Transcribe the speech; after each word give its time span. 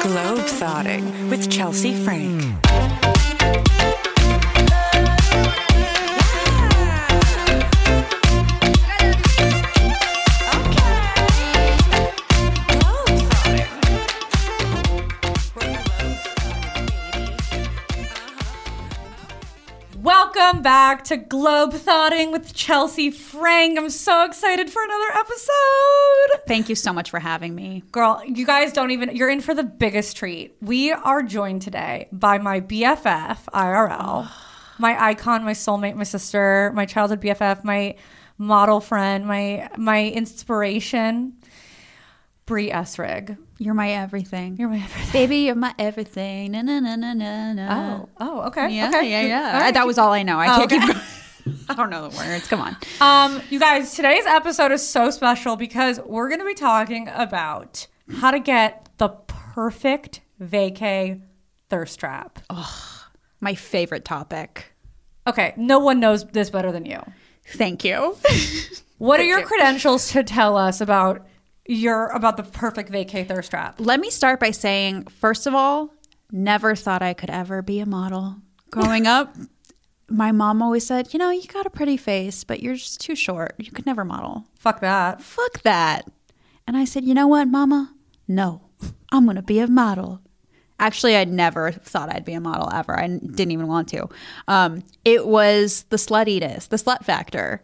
Globe 0.00 0.44
Thotting 0.46 1.28
with 1.28 1.50
Chelsea 1.50 1.92
Frank. 2.04 2.42
Welcome 20.58 20.72
back 20.72 21.04
to 21.04 21.16
Globe 21.16 21.72
Globethotting 21.72 22.32
with 22.32 22.52
Chelsea 22.52 23.12
Frank. 23.12 23.78
I'm 23.78 23.90
so 23.90 24.24
excited 24.24 24.68
for 24.68 24.82
another 24.82 25.20
episode. 25.20 26.46
Thank 26.48 26.68
you 26.68 26.74
so 26.74 26.92
much 26.92 27.10
for 27.10 27.20
having 27.20 27.54
me. 27.54 27.84
Girl, 27.92 28.20
you 28.26 28.44
guys 28.44 28.72
don't 28.72 28.90
even, 28.90 29.14
you're 29.14 29.30
in 29.30 29.40
for 29.40 29.54
the 29.54 29.62
biggest 29.62 30.16
treat. 30.16 30.56
We 30.60 30.90
are 30.90 31.22
joined 31.22 31.62
today 31.62 32.08
by 32.10 32.38
my 32.38 32.60
BFF, 32.60 33.38
IRL, 33.54 34.28
my 34.80 35.00
icon, 35.00 35.44
my 35.44 35.52
soulmate, 35.52 35.94
my 35.94 36.02
sister, 36.02 36.72
my 36.74 36.86
childhood 36.86 37.20
BFF, 37.20 37.62
my 37.62 37.94
model 38.36 38.80
friend, 38.80 39.26
my 39.26 39.68
my 39.76 40.08
inspiration, 40.08 41.34
Bree 42.48 42.70
Essrig. 42.70 43.36
You're 43.58 43.74
my 43.74 43.90
everything. 43.90 44.56
You're 44.56 44.70
my 44.70 44.76
everything. 44.78 45.12
Baby, 45.12 45.36
you're 45.40 45.54
my 45.54 45.74
everything. 45.78 46.52
Na, 46.52 46.62
na, 46.62 46.80
na, 46.80 46.96
na, 46.96 47.12
na, 47.12 47.52
na. 47.52 47.98
Oh, 48.00 48.08
oh, 48.18 48.40
okay. 48.48 48.70
Yeah, 48.70 48.88
okay. 48.88 49.10
yeah, 49.10 49.20
yeah. 49.22 49.58
Right. 49.60 49.74
That 49.74 49.86
was 49.86 49.98
all 49.98 50.12
I 50.12 50.22
know. 50.22 50.38
I 50.38 50.46
Oh, 50.54 50.66
can't 50.66 50.72
okay. 50.72 50.78
keep 50.86 50.88
going. 51.46 51.58
I 51.68 51.74
don't 51.74 51.90
know 51.90 52.08
the 52.08 52.16
words. 52.16 52.48
Come 52.48 52.60
on. 52.62 52.76
Um, 53.02 53.42
you 53.50 53.60
guys, 53.60 53.94
today's 53.94 54.24
episode 54.26 54.72
is 54.72 54.86
so 54.86 55.10
special 55.10 55.56
because 55.56 56.00
we're 56.00 56.28
going 56.28 56.40
to 56.40 56.46
be 56.46 56.54
talking 56.54 57.08
about 57.12 57.86
how 58.20 58.30
to 58.30 58.38
get 58.40 58.88
the 58.96 59.08
perfect 59.08 60.22
vacay 60.42 61.20
thirst 61.68 62.00
trap. 62.00 62.38
My 63.40 63.54
favorite 63.54 64.04
topic. 64.06 64.72
Okay, 65.26 65.52
no 65.58 65.78
one 65.80 66.00
knows 66.00 66.24
this 66.24 66.48
better 66.48 66.72
than 66.72 66.86
you. 66.86 67.00
Thank 67.46 67.84
you. 67.84 68.16
What 68.96 69.20
are 69.20 69.24
your 69.24 69.42
credentials 69.42 70.10
to 70.12 70.22
tell 70.22 70.56
us 70.56 70.80
about 70.80 71.26
your 71.68 72.08
about 72.08 72.36
the 72.36 72.42
perfect 72.42 72.90
vacay 72.90 73.26
thirst 73.26 73.50
trap? 73.50 73.76
Let 73.78 74.00
me 74.00 74.10
start 74.10 74.40
by 74.40 74.50
saying, 74.50 75.04
first 75.06 75.46
of 75.46 75.54
all, 75.54 75.94
never 76.32 76.74
thought 76.74 77.02
I 77.02 77.14
could 77.14 77.30
ever 77.30 77.62
be 77.62 77.78
a 77.78 77.86
model. 77.86 78.36
Growing 78.70 79.06
up, 79.06 79.36
my 80.08 80.32
mom 80.32 80.62
always 80.62 80.86
said, 80.86 81.12
you 81.12 81.18
know, 81.18 81.30
you 81.30 81.46
got 81.46 81.66
a 81.66 81.70
pretty 81.70 81.96
face, 81.96 82.42
but 82.42 82.60
you're 82.62 82.74
just 82.74 83.00
too 83.00 83.14
short. 83.14 83.54
You 83.58 83.70
could 83.70 83.86
never 83.86 84.04
model. 84.04 84.46
Fuck 84.58 84.80
that. 84.80 85.20
fuck 85.22 85.62
that. 85.62 86.10
And 86.66 86.76
I 86.76 86.84
said, 86.84 87.04
you 87.04 87.14
know 87.14 87.28
what, 87.28 87.48
mama? 87.48 87.94
No, 88.26 88.62
I'm 89.12 89.24
going 89.24 89.36
to 89.36 89.42
be 89.42 89.58
a 89.58 89.66
model. 89.66 90.20
Actually, 90.80 91.16
I 91.16 91.24
never 91.24 91.72
thought 91.72 92.14
I'd 92.14 92.24
be 92.24 92.34
a 92.34 92.40
model 92.40 92.72
ever. 92.72 92.98
I 92.98 93.08
didn't 93.08 93.50
even 93.50 93.66
want 93.66 93.88
to. 93.88 94.08
Um, 94.46 94.84
it 95.04 95.26
was 95.26 95.84
the 95.88 95.96
sluttiness, 95.96 96.68
the 96.68 96.76
slut 96.76 97.04
factor 97.04 97.62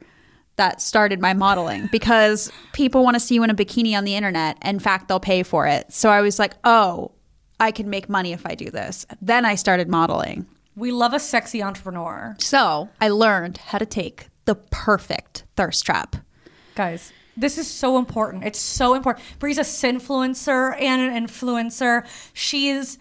that 0.57 0.81
started 0.81 1.21
my 1.21 1.35
modeling 1.35 1.89
because 1.91 2.51
people 2.73 3.03
want 3.03 3.15
to 3.15 3.21
see 3.21 3.35
you 3.35 3.43
in 3.43 3.51
a 3.51 3.55
bikini 3.55 3.97
on 3.97 4.05
the 4.05 4.15
internet. 4.15 4.57
In 4.65 4.79
fact, 4.79 5.09
they'll 5.09 5.21
pay 5.21 5.43
for 5.43 5.67
it. 5.67 5.93
So 5.93 6.11
I 6.11 6.21
was 6.21 6.39
like, 6.39 6.55
oh, 6.65 7.13
I 7.59 7.71
can 7.71 7.91
make 7.91 8.09
money 8.09 8.33
if 8.33 8.47
I 8.47 8.55
do 8.55 8.71
this. 8.71 9.07
Then 9.21 9.45
I 9.45 9.55
started 9.55 9.89
modeling. 9.89 10.47
We 10.77 10.91
love 10.91 11.15
a 11.15 11.21
sexy 11.21 11.63
entrepreneur. 11.63 12.37
So 12.39 12.89
I 13.01 13.09
learned 13.09 13.59
how 13.59 13.79
to 13.79 13.87
take 13.87 14.29
the 14.45 14.55
perfect 14.55 15.45
thirst 15.57 15.87
trap. 15.87 16.17
Guys, 16.75 17.13
this 17.37 17.59
is 17.59 17.71
so 17.71 17.99
important. 17.99 18.45
It's 18.45 18.59
so 18.59 18.95
important. 18.95 19.25
Bree's 19.39 19.59
a 19.59 19.63
sinfluencer 19.63 20.81
and 20.81 21.03
an 21.03 21.27
influencer. 21.27 22.07
She's 22.33 22.99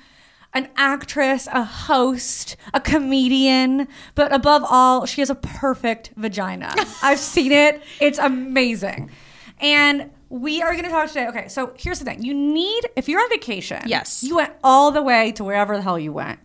an 0.54 0.70
actress, 0.76 1.48
a 1.52 1.64
host, 1.64 2.56
a 2.74 2.80
comedian, 2.80 3.88
but 4.16 4.34
above 4.34 4.64
all, 4.70 5.06
she 5.06 5.22
has 5.22 5.30
a 5.30 5.36
perfect 5.36 6.12
vagina. 6.16 6.74
I've 7.04 7.20
seen 7.20 7.52
it. 7.52 7.82
It's 8.00 8.20
amazing. 8.20 9.10
And 9.60 10.12
we 10.30 10.62
are 10.62 10.72
going 10.72 10.84
to 10.84 10.90
talk 10.90 11.08
today. 11.08 11.28
Okay, 11.28 11.48
so 11.48 11.74
here's 11.78 12.00
the 12.00 12.06
thing. 12.06 12.24
You 12.24 12.34
need 12.34 12.90
if 12.96 13.08
you're 13.08 13.22
on 13.22 13.30
vacation. 13.30 13.82
Yes. 13.86 14.24
You 14.24 14.36
went 14.38 14.54
all 14.64 14.92
the 14.92 15.02
way 15.02 15.32
to 15.34 15.44
wherever 15.44 15.76
the 15.76 15.84
hell 15.84 16.00
you 16.00 16.14
went. 16.14 16.40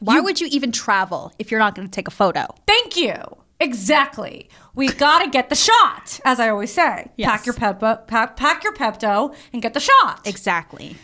Why 0.00 0.20
would 0.20 0.40
you 0.40 0.48
even 0.50 0.72
travel 0.72 1.32
if 1.38 1.50
you're 1.50 1.60
not 1.60 1.74
going 1.74 1.88
to 1.88 1.92
take 1.92 2.08
a 2.08 2.10
photo? 2.10 2.46
Thank 2.66 2.96
you. 2.96 3.14
Exactly. 3.60 4.50
We 4.74 4.88
got 4.88 5.20
to 5.20 5.30
get 5.30 5.48
the 5.48 5.54
shot, 5.54 6.20
as 6.24 6.40
I 6.40 6.50
always 6.50 6.72
say. 6.72 7.10
Yes. 7.16 7.30
Pack 7.30 7.46
your 7.46 7.54
Pepto, 7.54 8.06
pack, 8.06 8.36
pack 8.36 8.64
your 8.64 8.74
Pepto, 8.74 9.34
and 9.52 9.62
get 9.62 9.72
the 9.72 9.80
shot. 9.80 10.20
Exactly. 10.26 10.96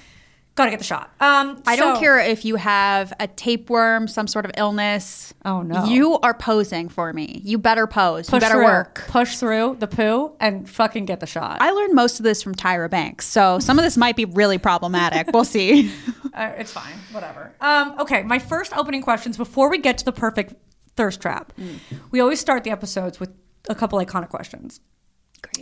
Got 0.60 0.66
to 0.66 0.71
get 0.71 0.78
the 0.78 0.84
shot. 0.84 1.10
Um, 1.21 1.62
I 1.66 1.76
don't 1.76 1.98
care 1.98 2.19
if 2.19 2.44
you 2.44 2.56
have 2.56 3.12
a 3.19 3.26
tapeworm, 3.26 4.09
some 4.09 4.26
sort 4.26 4.44
of 4.44 4.53
illness. 4.56 5.32
Oh, 5.44 5.62
no. 5.62 5.84
You 5.84 6.19
are 6.21 6.34
posing 6.34 6.88
for 6.88 7.12
me. 7.12 7.41
You 7.44 7.59
better 7.59 7.87
pose. 7.87 8.28
Push 8.28 8.37
you 8.37 8.41
better 8.41 8.54
through, 8.54 8.65
work. 8.65 9.04
Push 9.09 9.37
through 9.37 9.76
the 9.78 9.87
poo 9.87 10.32
and 10.41 10.69
fucking 10.69 11.06
get 11.06 11.20
the 11.20 11.26
shot. 11.26 11.59
I 11.60 11.70
learned 11.70 11.94
most 11.94 12.20
of 12.20 12.25
this 12.25 12.43
from 12.43 12.54
Tyra 12.54 12.91
Banks, 12.91 13.26
so 13.26 13.59
some 13.59 13.78
of 13.78 13.84
this 13.84 13.97
might 13.97 14.16
be 14.16 14.25
really 14.25 14.59
problematic. 14.59 15.28
We'll 15.32 15.44
see. 15.44 15.93
Uh, 16.32 16.53
it's 16.59 16.72
fine. 16.72 16.94
Whatever. 17.10 17.53
Um, 17.60 17.97
okay, 17.99 18.22
my 18.22 18.38
first 18.38 18.72
opening 18.76 19.03
questions 19.03 19.37
before 19.37 19.69
we 19.69 19.78
get 19.78 19.99
to 19.99 20.04
the 20.04 20.12
perfect 20.12 20.54
thirst 20.94 21.20
trap. 21.20 21.53
Mm. 21.59 21.78
We 22.12 22.20
always 22.20 22.38
start 22.38 22.62
the 22.62 22.70
episodes 22.70 23.19
with 23.19 23.31
a 23.69 23.75
couple 23.75 23.99
iconic 23.99 24.28
questions. 24.28 24.81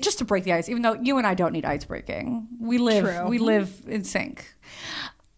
Just 0.00 0.18
to 0.18 0.24
break 0.24 0.44
the 0.44 0.52
ice, 0.52 0.68
even 0.68 0.82
though 0.82 0.94
you 0.94 1.18
and 1.18 1.26
I 1.26 1.34
don't 1.34 1.52
need 1.52 1.64
ice 1.64 1.84
breaking. 1.84 2.48
We 2.60 2.78
live 2.78 3.04
True. 3.04 3.28
we 3.28 3.38
live 3.38 3.82
in 3.86 4.04
sync. 4.04 4.54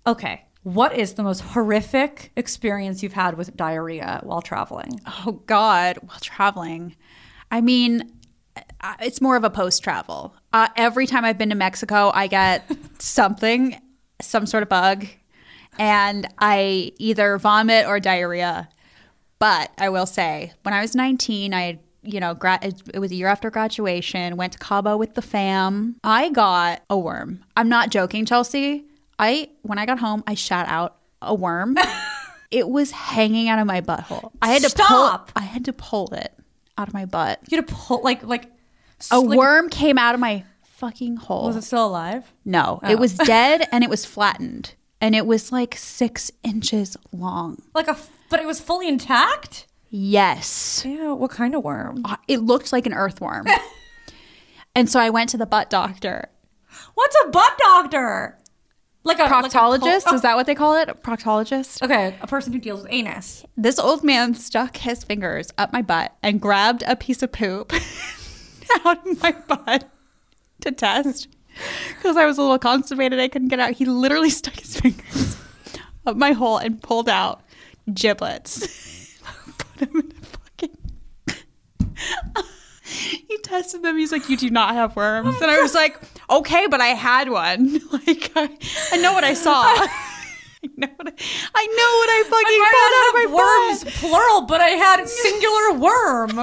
Okay. 0.07 0.45
What 0.63 0.95
is 0.95 1.15
the 1.15 1.23
most 1.23 1.41
horrific 1.41 2.33
experience 2.37 3.03
you've 3.03 3.15
had 3.15 3.39
with 3.39 3.57
diarrhea 3.57 4.21
while 4.23 4.43
traveling? 4.43 5.01
Oh 5.27 5.43
God, 5.47 5.99
while 6.03 6.19
traveling. 6.21 6.97
I 7.51 7.63
mean, 7.63 8.13
uh, 8.83 8.95
it's 9.01 9.21
more 9.21 9.37
of 9.37 9.45
a 9.45 9.51
post 9.51 9.83
travel. 9.83 10.35
Uh, 10.53 10.69
every 10.77 11.07
time 11.07 11.25
I've 11.25 11.39
been 11.39 11.49
to 11.49 11.55
Mexico, 11.55 12.11
I 12.15 12.27
get 12.27 12.71
something, 12.99 13.81
some 14.21 14.45
sort 14.47 14.63
of 14.63 14.69
bug, 14.69 15.07
and 15.79 16.27
I 16.39 16.93
either 16.99 17.39
vomit 17.39 17.87
or 17.87 17.99
diarrhea. 17.99 18.69
But 19.39 19.71
I 19.79 19.89
will 19.89 20.07
say, 20.07 20.53
when 20.63 20.75
I 20.75 20.83
was 20.83 20.95
19, 20.95 21.55
I 21.55 21.81
you 22.03 22.21
know, 22.21 22.35
gra- 22.35 22.61
it 22.63 22.99
was 22.99 23.11
a 23.11 23.15
year 23.15 23.29
after 23.29 23.51
graduation, 23.51 24.37
went 24.37 24.53
to 24.55 24.59
Cabo 24.59 24.97
with 24.97 25.15
the 25.15 25.23
fam. 25.23 25.97
I 26.03 26.31
got 26.31 26.83
a 26.89 26.99
worm. 26.99 27.45
I'm 27.57 27.69
not 27.69 27.91
joking, 27.91 28.25
Chelsea. 28.25 28.87
I 29.19 29.51
when 29.63 29.79
I 29.79 29.87
got 29.87 29.99
home, 29.99 30.25
I 30.27 30.35
shot 30.35 30.67
out 30.69 30.97
a 31.21 31.35
worm. 31.35 31.77
it 32.51 32.69
was 32.69 32.91
hanging 32.91 33.49
out 33.49 33.59
of 33.59 33.67
my 33.67 33.81
butthole. 33.81 34.33
I 34.41 34.49
had 34.49 34.63
to 34.63 34.71
Stop. 34.71 35.33
pull 35.33 35.43
I 35.43 35.45
had 35.45 35.67
to 35.67 35.73
pull 35.73 36.15
it 36.15 36.33
out 36.79 36.89
of 36.89 36.95
my 36.95 37.05
butt. 37.05 37.41
You 37.49 37.59
had 37.59 37.69
to 37.69 37.75
pull 37.75 38.03
like 38.03 38.23
like 38.25 38.51
A 39.11 39.21
like- 39.21 39.39
worm 39.39 39.69
came 39.69 39.99
out 39.99 40.15
of 40.15 40.21
my 40.21 40.45
fucking 40.63 41.17
hole. 41.17 41.47
Was 41.49 41.57
it 41.57 41.65
still 41.65 41.87
alive? 41.87 42.33
no, 42.45 42.81
it 42.83 42.95
oh. 42.95 42.97
was 42.97 43.15
dead 43.27 43.69
and 43.71 43.85
it 43.85 43.91
was 43.91 44.07
flattened. 44.07 44.75
And 45.03 45.15
it 45.15 45.27
was 45.27 45.51
like 45.51 45.77
six 45.77 46.31
inches 46.43 46.97
long. 47.13 47.63
Like 47.75 47.89
a, 47.89 47.97
but 48.29 48.41
it 48.41 48.47
was 48.47 48.61
fully 48.61 48.87
intact. 48.89 49.67
Yes. 49.91 50.83
Ew, 50.87 51.15
what 51.15 51.31
kind 51.31 51.55
of 51.55 51.65
worm? 51.65 52.03
Uh, 52.05 52.17
It 52.29 52.39
looked 52.39 52.73
like 52.73 52.87
an 52.87 52.95
earthworm. 52.95 53.47
and 54.75 54.89
so 54.89 55.01
I 55.01 55.11
went 55.11 55.31
to 55.31 55.37
the 55.37 55.47
butt 55.47 55.69
doctor. 55.69 56.29
What's 56.95 57.17
a 57.27 57.29
butt 57.31 57.59
doctor? 57.59 58.39
Like 59.03 59.19
a 59.19 59.23
like 59.23 59.31
a 59.31 59.35
Proctologist? 59.35 60.05
col- 60.05 60.15
Is 60.15 60.23
that 60.23 60.37
what 60.37 60.47
they 60.47 60.55
call 60.55 60.75
it? 60.77 60.89
A 60.91 60.95
proctologist? 60.95 61.83
okay, 61.83 62.17
a 62.21 62.27
person 62.27 62.53
who 62.53 62.59
deals 62.59 62.83
with 62.83 62.93
anus. 62.93 63.45
This 63.57 63.79
old 63.79 64.05
man 64.05 64.35
stuck 64.35 64.77
his 64.77 65.03
fingers 65.05 65.51
up 65.59 65.73
my 65.73 65.81
butt 65.83 66.15
and 66.23 66.41
grabbed 66.41 66.85
a 66.87 66.95
piece 66.97 67.23
of 67.23 67.33
poop 67.33 67.73
out 68.85 69.07
of 69.07 69.23
my 69.23 69.33
butt 69.49 69.91
to 70.63 70.71
test. 70.73 71.29
Because 71.97 72.17
I 72.17 72.25
was 72.27 72.39
a 72.39 72.43
little 72.43 72.59
constipated, 72.61 73.19
I 73.19 73.27
couldn't 73.29 73.49
get 73.49 73.59
out. 73.59 73.73
He 73.73 73.85
literally 73.85 74.31
stuck 74.31 74.55
his 74.55 74.79
fingers 74.81 75.37
up 76.07 76.17
my 76.17 76.31
hole 76.33 76.57
and 76.59 76.81
pulled 76.81 77.09
out 77.09 77.43
giblets. 77.93 79.10
Them 79.81 79.97
in 79.97 80.13
a 80.13 80.25
fucking. 80.27 80.77
he 82.85 83.39
tested 83.39 83.83
them. 83.83 83.97
He's 83.99 84.13
like, 84.13 84.29
"You 84.29 84.37
do 84.37 84.51
not 84.51 84.75
have 84.75 84.95
worms," 84.97 85.41
and 85.41 85.51
I 85.51 85.61
was 85.61 85.75
like, 85.75 85.99
"Okay, 86.29 86.67
but 86.69 86.81
I 86.81 86.89
had 86.89 87.29
one. 87.31 87.81
Like, 87.93 88.31
I, 88.37 88.49
I 88.93 88.97
know 88.99 89.13
what 89.13 89.25
I 89.25 89.35
saw. 89.35 89.63
I 90.63 90.69
know 90.77 90.89
what 90.97 91.09
I, 91.09 91.13
I 91.55 91.67
know 91.67 91.93
what 91.99 92.11
I 92.11 92.23
fucking 92.29 92.61
got 92.61 92.91
out 92.91 93.09
of 93.09 93.15
my 93.15 93.21
I 93.21 93.23
have 93.23 93.33
butt." 93.33 93.85
worms, 93.85 93.99
plural, 93.99 94.43
but 94.43 94.61
I 94.61 94.69
had 94.71 95.09
singular 95.09 95.73
worm. 95.81 96.39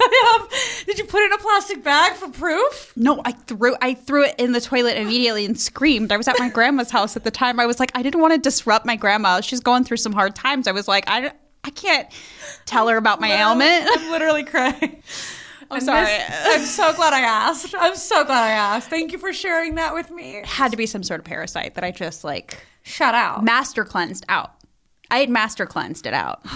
I 0.00 0.38
have, 0.38 0.86
did 0.86 0.98
you 0.98 1.04
put 1.04 1.22
it 1.22 1.26
in 1.26 1.32
a 1.32 1.38
plastic 1.38 1.84
bag 1.84 2.14
for 2.14 2.28
proof? 2.28 2.92
No, 2.96 3.20
I 3.24 3.32
threw 3.32 3.76
I 3.82 3.94
threw 3.94 4.24
it 4.24 4.34
in 4.38 4.52
the 4.52 4.60
toilet 4.60 4.96
immediately 4.96 5.44
and 5.44 5.58
screamed. 5.58 6.12
I 6.12 6.16
was 6.16 6.28
at 6.28 6.38
my 6.38 6.48
grandma's 6.48 6.90
house 6.90 7.16
at 7.16 7.24
the 7.24 7.30
time. 7.30 7.60
I 7.60 7.66
was 7.66 7.78
like, 7.78 7.92
I 7.94 8.02
didn't 8.02 8.20
want 8.20 8.32
to 8.34 8.38
disrupt 8.38 8.86
my 8.86 8.96
grandma. 8.96 9.40
She's 9.40 9.60
going 9.60 9.84
through 9.84 9.98
some 9.98 10.12
hard 10.12 10.34
times. 10.34 10.66
I 10.66 10.72
was 10.72 10.88
like, 10.88 11.04
I, 11.06 11.32
I 11.68 11.70
can't 11.70 12.08
tell 12.64 12.88
her 12.88 12.96
about 12.96 13.20
my 13.20 13.30
ailment. 13.30 13.90
I'm 13.92 14.10
literally 14.10 14.42
crying. 14.42 15.02
I'm 15.70 15.76
and 15.76 15.82
sorry. 15.82 16.06
this- 16.06 16.46
I'm 16.46 16.64
so 16.64 16.94
glad 16.94 17.12
I 17.12 17.20
asked. 17.20 17.74
I'm 17.78 17.94
so 17.94 18.24
glad 18.24 18.42
I 18.42 18.52
asked. 18.52 18.88
Thank 18.88 19.12
you 19.12 19.18
for 19.18 19.34
sharing 19.34 19.74
that 19.74 19.92
with 19.92 20.10
me. 20.10 20.36
It 20.36 20.46
Had 20.46 20.70
to 20.70 20.78
be 20.78 20.86
some 20.86 21.02
sort 21.02 21.20
of 21.20 21.26
parasite 21.26 21.74
that 21.74 21.84
I 21.84 21.90
just 21.90 22.24
like 22.24 22.66
shut 22.84 23.14
out. 23.14 23.44
master 23.44 23.84
cleansed 23.84 24.24
out. 24.30 24.52
I 25.10 25.18
had 25.18 25.28
master 25.28 25.66
cleansed 25.66 26.06
it 26.06 26.14
out. 26.14 26.40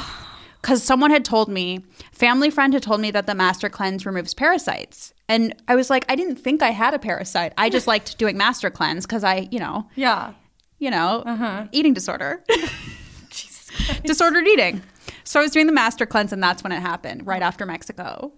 Because 0.63 0.81
someone 0.81 1.11
had 1.11 1.25
told 1.25 1.49
me, 1.49 1.81
family 2.13 2.49
friend 2.49 2.73
had 2.73 2.85
told 2.85 3.01
me 3.01 3.11
that 3.11 3.27
the 3.27 3.35
master 3.35 3.69
cleanse 3.69 4.07
removes 4.07 4.33
parasites. 4.33 5.13
And 5.29 5.57
I 5.67 5.75
was 5.75 5.91
like, 5.91 6.05
I 6.09 6.15
didn't 6.15 6.37
think 6.37 6.63
I 6.63 6.71
had 6.71 6.95
a 6.95 7.01
parasite. 7.01 7.53
I 7.59 7.69
just 7.69 7.87
liked 7.89 8.17
doing 8.17 8.37
master 8.37 8.71
cleanse 8.71 9.05
because 9.05 9.25
I, 9.25 9.49
you 9.51 9.59
know, 9.59 9.89
yeah. 9.97 10.35
you 10.79 10.89
know, 10.93 11.25
uh-huh. 11.27 11.67
eating 11.73 11.95
disorder. 11.95 12.45
Jesus, 13.31 13.73
disordered 14.05 14.47
eating. 14.47 14.83
So 15.25 15.41
I 15.41 15.43
was 15.43 15.53
doing 15.53 15.67
the 15.67 15.73
master 15.73 16.07
cleanse 16.07 16.33
and 16.33 16.43
that's 16.43 16.63
when 16.63 16.73
it 16.73 16.81
happened, 16.81 17.27
right 17.27 17.43
after 17.43 17.67
Mexico. 17.67 18.33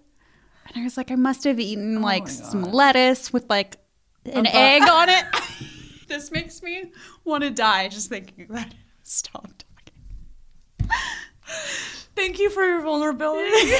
And 0.67 0.81
I 0.81 0.83
was 0.83 0.97
like, 0.97 1.11
I 1.11 1.15
must 1.15 1.43
have 1.43 1.59
eaten 1.59 2.01
like 2.01 2.27
some 2.27 2.63
lettuce 2.63 3.31
with 3.31 3.49
like 3.49 3.77
an 4.25 4.43
bu- 4.43 4.49
egg 4.51 4.81
on 4.83 5.09
it. 5.09 5.25
this 6.07 6.31
makes 6.31 6.61
me 6.61 6.91
want 7.23 7.43
to 7.43 7.49
die 7.49 7.87
just 7.87 8.09
thinking 8.09 8.45
about 8.49 8.67
it. 8.67 8.73
Stop 9.03 9.47
talking. 10.79 10.89
Thank 12.15 12.39
you 12.39 12.49
for 12.49 12.63
your 12.63 12.81
vulnerability. 12.81 13.49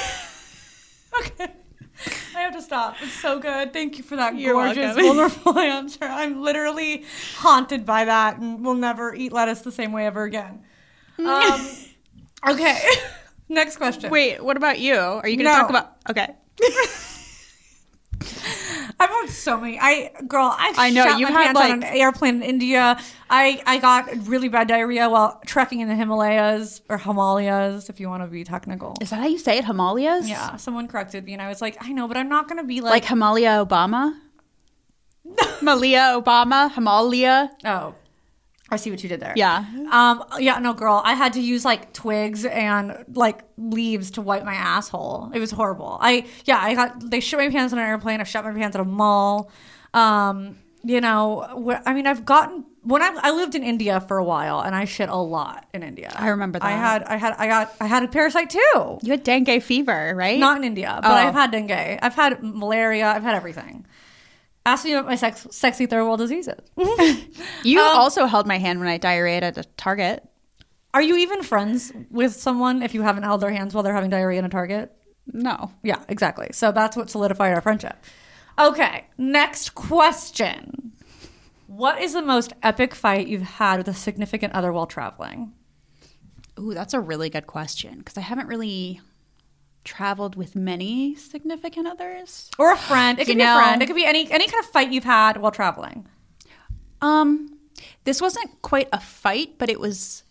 okay. 1.22 1.52
I 2.36 2.40
have 2.40 2.54
to 2.54 2.62
stop. 2.62 2.98
It's 3.02 3.14
so 3.14 3.40
good. 3.40 3.72
Thank 3.72 3.98
you 3.98 4.04
for 4.04 4.18
that 4.18 4.38
You're 4.38 4.54
gorgeous, 4.54 4.96
welcome. 4.98 5.30
vulnerable 5.30 5.60
answer. 5.60 6.04
I'm 6.04 6.42
literally 6.42 7.06
haunted 7.38 7.86
by 7.86 8.06
that 8.06 8.38
and 8.38 8.64
will 8.64 8.76
never 8.76 9.16
eat 9.16 9.32
lettuce 9.32 9.62
the 9.62 9.72
same 9.72 9.94
way 9.94 10.06
ever 10.06 10.24
again. 10.24 10.64
Um, 11.18 11.66
okay. 12.48 12.80
Next 13.50 13.78
question. 13.78 14.10
Wait, 14.10 14.44
what 14.44 14.58
about 14.58 14.80
you? 14.80 14.96
Are 14.96 15.28
you 15.28 15.38
going 15.38 15.46
to 15.46 15.54
No. 15.54 15.54
talk 15.54 15.70
about? 15.70 15.98
Okay. 16.10 16.28
I've 18.98 19.10
had 19.10 19.28
so 19.30 19.60
many. 19.60 19.78
I 19.80 20.12
girl, 20.28 20.56
I've 20.58 20.80
I 20.80 20.90
know, 20.90 21.04
shot 21.04 21.20
you 21.20 21.26
my 21.26 21.32
had, 21.32 21.44
pants 21.56 21.60
on 21.62 21.72
an 21.72 21.84
airplane 21.84 22.36
in 22.38 22.44
India. 22.44 22.98
I 23.30 23.62
I 23.66 23.78
got 23.80 24.10
really 24.28 24.48
bad 24.48 24.70
diarrhea 24.70 25.10
while 25.10 25.42
trekking 25.46 25.82
in 25.82 25.90
the 25.90 25.96
Himalayas 25.96 26.82
or 26.90 26.98
Himalayas, 26.98 27.90
if 27.90 28.00
you 28.00 28.08
want 28.08 28.24
to 28.24 28.28
be 28.28 28.44
technical. 28.46 28.96
Is 29.02 29.10
that 29.10 29.18
how 29.18 29.28
you 29.28 29.38
say 29.38 29.58
it? 29.58 29.66
Himalayas? 29.66 30.30
Yeah, 30.30 30.56
someone 30.56 30.88
corrected 30.88 31.26
me, 31.26 31.34
and 31.34 31.42
I 31.42 31.50
was 31.50 31.62
like, 31.62 31.76
I 31.82 31.92
know, 31.92 32.08
but 32.08 32.16
I'm 32.16 32.30
not 32.30 32.48
gonna 32.48 32.64
be 32.64 32.80
like, 32.80 32.92
Like 32.92 33.06
Himalaya 33.06 33.66
Obama? 33.66 34.16
Malia 35.62 36.16
Obama? 36.22 36.72
Himalaya? 36.72 37.50
oh, 37.66 37.96
I 38.70 38.78
see 38.78 38.90
what 38.90 39.04
you 39.04 39.10
did 39.10 39.20
there. 39.20 39.34
Yeah. 39.36 39.64
Um. 39.92 40.24
Yeah. 40.40 40.58
No, 40.60 40.74
girl. 40.74 41.02
I 41.06 41.14
had 41.14 41.34
to 41.34 41.40
use 41.42 41.64
like 41.64 41.94
twigs 41.94 42.46
and 42.46 43.06
like 43.14 43.44
leaves 43.58 44.12
to 44.12 44.22
wipe 44.22 44.44
my 44.44 44.56
asshole. 44.56 45.32
It 45.34 45.40
was 45.40 45.52
horrible. 45.52 45.98
I 46.02 46.26
yeah. 46.46 46.58
I 46.60 46.74
got 46.74 47.10
they 47.12 47.20
shit 47.20 47.38
my 47.40 47.50
pants 47.50 47.74
on 47.74 47.80
an 47.80 47.86
airplane. 47.86 48.22
I 48.22 48.24
shot 48.24 48.44
my 48.44 48.54
pants 48.54 48.76
at 48.76 48.82
a 48.82 48.86
mall. 48.86 49.52
Um. 49.94 50.58
You 50.84 51.00
know. 51.02 51.44
I 51.86 51.94
mean, 51.94 52.08
I've 52.08 52.26
gotten 52.26 52.66
when 52.82 53.02
I 53.04 53.16
I 53.22 53.32
lived 53.32 53.54
in 53.56 53.64
India 53.64 54.00
for 54.02 54.18
a 54.18 54.24
while, 54.24 54.62
and 54.62 54.76
I 54.76 54.86
shit 54.86 55.10
a 55.10 55.16
lot 55.16 55.68
in 55.74 55.84
India. 55.84 56.12
I 56.16 56.30
remember 56.30 56.58
that. 56.60 56.66
I 56.66 56.72
had 56.72 57.04
I 57.04 57.18
had 57.18 57.34
I 57.38 57.48
got 57.48 57.74
I 57.80 57.86
had 57.88 58.04
a 58.04 58.08
parasite 58.08 58.50
too. 58.50 59.00
You 59.04 59.12
had 59.12 59.24
dengue 59.24 59.62
fever, 59.62 60.14
right? 60.16 60.40
Not 60.40 60.58
in 60.58 60.64
India, 60.64 61.00
but 61.04 61.12
Oh. 61.12 61.14
I've 61.16 61.34
had 61.34 61.52
dengue. 61.52 62.00
I've 62.02 62.16
had 62.16 62.42
malaria. 62.44 63.08
I've 63.08 63.24
had 63.24 63.36
everything. 63.36 63.86
Ask 64.66 64.84
me 64.86 64.94
about 64.94 65.06
my 65.06 65.16
sex, 65.16 65.46
sexy 65.52 65.86
third 65.86 66.04
world 66.04 66.20
diseases. 66.20 66.60
You 67.64 67.80
Um, 67.82 67.98
also 67.98 68.26
held 68.26 68.48
my 68.48 68.58
hand 68.58 68.80
when 68.80 68.88
I 68.88 68.98
diarrheaed 69.00 69.42
at 69.44 69.58
a 69.58 69.64
Target. 69.78 70.28
Are 70.94 71.02
you 71.02 71.18
even 71.18 71.44
friends 71.44 71.92
with 72.10 72.34
someone 72.34 72.82
if 72.82 72.94
you 72.94 73.02
haven't 73.02 73.24
held 73.24 73.42
their 73.42 73.52
hands 73.52 73.74
while 73.74 73.84
they're 73.84 73.94
having 73.94 74.10
diarrhea 74.10 74.40
in 74.40 74.46
a 74.46 74.50
Target? 74.50 74.92
No. 75.32 75.72
Yeah, 75.84 76.04
exactly. 76.08 76.50
So 76.52 76.72
that's 76.72 76.96
what 76.96 77.10
solidified 77.10 77.54
our 77.54 77.62
friendship. 77.62 77.98
Okay, 78.58 79.06
next 79.18 79.76
question. 79.76 80.94
What 81.68 82.02
is 82.02 82.14
the 82.14 82.22
most 82.22 82.54
epic 82.64 82.96
fight 82.96 83.28
you've 83.28 83.42
had 83.42 83.78
with 83.80 83.88
a 83.88 83.94
significant 83.94 84.54
other 84.54 84.72
while 84.72 84.86
traveling? 84.86 85.54
Ooh, 86.60 86.74
that's 86.74 86.94
a 86.94 87.00
really 87.02 87.30
good 87.30 87.48
question 87.48 87.98
because 88.00 88.18
I 88.18 88.22
haven't 88.22 88.48
really 88.48 89.02
traveled 89.86 90.36
with 90.36 90.56
many 90.56 91.16
significant 91.16 91.88
others. 91.88 92.50
Or 92.60 92.74
a 92.74 92.78
friend. 92.78 93.18
It 93.20 93.26
could 93.26 93.30
You 93.36 93.36
be 93.40 93.44
know- 93.46 93.58
a 93.58 93.62
friend. 93.64 93.82
It 93.82 93.86
could 93.86 93.96
be 93.96 94.06
any 94.06 94.30
any 94.32 94.48
kind 94.48 94.62
of 94.64 94.70
fight 94.72 94.92
you've 94.92 95.04
had 95.06 95.38
while 95.38 95.52
traveling. 95.52 96.08
Um, 97.02 97.58
this 98.04 98.22
wasn't 98.22 98.62
quite 98.62 98.90
a 98.92 99.00
fight, 99.00 99.58
but 99.58 99.70
it 99.70 99.80
was 99.80 100.24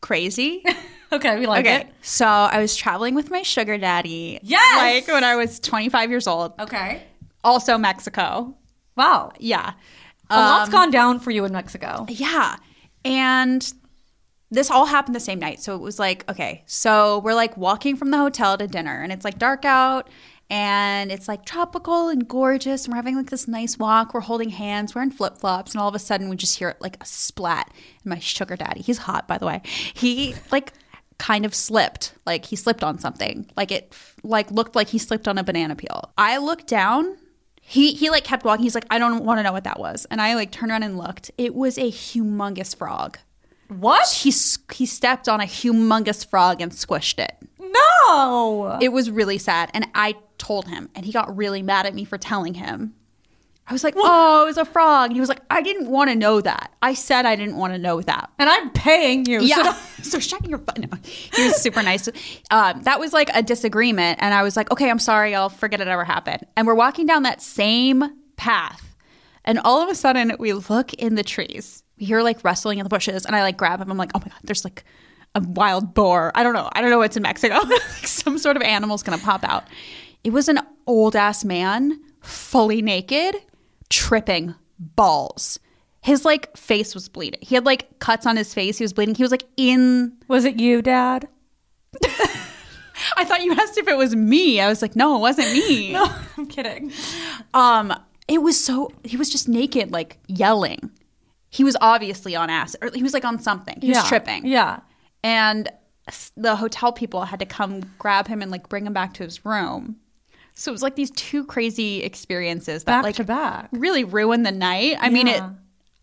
crazy. 0.00 0.62
Okay, 1.12 1.38
we 1.38 1.46
like 1.46 1.64
okay, 1.64 1.82
it. 1.82 1.86
so 2.02 2.26
I 2.26 2.58
was 2.58 2.74
traveling 2.74 3.14
with 3.14 3.30
my 3.30 3.42
sugar 3.42 3.78
daddy. 3.78 4.40
Yes! 4.42 5.06
like 5.06 5.14
when 5.14 5.22
I 5.22 5.36
was 5.36 5.60
25 5.60 6.10
years 6.10 6.26
old. 6.26 6.52
Okay. 6.58 7.04
Also 7.44 7.78
Mexico. 7.78 8.56
Wow. 8.96 9.30
Yeah. 9.38 9.74
A 10.30 10.36
lot's 10.36 10.68
gone 10.68 10.90
down 10.90 11.20
for 11.20 11.30
you 11.30 11.44
in 11.44 11.52
Mexico. 11.52 12.06
Yeah. 12.08 12.56
And 13.04 13.72
this 14.50 14.70
all 14.70 14.86
happened 14.86 15.14
the 15.14 15.20
same 15.20 15.38
night. 15.38 15.60
So 15.60 15.74
it 15.74 15.80
was 15.80 15.98
like, 15.98 16.28
okay, 16.30 16.62
so 16.66 17.18
we're 17.18 17.34
like 17.34 17.56
walking 17.56 17.96
from 17.96 18.10
the 18.10 18.18
hotel 18.18 18.56
to 18.56 18.66
dinner 18.66 19.02
and 19.02 19.12
it's 19.12 19.24
like 19.24 19.38
dark 19.38 19.64
out 19.64 20.08
and 20.48 21.10
it's 21.10 21.26
like 21.26 21.44
tropical 21.44 22.08
and 22.08 22.28
gorgeous. 22.28 22.84
And 22.84 22.92
we're 22.92 22.96
having 22.96 23.16
like 23.16 23.30
this 23.30 23.48
nice 23.48 23.78
walk. 23.78 24.14
We're 24.14 24.20
holding 24.20 24.50
hands, 24.50 24.94
we're 24.94 25.02
in 25.02 25.10
flip 25.10 25.36
flops. 25.38 25.72
And 25.72 25.80
all 25.80 25.88
of 25.88 25.94
a 25.94 25.98
sudden 25.98 26.28
we 26.28 26.36
just 26.36 26.58
hear 26.58 26.76
like 26.80 26.96
a 27.02 27.06
splat. 27.06 27.72
And 28.04 28.10
my 28.10 28.18
sugar 28.20 28.56
daddy, 28.56 28.82
he's 28.82 28.98
hot, 28.98 29.26
by 29.26 29.38
the 29.38 29.46
way, 29.46 29.62
he 29.94 30.34
like 30.52 30.72
kind 31.18 31.46
of 31.46 31.54
slipped 31.54 32.12
like 32.26 32.44
he 32.44 32.56
slipped 32.56 32.84
on 32.84 32.98
something 32.98 33.46
like 33.56 33.72
it 33.72 33.94
like 34.22 34.50
looked 34.50 34.76
like 34.76 34.88
he 34.88 34.98
slipped 34.98 35.26
on 35.26 35.38
a 35.38 35.42
banana 35.42 35.74
peel 35.74 36.12
i 36.18 36.36
looked 36.36 36.66
down 36.66 37.16
he 37.62 37.94
he 37.94 38.10
like 38.10 38.22
kept 38.22 38.44
walking 38.44 38.62
he's 38.62 38.74
like 38.74 38.84
i 38.90 38.98
don't 38.98 39.24
want 39.24 39.38
to 39.38 39.42
know 39.42 39.52
what 39.52 39.64
that 39.64 39.80
was 39.80 40.04
and 40.10 40.20
i 40.20 40.34
like 40.34 40.50
turned 40.50 40.70
around 40.70 40.82
and 40.82 40.98
looked 40.98 41.30
it 41.38 41.54
was 41.54 41.78
a 41.78 41.90
humongous 41.90 42.76
frog 42.76 43.18
What? 43.68 44.08
he 44.08 44.30
s- 44.30 44.58
he 44.72 44.86
stepped 44.86 45.28
on 45.28 45.40
a 45.40 45.44
humongous 45.44 46.26
frog 46.28 46.60
and 46.60 46.72
squished 46.72 47.18
it 47.18 47.34
No. 47.58 48.78
it 48.80 48.90
was 48.92 49.10
really 49.10 49.38
sad 49.38 49.70
and 49.74 49.86
i 49.94 50.14
told 50.38 50.68
him 50.68 50.88
and 50.94 51.04
he 51.06 51.12
got 51.12 51.34
really 51.36 51.62
mad 51.62 51.86
at 51.86 51.94
me 51.94 52.04
for 52.04 52.18
telling 52.18 52.54
him 52.54 52.94
i 53.66 53.72
was 53.72 53.82
like 53.82 53.94
oh 53.96 54.42
it 54.42 54.46
was 54.46 54.58
a 54.58 54.64
frog 54.64 55.06
and 55.10 55.14
he 55.16 55.20
was 55.20 55.28
like 55.28 55.40
i 55.50 55.62
didn't 55.62 55.88
want 55.88 56.10
to 56.10 56.14
know 56.16 56.40
that 56.40 56.72
i 56.82 56.94
said 56.94 57.26
i 57.26 57.34
didn't 57.34 57.56
want 57.56 57.72
to 57.72 57.78
know 57.78 58.00
that 58.00 58.30
and 58.38 58.48
I'm 58.48 58.70
paying 58.70 59.24
you. 59.26 59.40
so 59.40 59.46
yeah. 59.46 59.62
don't- 59.62 59.76
So 60.06 60.20
shut 60.20 60.46
your 60.46 60.58
butt. 60.58 60.78
No. 60.78 60.86
He 61.02 61.42
was 61.46 61.56
super 61.60 61.82
nice. 61.82 62.08
Um, 62.52 62.82
that 62.82 63.00
was 63.00 63.12
like 63.12 63.28
a 63.34 63.42
disagreement. 63.42 64.18
And 64.22 64.32
I 64.34 64.44
was 64.44 64.56
like, 64.56 64.70
okay, 64.70 64.88
I'm 64.88 65.00
sorry. 65.00 65.34
I'll 65.34 65.48
forget 65.48 65.80
it 65.80 65.88
ever 65.88 66.04
happened. 66.04 66.46
And 66.56 66.64
we're 66.64 66.76
walking 66.76 67.06
down 67.06 67.24
that 67.24 67.42
same 67.42 68.04
path. 68.36 68.94
And 69.44 69.58
all 69.58 69.82
of 69.82 69.88
a 69.88 69.96
sudden, 69.96 70.36
we 70.38 70.52
look 70.52 70.92
in 70.94 71.16
the 71.16 71.24
trees. 71.24 71.82
We 71.98 72.06
hear 72.06 72.22
like 72.22 72.44
rustling 72.44 72.78
in 72.78 72.84
the 72.84 72.90
bushes. 72.90 73.24
And 73.26 73.34
I 73.34 73.42
like 73.42 73.56
grab 73.56 73.80
him. 73.80 73.90
I'm 73.90 73.98
like, 73.98 74.10
oh 74.14 74.20
my 74.20 74.28
God, 74.28 74.40
there's 74.44 74.64
like 74.64 74.84
a 75.34 75.40
wild 75.40 75.94
boar. 75.94 76.32
I 76.34 76.42
don't 76.42 76.54
know. 76.54 76.68
I 76.72 76.80
don't 76.80 76.90
know 76.90 76.98
what's 76.98 77.16
in 77.16 77.22
Mexico. 77.22 77.54
like 77.64 78.06
some 78.06 78.38
sort 78.38 78.56
of 78.56 78.62
animal's 78.62 79.02
to 79.02 79.16
pop 79.18 79.44
out. 79.44 79.64
It 80.24 80.30
was 80.30 80.48
an 80.48 80.60
old 80.86 81.14
ass 81.14 81.44
man, 81.44 82.00
fully 82.20 82.82
naked, 82.82 83.36
tripping 83.88 84.54
balls. 84.78 85.58
His 86.00 86.24
like 86.24 86.56
face 86.56 86.94
was 86.94 87.08
bleeding. 87.08 87.40
He 87.42 87.54
had 87.54 87.64
like 87.64 87.98
cuts 87.98 88.26
on 88.26 88.36
his 88.36 88.54
face. 88.54 88.78
He 88.78 88.84
was 88.84 88.92
bleeding. 88.92 89.14
He 89.14 89.22
was 89.22 89.30
like 89.30 89.44
in. 89.56 90.16
Was 90.28 90.44
it 90.44 90.58
you, 90.58 90.82
Dad? 90.82 91.28
I 93.16 93.24
thought 93.24 93.42
you 93.42 93.52
asked 93.52 93.76
if 93.76 93.88
it 93.88 93.96
was 93.96 94.14
me. 94.16 94.60
I 94.60 94.68
was 94.68 94.82
like, 94.82 94.96
no, 94.96 95.16
it 95.16 95.20
wasn't 95.20 95.52
me. 95.52 95.92
No, 95.96 96.06
I'm 96.36 96.46
kidding. 96.46 96.92
Um, 97.54 97.92
it 98.28 98.42
was 98.42 98.62
so 98.62 98.92
he 99.04 99.16
was 99.16 99.30
just 99.30 99.48
naked, 99.48 99.92
like 99.92 100.18
yelling. 100.26 100.90
He 101.56 101.64
was 101.64 101.76
obviously 101.80 102.34
on 102.36 102.50
acid, 102.50 102.78
or 102.82 102.90
he 102.94 103.02
was 103.02 103.14
like 103.14 103.24
on 103.24 103.38
something. 103.38 103.78
He 103.80 103.88
was 103.90 104.06
tripping. 104.08 104.46
Yeah. 104.46 104.80
and 105.24 105.68
the 106.36 106.54
hotel 106.54 106.92
people 106.92 107.24
had 107.24 107.40
to 107.40 107.46
come 107.46 107.80
grab 107.98 108.28
him 108.28 108.40
and 108.42 108.50
like 108.50 108.68
bring 108.68 108.86
him 108.86 108.92
back 108.92 109.14
to 109.14 109.24
his 109.24 109.44
room. 109.44 109.96
So 110.54 110.70
it 110.70 110.74
was 110.78 110.82
like 110.82 110.94
these 110.96 111.10
two 111.10 111.44
crazy 111.44 112.02
experiences 112.02 112.84
that 112.84 112.92
Back 112.98 113.02
like 113.04 113.16
to 113.16 113.24
back. 113.24 113.68
really 113.72 114.04
ruined 114.04 114.46
the 114.46 114.52
night. 114.52 114.96
I 115.00 115.08
mean, 115.10 115.26
it. 115.28 115.42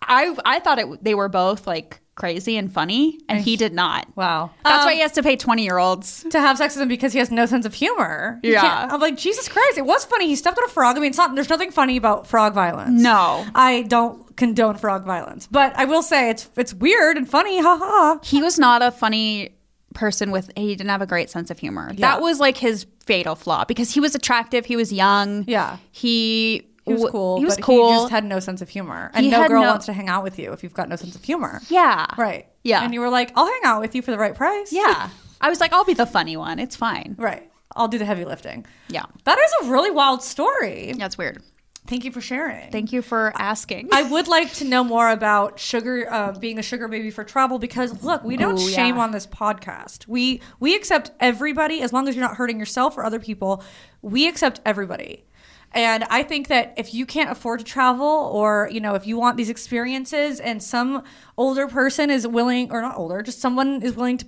I 0.01 0.35
I 0.45 0.59
thought 0.59 0.79
it 0.79 1.03
they 1.03 1.15
were 1.15 1.29
both 1.29 1.65
like 1.65 2.01
crazy 2.15 2.57
and 2.57 2.71
funny, 2.71 3.17
and 3.29 3.41
he 3.43 3.55
did 3.55 3.73
not. 3.73 4.05
Wow. 4.15 4.51
That's 4.63 4.81
Um, 4.83 4.85
why 4.87 4.93
he 4.93 4.99
has 4.99 5.13
to 5.13 5.23
pay 5.23 5.35
twenty 5.37 5.63
year 5.63 5.77
olds. 5.79 6.23
to 6.29 6.39
have 6.39 6.57
sex 6.57 6.75
with 6.75 6.83
him 6.83 6.87
because 6.89 7.13
he 7.13 7.19
has 7.19 7.31
no 7.31 7.45
sense 7.47 7.65
of 7.65 7.73
humor. 7.73 8.39
You 8.43 8.51
Yeah. 8.51 8.89
I'm 8.91 8.99
like, 8.99 9.15
Jesus 9.17 9.47
Christ, 9.47 9.77
it 9.77 9.85
was 9.85 10.05
funny. 10.05 10.27
He 10.27 10.35
stepped 10.35 10.57
on 10.59 10.65
a 10.65 10.67
frog. 10.67 10.97
I 10.97 10.99
mean, 10.99 11.09
it's 11.09 11.17
not, 11.17 11.33
there's 11.33 11.49
nothing 11.49 11.71
funny 11.71 11.97
about 11.97 12.27
frog 12.27 12.53
violence. 12.53 13.01
No. 13.01 13.45
I 13.55 13.83
don't 13.83 14.22
condone 14.35 14.75
frog 14.77 15.05
violence, 15.05 15.47
but 15.51 15.73
I 15.77 15.85
will 15.85 16.01
say 16.03 16.29
it's, 16.29 16.49
it's 16.57 16.73
weird 16.73 17.17
and 17.17 17.29
funny. 17.29 17.61
Ha 17.61 17.77
ha. 17.77 18.19
He 18.23 18.41
was 18.41 18.57
not 18.59 18.81
a 18.81 18.91
funny 18.91 19.55
person 19.93 20.31
with 20.31 20.49
he 20.55 20.75
didn't 20.75 20.89
have 20.89 21.01
a 21.01 21.05
great 21.05 21.29
sense 21.29 21.51
of 21.51 21.59
humor. 21.59 21.91
Yeah. 21.93 22.13
That 22.15 22.21
was 22.21 22.39
like 22.39 22.57
his 22.57 22.85
fatal 23.05 23.35
flaw 23.35 23.63
because 23.65 23.93
he 23.93 23.99
was 23.99 24.15
attractive, 24.15 24.65
he 24.65 24.75
was 24.75 24.91
young. 24.91 25.43
Yeah. 25.47 25.77
He 25.91 26.67
He 26.85 26.93
was 26.93 27.05
cool. 27.11 27.37
He 27.37 27.45
was 27.45 27.55
but 27.57 27.63
cool. 27.63 27.91
He 27.91 27.97
just 27.99 28.09
had 28.11 28.25
no 28.25 28.39
sense 28.39 28.61
of 28.61 28.69
humor. 28.69 29.11
And 29.13 29.25
He 29.25 29.31
no 29.31 29.47
girl 29.47 29.61
no- 29.61 29.69
wants 29.69 29.85
to 29.85 29.93
hang 29.93 30.09
out 30.09 30.23
with 30.23 30.39
you 30.39 30.51
if 30.51 30.63
you've 30.63 30.73
got 30.73 30.89
no 30.89 30.95
sense 30.95 31.15
of 31.15 31.23
humor. 31.23 31.61
yeah. 31.69 32.07
Right. 32.17 32.47
Yeah. 32.63 32.83
And 32.83 32.93
you 32.93 33.01
were 33.01 33.09
like, 33.09 33.31
I'll 33.35 33.45
hang 33.45 33.61
out 33.65 33.81
with 33.81 33.93
you 33.93 34.01
for 34.01 34.11
the 34.11 34.17
right 34.17 34.33
price. 34.33 34.71
Yeah. 34.73 35.09
I 35.41 35.49
was 35.49 35.59
like, 35.59 35.73
I'll 35.73 35.85
be 35.85 35.93
the 35.93 36.05
funny 36.05 36.37
one. 36.37 36.57
It's 36.59 36.75
fine. 36.75 37.15
Right. 37.19 37.49
I'll 37.75 37.87
do 37.87 37.97
the 37.97 38.05
heavy 38.05 38.23
lifting. 38.23 38.65
Yeah. 38.87 39.03
That 39.25 39.37
is 39.37 39.67
a 39.67 39.71
really 39.71 39.91
wild 39.91 40.23
story. 40.23 40.93
That's 40.97 41.17
weird. 41.17 41.41
Thank 41.85 42.05
you 42.05 42.11
for 42.11 42.21
sharing. 42.21 42.71
Thank 42.71 42.93
you 42.93 43.01
for 43.01 43.33
asking. 43.35 43.89
I 43.91 44.03
would 44.03 44.29
like 44.29 44.53
to 44.53 44.63
know 44.65 44.85
more 44.85 45.09
about 45.09 45.59
sugar, 45.59 46.07
uh, 46.09 46.31
being 46.31 46.57
a 46.57 46.63
sugar 46.63 46.87
baby 46.87 47.11
for 47.11 47.25
travel, 47.25 47.59
because 47.59 48.03
look, 48.03 48.23
we 48.23 48.37
don't 48.37 48.57
Ooh, 48.57 48.69
shame 48.69 48.95
yeah. 48.95 49.01
on 49.01 49.11
this 49.11 49.27
podcast. 49.27 50.07
We 50.07 50.41
we 50.61 50.75
accept 50.75 51.11
everybody 51.19 51.81
as 51.81 51.91
long 51.91 52.07
as 52.07 52.15
you're 52.15 52.25
not 52.25 52.37
hurting 52.37 52.57
yourself 52.57 52.97
or 52.97 53.03
other 53.03 53.19
people. 53.19 53.61
We 54.01 54.29
accept 54.29 54.61
everybody, 54.65 55.25
and 55.73 56.05
I 56.05 56.23
think 56.23 56.47
that 56.47 56.73
if 56.77 56.93
you 56.93 57.05
can't 57.05 57.29
afford 57.29 57.59
to 57.59 57.65
travel, 57.65 58.07
or 58.07 58.69
you 58.71 58.79
know, 58.79 58.95
if 58.95 59.05
you 59.05 59.17
want 59.17 59.35
these 59.35 59.49
experiences, 59.49 60.39
and 60.39 60.63
some 60.63 61.03
older 61.37 61.67
person 61.67 62.09
is 62.09 62.25
willing, 62.25 62.71
or 62.71 62.81
not 62.81 62.97
older, 62.97 63.21
just 63.21 63.41
someone 63.41 63.81
is 63.81 63.93
willing 63.93 64.19
to, 64.19 64.25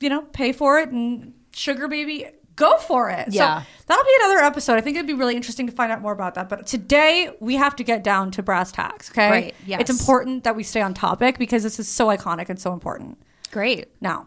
you 0.00 0.10
know, 0.10 0.20
pay 0.20 0.52
for 0.52 0.78
it 0.78 0.90
and 0.90 1.32
sugar 1.52 1.88
baby. 1.88 2.26
Go 2.60 2.76
for 2.76 3.08
it. 3.08 3.28
Yeah. 3.30 3.62
So 3.62 3.66
that'll 3.86 4.04
be 4.04 4.16
another 4.20 4.40
episode. 4.40 4.74
I 4.74 4.82
think 4.82 4.96
it'd 4.96 5.06
be 5.06 5.14
really 5.14 5.34
interesting 5.34 5.66
to 5.66 5.72
find 5.72 5.90
out 5.90 6.02
more 6.02 6.12
about 6.12 6.34
that. 6.34 6.50
But 6.50 6.66
today 6.66 7.34
we 7.40 7.56
have 7.56 7.74
to 7.76 7.82
get 7.82 8.04
down 8.04 8.30
to 8.32 8.42
brass 8.42 8.70
tacks. 8.70 9.10
Okay. 9.10 9.28
Great, 9.28 9.54
yes. 9.64 9.80
It's 9.80 9.90
important 9.90 10.44
that 10.44 10.54
we 10.54 10.62
stay 10.62 10.82
on 10.82 10.92
topic 10.92 11.38
because 11.38 11.62
this 11.62 11.80
is 11.80 11.88
so 11.88 12.08
iconic 12.08 12.50
and 12.50 12.60
so 12.60 12.74
important. 12.74 13.18
Great. 13.50 13.88
Now, 14.02 14.26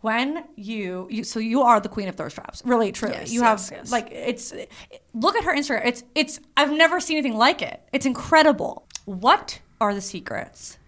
when 0.00 0.44
you, 0.54 1.08
you 1.10 1.24
so 1.24 1.40
you 1.40 1.62
are 1.62 1.80
the 1.80 1.88
queen 1.88 2.08
of 2.08 2.14
thirst 2.14 2.36
traps, 2.36 2.62
really, 2.64 2.92
truly. 2.92 3.16
Yes, 3.16 3.32
you 3.32 3.42
have 3.42 3.58
yes, 3.58 3.70
yes. 3.72 3.92
like 3.92 4.08
it's. 4.12 4.54
Look 5.12 5.34
at 5.34 5.42
her 5.42 5.56
Instagram. 5.56 5.84
It's 5.84 6.04
it's. 6.14 6.38
I've 6.56 6.70
never 6.70 7.00
seen 7.00 7.18
anything 7.18 7.36
like 7.36 7.62
it. 7.62 7.82
It's 7.92 8.06
incredible. 8.06 8.86
What 9.06 9.58
are 9.80 9.92
the 9.92 10.00
secrets 10.00 10.78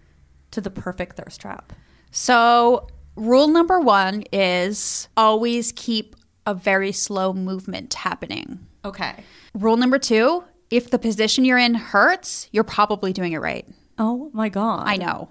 to 0.51 0.61
the 0.61 0.69
perfect 0.69 1.17
thirst 1.17 1.41
trap? 1.41 1.73
So, 2.11 2.87
rule 3.17 3.49
number 3.49 3.81
one 3.81 4.23
is 4.31 5.09
always 5.17 5.73
keep 5.73 6.15
a 6.45 6.53
very 6.53 6.91
slow 6.91 7.33
movement 7.33 7.93
happening. 7.93 8.59
Okay. 8.83 9.23
Rule 9.53 9.77
number 9.77 9.99
two 9.99 10.43
if 10.69 10.89
the 10.89 10.97
position 10.97 11.43
you're 11.43 11.57
in 11.57 11.73
hurts, 11.73 12.47
you're 12.53 12.63
probably 12.63 13.11
doing 13.11 13.33
it 13.33 13.39
right. 13.39 13.67
Oh 13.99 14.31
my 14.33 14.47
god. 14.47 14.87
I 14.87 14.95
know. 14.95 15.29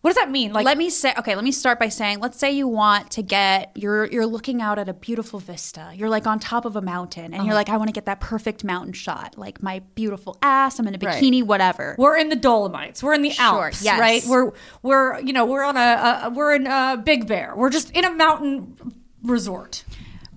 What 0.00 0.10
does 0.10 0.16
that 0.16 0.30
mean? 0.30 0.52
Like 0.52 0.66
let 0.66 0.76
me 0.76 0.90
say 0.90 1.14
okay 1.18 1.34
let 1.34 1.44
me 1.44 1.50
start 1.50 1.78
by 1.78 1.88
saying 1.88 2.18
let's 2.20 2.38
say 2.38 2.52
you 2.52 2.68
want 2.68 3.12
to 3.12 3.22
get 3.22 3.72
you're 3.74 4.04
you're 4.04 4.26
looking 4.26 4.60
out 4.60 4.78
at 4.78 4.86
a 4.86 4.92
beautiful 4.92 5.38
vista 5.38 5.92
you're 5.94 6.10
like 6.10 6.26
on 6.26 6.38
top 6.38 6.66
of 6.66 6.76
a 6.76 6.82
mountain 6.82 7.32
and 7.32 7.36
you're 7.36 7.44
uh-huh. 7.44 7.54
like 7.54 7.68
i 7.70 7.78
want 7.78 7.88
to 7.88 7.92
get 7.92 8.04
that 8.04 8.20
perfect 8.20 8.64
mountain 8.64 8.92
shot 8.92 9.38
like 9.38 9.62
my 9.62 9.78
beautiful 9.94 10.36
ass 10.42 10.78
i'm 10.78 10.86
in 10.86 10.94
a 10.94 10.98
Right. 10.98 11.22
bikini 11.22 11.42
whatever 11.42 11.96
We're 11.98 12.18
in 12.18 12.28
the 12.28 12.36
Dolomites. 12.36 13.02
We're 13.02 13.14
in 13.14 13.22
the 13.22 13.30
Sure, 13.30 13.64
Alps, 13.64 13.82
yes. 13.82 13.98
right? 13.98 14.22
We're 14.26 14.52
we're 14.82 15.20
you 15.20 15.32
know 15.32 15.46
we're 15.46 15.64
on 15.64 15.78
a, 15.78 16.24
a 16.24 16.30
we're 16.30 16.54
in 16.54 16.66
a 16.66 17.00
Big 17.02 17.26
Bear. 17.26 17.54
We're 17.56 17.70
just 17.70 17.90
in 17.92 18.04
a 18.04 18.10
mountain 18.12 18.76
resort. 19.22 19.84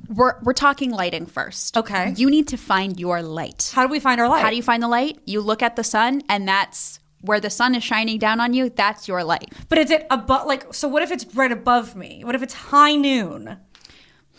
We're 0.09 0.35
we're 0.43 0.53
talking 0.53 0.91
lighting 0.91 1.25
first 1.25 1.75
Okay. 1.77 2.13
you 2.15 2.29
need 2.29 2.47
to 2.49 2.57
find 2.57 2.99
your 2.99 3.21
light 3.21 3.71
How 3.75 3.85
do 3.85 3.91
we 3.91 3.99
find 3.99 4.19
our 4.21 4.29
light? 4.29 4.41
how 4.43 4.49
do 4.49 4.55
you 4.55 4.63
find 4.63 4.81
the 4.81 4.87
light 4.87 5.19
you 5.25 5.41
look 5.41 5.61
at 5.61 5.75
the 5.75 5.83
sun 5.83 6.21
and 6.29 6.47
that's 6.47 6.99
where 7.21 7.39
the 7.39 7.49
sun 7.49 7.75
is 7.75 7.83
shining 7.83 8.19
down 8.19 8.39
on 8.39 8.53
you 8.53 8.69
that's 8.69 9.07
your 9.07 9.23
light 9.23 9.51
But 9.69 9.79
is 9.79 9.91
it 9.91 10.05
above? 10.09 10.45
Like, 10.47 10.73
so 10.73 10.87
what 10.87 11.01
if 11.03 11.11
it's 11.11 11.25
right 11.35 11.51
above 11.51 11.95
me? 11.95 12.23
What 12.23 12.35
if 12.35 12.43
it's 12.43 12.53
high 12.53 12.95
noon? 12.95 13.57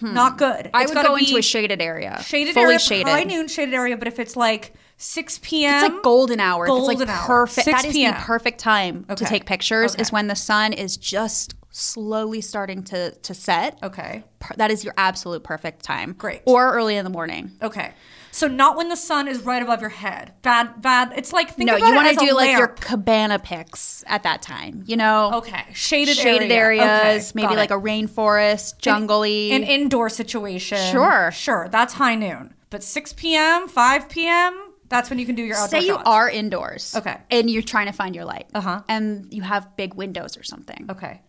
Not 0.00 0.38
good. 0.38 0.66
Hmm. 0.68 0.76
i 0.76 0.82
It's 0.84 0.94
would 0.94 1.04
go 1.04 1.16
into 1.16 1.36
a 1.38 1.42
shaded 1.42 1.82
area 1.82 2.22
shaded 2.22 2.54
fully 2.54 2.66
area, 2.66 2.78
shaded 2.78 3.08
high 3.08 3.24
noon 3.24 3.48
shaded 3.48 3.74
area. 3.74 3.96
But 3.96 4.06
if 4.06 4.20
it's 4.20 4.36
like 4.36 4.74
six 4.96 5.40
p.m., 5.42 5.74
It's 5.84 5.92
like 5.92 6.02
golden 6.04 6.38
hour. 6.38 6.66
Golden 6.66 6.92
it's 6.92 7.00
like 7.00 7.08
hour. 7.08 7.26
perfect. 7.26 7.64
6 7.64 7.82
That 7.82 7.88
is 7.88 7.94
the 7.94 8.12
perfect 8.16 8.60
time 8.60 9.04
to 9.06 9.24
take 9.24 9.44
pictures. 9.44 9.96
Is 9.96 10.12
when 10.12 10.28
the 10.28 10.36
sun 10.36 10.72
is 10.72 10.96
just 10.96 11.54
slowly 11.78 12.40
starting 12.40 12.82
to 12.84 13.12
to 13.12 13.34
set. 13.34 13.78
Okay. 13.82 14.24
Per- 14.38 14.54
That 14.56 14.70
is 14.70 14.84
your 14.84 14.94
absolute 14.96 15.42
perfect 15.44 15.84
time. 15.84 16.12
Great. 16.12 16.42
Or 16.44 16.72
early 16.74 16.96
in 16.96 17.04
the 17.04 17.10
morning. 17.10 17.52
Okay. 17.62 17.92
So 18.30 18.46
not 18.46 18.76
when 18.76 18.88
the 18.88 18.96
sun 18.96 19.26
is 19.26 19.40
right 19.40 19.62
above 19.62 19.80
your 19.80 19.90
head. 19.90 20.32
Bad, 20.42 20.80
bad. 20.82 21.12
It's 21.16 21.32
like 21.32 21.54
think 21.54 21.66
no, 21.68 21.76
about 21.76 21.88
you 21.88 21.94
want 21.94 22.18
to 22.18 22.24
do 22.26 22.34
like 22.34 22.56
your 22.56 22.68
cabana 22.68 23.38
pics 23.38 24.04
at 24.06 24.22
that 24.24 24.42
time. 24.42 24.84
You 24.86 24.96
know. 24.96 25.32
Okay, 25.36 25.64
shaded, 25.72 26.16
Shaded 26.16 26.52
area. 26.52 26.82
areas, 26.82 27.30
Okay, 27.30 27.32
maybe 27.42 27.54
got 27.54 27.56
like 27.56 27.70
it. 27.70 27.74
a 27.74 27.78
rainforest, 27.78 28.78
jungly. 28.80 29.50
an 29.52 29.62
indoor 29.64 30.08
situation. 30.10 30.78
Sure. 30.92 31.30
sure, 31.32 31.68
that's 31.70 31.94
high 31.94 32.14
noon. 32.16 32.54
But 32.70 32.82
6 32.82 33.14
p.m., 33.14 33.66
5 33.66 34.08
p.m., 34.10 34.72
that's 34.90 35.08
when 35.10 35.18
you 35.18 35.24
can 35.26 35.34
do 35.34 35.42
your 35.42 35.56
outdoor 35.56 35.80
Say 35.80 35.86
you 35.86 35.94
shots. 35.94 36.02
are 36.08 36.28
indoors. 36.30 36.94
Okay. 36.96 37.16
And 37.30 37.48
you're 37.50 37.62
trying 37.62 37.86
to 37.86 37.92
find 37.92 38.14
your 38.14 38.24
light. 38.26 38.46
Uh-huh. 38.54 38.82
And 38.88 39.32
you 39.32 39.40
have 39.42 39.74
big 39.76 39.94
windows 39.94 40.36
or 40.36 40.42
something. 40.42 40.86
Okay. 40.90 41.22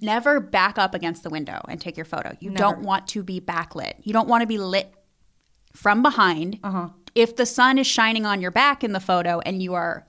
Never 0.00 0.40
back 0.40 0.78
up 0.78 0.94
against 0.94 1.22
the 1.22 1.30
window 1.30 1.60
and 1.68 1.80
take 1.80 1.96
your 1.96 2.04
photo. 2.06 2.36
You 2.40 2.50
Never. 2.50 2.58
don't 2.62 2.80
want 2.82 3.06
to 3.08 3.22
be 3.22 3.40
backlit. 3.40 3.94
You 4.02 4.12
don't 4.12 4.28
want 4.28 4.42
to 4.42 4.46
be 4.46 4.58
lit 4.58 4.92
from 5.74 6.02
behind. 6.02 6.58
Uh-huh. 6.62 6.88
If 7.14 7.36
the 7.36 7.46
sun 7.46 7.78
is 7.78 7.86
shining 7.86 8.24
on 8.26 8.40
your 8.40 8.50
back 8.50 8.82
in 8.84 8.92
the 8.92 9.00
photo 9.00 9.40
and 9.40 9.62
you 9.62 9.74
are 9.74 10.06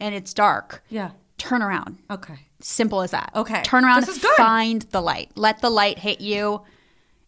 and 0.00 0.14
it's 0.14 0.32
dark, 0.32 0.82
Yeah. 0.88 1.10
turn 1.38 1.62
around. 1.62 1.98
Okay. 2.10 2.38
Simple 2.60 3.00
as 3.02 3.10
that. 3.12 3.30
Okay. 3.34 3.62
Turn 3.62 3.84
around, 3.84 4.00
This 4.02 4.16
is 4.16 4.22
good. 4.22 4.36
find 4.36 4.82
the 4.82 5.00
light. 5.00 5.30
Let 5.36 5.60
the 5.60 5.70
light 5.70 5.98
hit 6.00 6.20
you 6.20 6.62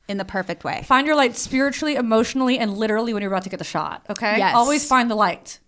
in 0.09 0.17
the 0.19 0.25
perfect 0.25 0.65
way. 0.65 0.83
Find 0.85 1.07
your 1.07 1.15
light 1.17 1.37
spiritually, 1.37 1.95
emotionally, 1.95 2.59
and 2.59 2.77
literally 2.77 3.13
when 3.15 3.23
you're 3.23 3.31
about 3.33 3.45
to 3.45 3.49
get 3.51 3.59
the 3.59 3.65
shot. 3.65 4.05
Okay. 4.11 4.39
Yes. 4.39 4.55
Always 4.57 4.87
find 4.87 5.11
the 5.11 5.15
light. 5.15 5.59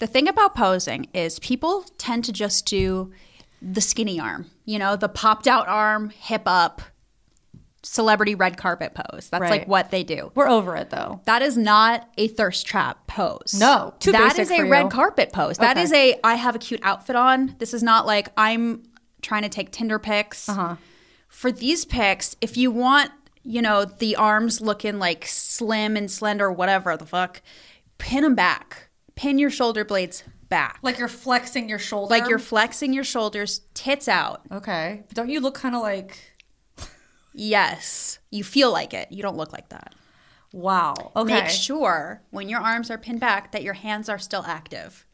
The 0.00 0.06
thing 0.06 0.28
about 0.28 0.54
posing 0.54 1.06
is 1.14 1.38
people 1.38 1.84
tend 1.98 2.24
to 2.24 2.32
just 2.32 2.66
do 2.66 3.12
the 3.72 3.80
skinny 3.80 4.20
arm, 4.20 4.50
you 4.66 4.78
know, 4.78 4.94
the 4.96 5.08
popped 5.08 5.46
out 5.48 5.66
arm, 5.68 6.10
hip 6.10 6.42
up, 6.46 6.82
celebrity 7.82 8.34
red 8.34 8.56
carpet 8.56 8.94
pose. 8.94 9.28
That's 9.28 9.42
Right. 9.42 9.50
like 9.50 9.68
what 9.68 9.90
they 9.90 10.02
do. 10.04 10.32
We're 10.34 10.48
over 10.48 10.76
it 10.76 10.90
though. 10.90 11.20
That 11.26 11.42
is 11.42 11.56
not 11.56 12.08
a 12.16 12.28
thirst 12.28 12.66
trap 12.66 13.06
pose. 13.06 13.54
No, 13.58 13.94
too 14.00 14.12
that 14.12 14.38
is 14.38 14.50
a 14.50 14.62
red 14.64 14.84
you. 14.84 14.88
carpet 14.88 15.32
pose. 15.32 15.58
That 15.58 15.76
Okay. 15.76 15.82
is 15.82 15.92
a 15.92 16.18
I 16.24 16.36
have 16.36 16.54
a 16.54 16.58
cute 16.58 16.80
outfit 16.82 17.16
on. 17.16 17.56
This 17.58 17.74
is 17.74 17.82
not 17.82 18.06
like 18.06 18.28
I'm 18.36 18.84
trying 19.22 19.42
to 19.42 19.48
take 19.50 19.70
Tinder 19.70 19.98
pics. 19.98 20.48
Uh-huh. 20.48 20.76
For 21.28 21.50
these 21.52 21.84
pics, 21.84 22.36
if 22.40 22.56
you 22.56 22.70
want, 22.70 23.10
you 23.42 23.60
know, 23.60 23.84
the 23.84 24.16
arms 24.16 24.60
looking 24.62 24.98
like 24.98 25.26
slim 25.26 25.96
and 25.96 26.10
slender, 26.10 26.50
whatever 26.50 26.96
the 26.96 27.06
fuck, 27.06 27.42
pin 27.98 28.22
them 28.22 28.34
back. 28.34 28.88
Pin 29.14 29.38
your 29.38 29.50
shoulder 29.50 29.84
blades 29.84 30.24
back. 30.54 30.78
Like 30.82 30.98
you're 30.98 31.08
flexing 31.08 31.68
your 31.68 31.80
shoulder. 31.80 32.10
Like 32.14 32.28
you're 32.28 32.38
flexing 32.38 32.92
your 32.92 33.02
shoulders, 33.02 33.62
tits 33.74 34.06
out. 34.06 34.42
Okay. 34.52 35.02
But 35.08 35.16
don't 35.16 35.28
you 35.28 35.40
look 35.40 35.54
kind 35.56 35.74
of 35.74 35.82
like 35.82 36.16
Yes, 37.32 38.20
you 38.30 38.44
feel 38.44 38.70
like 38.70 38.94
it. 38.94 39.10
You 39.10 39.20
don't 39.20 39.36
look 39.36 39.52
like 39.52 39.70
that. 39.70 39.94
wow. 40.52 40.94
Okay. 41.16 41.40
Make 41.40 41.48
sure 41.48 42.22
when 42.30 42.48
your 42.48 42.60
arms 42.60 42.88
are 42.88 42.98
pinned 42.98 43.18
back 43.18 43.50
that 43.50 43.64
your 43.64 43.74
hands 43.74 44.08
are 44.08 44.18
still 44.18 44.44
active. 44.46 45.04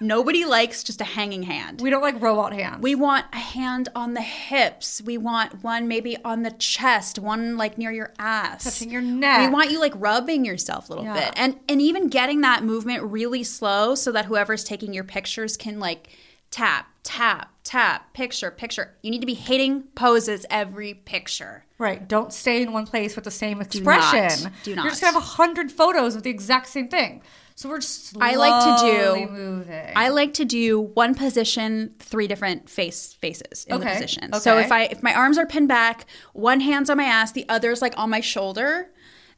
Nobody 0.00 0.44
likes 0.46 0.82
just 0.82 1.00
a 1.00 1.04
hanging 1.04 1.42
hand. 1.42 1.80
we 1.82 1.90
don't 1.90 2.00
like 2.00 2.20
robot 2.22 2.52
hands. 2.54 2.82
We 2.82 2.94
want 2.94 3.26
a 3.32 3.38
hand 3.38 3.90
on 3.94 4.14
the 4.14 4.22
hips. 4.22 5.02
We 5.04 5.18
want 5.18 5.62
one 5.62 5.88
maybe 5.88 6.16
on 6.24 6.42
the 6.42 6.50
chest, 6.52 7.18
one 7.18 7.56
like 7.58 7.76
near 7.76 7.92
your 7.92 8.12
ass. 8.18 8.64
Touching 8.64 8.90
your 8.90 9.02
neck. 9.02 9.48
We 9.48 9.52
want 9.52 9.70
you 9.70 9.78
like 9.78 9.92
rubbing 9.96 10.44
yourself 10.44 10.88
a 10.88 10.92
little 10.92 11.04
Yeah. 11.04 11.14
bit. 11.26 11.34
And 11.36 11.60
and 11.68 11.82
even 11.82 12.08
getting 12.08 12.40
that 12.40 12.64
movement 12.64 13.02
really 13.02 13.42
slow 13.42 13.94
so 13.94 14.10
that 14.12 14.24
whoever's 14.24 14.64
taking 14.64 14.94
your 14.94 15.04
pictures 15.04 15.56
can 15.58 15.78
like 15.78 16.08
tap, 16.50 16.86
tap, 17.02 17.50
tap, 17.62 18.12
picture, 18.14 18.50
picture. 18.50 18.94
You 19.02 19.10
need 19.10 19.20
to 19.20 19.26
be 19.26 19.34
hitting 19.34 19.82
poses 19.94 20.46
every 20.50 20.94
picture. 20.94 21.64
Right. 21.78 22.08
Don't 22.08 22.32
stay 22.32 22.62
in 22.62 22.72
one 22.72 22.86
place 22.86 23.14
with 23.16 23.24
the 23.24 23.30
same 23.30 23.58
not. 23.58 23.66
expression. 23.66 24.50
Do 24.64 24.70
You're 24.72 24.84
just 24.84 25.00
gonna 25.00 25.12
have 25.12 25.22
a 25.22 25.26
hundred 25.26 25.70
photos 25.70 26.14
of 26.16 26.22
the 26.22 26.30
exact 26.30 26.68
same 26.68 26.88
thing. 26.88 27.22
So 27.60 27.68
we're 27.68 27.80
just 27.80 28.16
I 28.18 28.36
like 28.36 28.78
to 28.78 28.86
do- 28.86 29.30
moving. 29.30 29.92
I 29.94 30.08
like 30.08 30.32
to 30.34 30.46
do 30.46 30.80
one 30.80 31.14
position, 31.14 31.94
three 31.98 32.26
different 32.26 32.70
face 32.70 33.12
faces 33.12 33.66
in 33.66 33.78
the 33.78 33.86
Okay, 33.86 33.92
position. 33.92 34.32
So 34.32 34.56
if 34.56 34.72
I 34.72 34.84
if 34.84 35.02
my 35.02 35.12
arms 35.12 35.36
are 35.36 35.44
pinned 35.44 35.68
back, 35.68 36.06
one 36.32 36.60
hand's 36.60 36.88
on 36.88 36.96
my 36.96 37.04
ass, 37.04 37.32
the 37.32 37.46
other's 37.50 37.82
like 37.82 37.92
on 37.98 38.08
my 38.08 38.20
shoulder, 38.20 38.88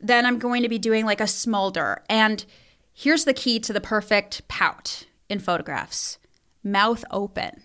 then 0.00 0.24
I'm 0.24 0.38
going 0.38 0.62
to 0.62 0.68
be 0.68 0.78
doing 0.78 1.04
like 1.04 1.20
a 1.20 1.26
smolder. 1.26 2.04
And 2.08 2.44
here's 2.92 3.24
the 3.24 3.34
key 3.34 3.58
to 3.58 3.72
the 3.72 3.80
perfect 3.80 4.46
pout 4.46 5.04
in 5.28 5.40
photographs: 5.40 6.18
mouth 6.62 7.04
open, 7.10 7.60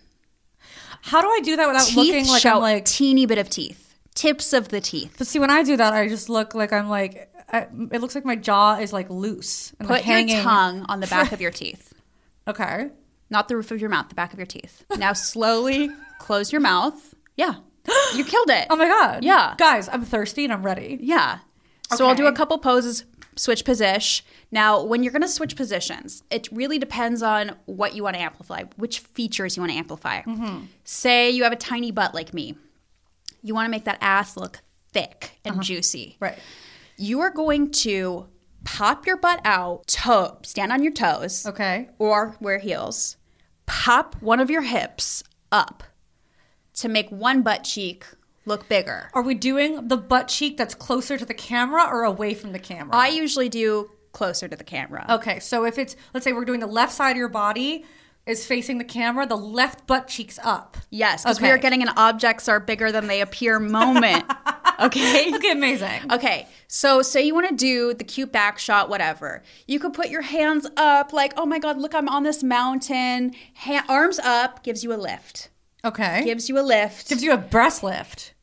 How 1.02 1.22
do 1.22 1.28
I 1.28 1.38
do 1.40 1.54
that 1.54 1.68
without 1.68 1.86
teeth 1.86 1.96
looking 1.96 2.26
like 2.26 2.42
show 2.42 2.56
I'm 2.56 2.62
like? 2.62 2.82
A 2.82 2.84
teeny 2.84 3.26
bit 3.26 3.38
of 3.38 3.48
teeth, 3.48 3.94
tips 4.16 4.52
of 4.52 4.70
the 4.70 4.80
teeth. 4.80 5.14
But 5.18 5.28
see, 5.28 5.38
when 5.38 5.50
I 5.50 5.62
do 5.62 5.76
that, 5.76 5.92
I 5.92 6.08
just 6.08 6.28
look 6.28 6.52
like 6.52 6.72
I'm 6.72 6.88
like. 6.88 7.27
I, 7.50 7.66
it 7.92 8.00
looks 8.00 8.14
like 8.14 8.24
my 8.24 8.36
jaw 8.36 8.76
is 8.78 8.92
like 8.92 9.08
loose. 9.10 9.72
And 9.78 9.88
Put 9.88 9.94
like 9.94 10.04
hanging. 10.04 10.34
your 10.36 10.42
tongue 10.44 10.84
on 10.88 11.00
the 11.00 11.06
back 11.06 11.32
of 11.32 11.40
your 11.40 11.50
teeth. 11.50 11.94
Okay. 12.46 12.90
Not 13.30 13.48
the 13.48 13.56
roof 13.56 13.70
of 13.70 13.80
your 13.80 13.90
mouth, 13.90 14.08
the 14.08 14.14
back 14.14 14.32
of 14.32 14.38
your 14.38 14.46
teeth. 14.46 14.84
Now 14.96 15.12
slowly 15.12 15.90
close 16.18 16.50
your 16.52 16.60
mouth. 16.60 17.14
Yeah. 17.36 17.54
You 18.14 18.24
killed 18.24 18.50
it. 18.50 18.66
Oh 18.70 18.76
my 18.76 18.86
god. 18.88 19.24
Yeah. 19.24 19.54
Guys, 19.58 19.88
I'm 19.88 20.04
thirsty 20.04 20.44
and 20.44 20.52
I'm 20.52 20.62
ready. 20.64 20.98
Yeah. 21.00 21.38
So 21.94 22.06
I'll 22.06 22.14
do 22.14 22.24
a 22.24 22.28
Okay. 22.28 22.36
couple 22.36 22.58
poses, 22.58 23.04
switch 23.36 23.64
position. 23.64 24.26
Now, 24.50 24.82
when 24.82 25.02
you're 25.02 25.12
going 25.12 25.22
to 25.22 25.28
switch 25.28 25.56
positions, 25.56 26.22
it 26.30 26.48
really 26.52 26.78
depends 26.78 27.22
on 27.22 27.52
what 27.64 27.94
you 27.94 28.02
want 28.02 28.16
to 28.16 28.20
amplify, 28.22 28.64
which 28.76 28.98
features 29.00 29.56
you 29.56 29.62
want 29.62 29.72
to 29.72 29.78
amplify. 29.78 30.20
Mm-hmm. 30.22 30.64
Say 30.84 31.30
you 31.30 31.44
have 31.44 31.52
a 31.52 31.56
tiny 31.56 31.90
butt 31.90 32.14
like 32.14 32.34
me. 32.34 32.56
You 33.42 33.54
want 33.54 33.66
to 33.66 33.70
make 33.70 33.84
that 33.84 33.98
ass 34.02 34.36
look 34.36 34.60
thick 34.92 35.38
and 35.44 35.62
juicy. 35.62 36.16
Right. 36.20 36.38
You 36.98 37.20
are 37.20 37.30
going 37.30 37.70
to 37.70 38.26
pop 38.64 39.06
your 39.06 39.16
butt 39.16 39.40
out, 39.44 39.86
toe, 39.86 40.38
stand 40.42 40.72
on 40.72 40.82
your 40.82 40.92
toes, 40.92 41.46
Okay. 41.46 41.88
or 41.98 42.36
wear 42.40 42.58
heels. 42.58 43.16
Pop 43.66 44.16
one 44.20 44.40
of 44.40 44.50
your 44.50 44.62
hips 44.62 45.22
up 45.52 45.84
to 46.74 46.88
make 46.88 47.08
one 47.10 47.42
butt 47.42 47.62
cheek 47.64 48.04
look 48.44 48.68
bigger. 48.68 49.10
Are 49.14 49.22
we 49.22 49.34
doing 49.34 49.88
the 49.88 49.96
butt 49.96 50.26
cheek 50.28 50.56
that's 50.56 50.74
closer 50.74 51.16
to 51.16 51.24
the 51.24 51.34
camera 51.34 51.84
or 51.88 52.02
away 52.02 52.34
from 52.34 52.52
the 52.52 52.58
camera? 52.58 52.94
I 52.96 53.08
usually 53.08 53.48
do 53.48 53.90
closer 54.12 54.48
to 54.48 54.56
the 54.56 54.64
camera. 54.64 55.06
okay, 55.08 55.38
so 55.38 55.64
if 55.64 55.78
it's 55.78 55.94
let's 56.14 56.24
say 56.24 56.32
we're 56.32 56.44
doing 56.44 56.60
the 56.60 56.66
left 56.66 56.92
side 56.92 57.12
of 57.12 57.16
your 57.16 57.28
body 57.28 57.84
is 58.28 58.46
facing 58.46 58.78
the 58.78 58.84
camera, 58.84 59.26
the 59.26 59.36
left 59.36 59.86
butt 59.86 60.06
cheek's 60.06 60.38
up. 60.42 60.76
Yes, 60.90 61.24
because 61.24 61.40
we 61.40 61.50
are 61.50 61.58
getting 61.58 61.82
an 61.82 61.88
objects 61.96 62.48
are 62.48 62.60
bigger 62.60 62.92
than 62.92 63.06
they 63.06 63.20
appear 63.20 63.58
moment. 63.58 64.24
okay. 64.80 65.32
Okay, 65.38 65.52
amazing. 65.52 66.12
Okay, 66.12 66.46
so 66.66 67.02
say 67.02 67.22
you 67.22 67.34
want 67.34 67.48
to 67.48 67.54
do 67.54 67.94
the 67.94 68.04
cute 68.04 68.32
back 68.32 68.58
shot, 68.58 68.88
whatever. 68.88 69.42
You 69.66 69.78
could 69.78 69.92
put 69.94 70.08
your 70.08 70.22
hands 70.22 70.66
up, 70.76 71.12
like, 71.12 71.32
oh 71.36 71.46
my 71.46 71.58
God, 71.58 71.78
look, 71.78 71.94
I'm 71.94 72.08
on 72.08 72.22
this 72.24 72.42
mountain. 72.42 73.34
Ha- 73.54 73.84
arms 73.88 74.18
up 74.18 74.62
gives 74.62 74.82
you 74.84 74.92
a 74.92 74.96
lift. 74.96 75.48
Okay. 75.84 76.24
Gives 76.24 76.48
you 76.48 76.58
a 76.58 76.62
lift. 76.62 77.08
Gives 77.08 77.22
you 77.22 77.32
a 77.32 77.36
breast 77.36 77.82
lift. 77.82 78.34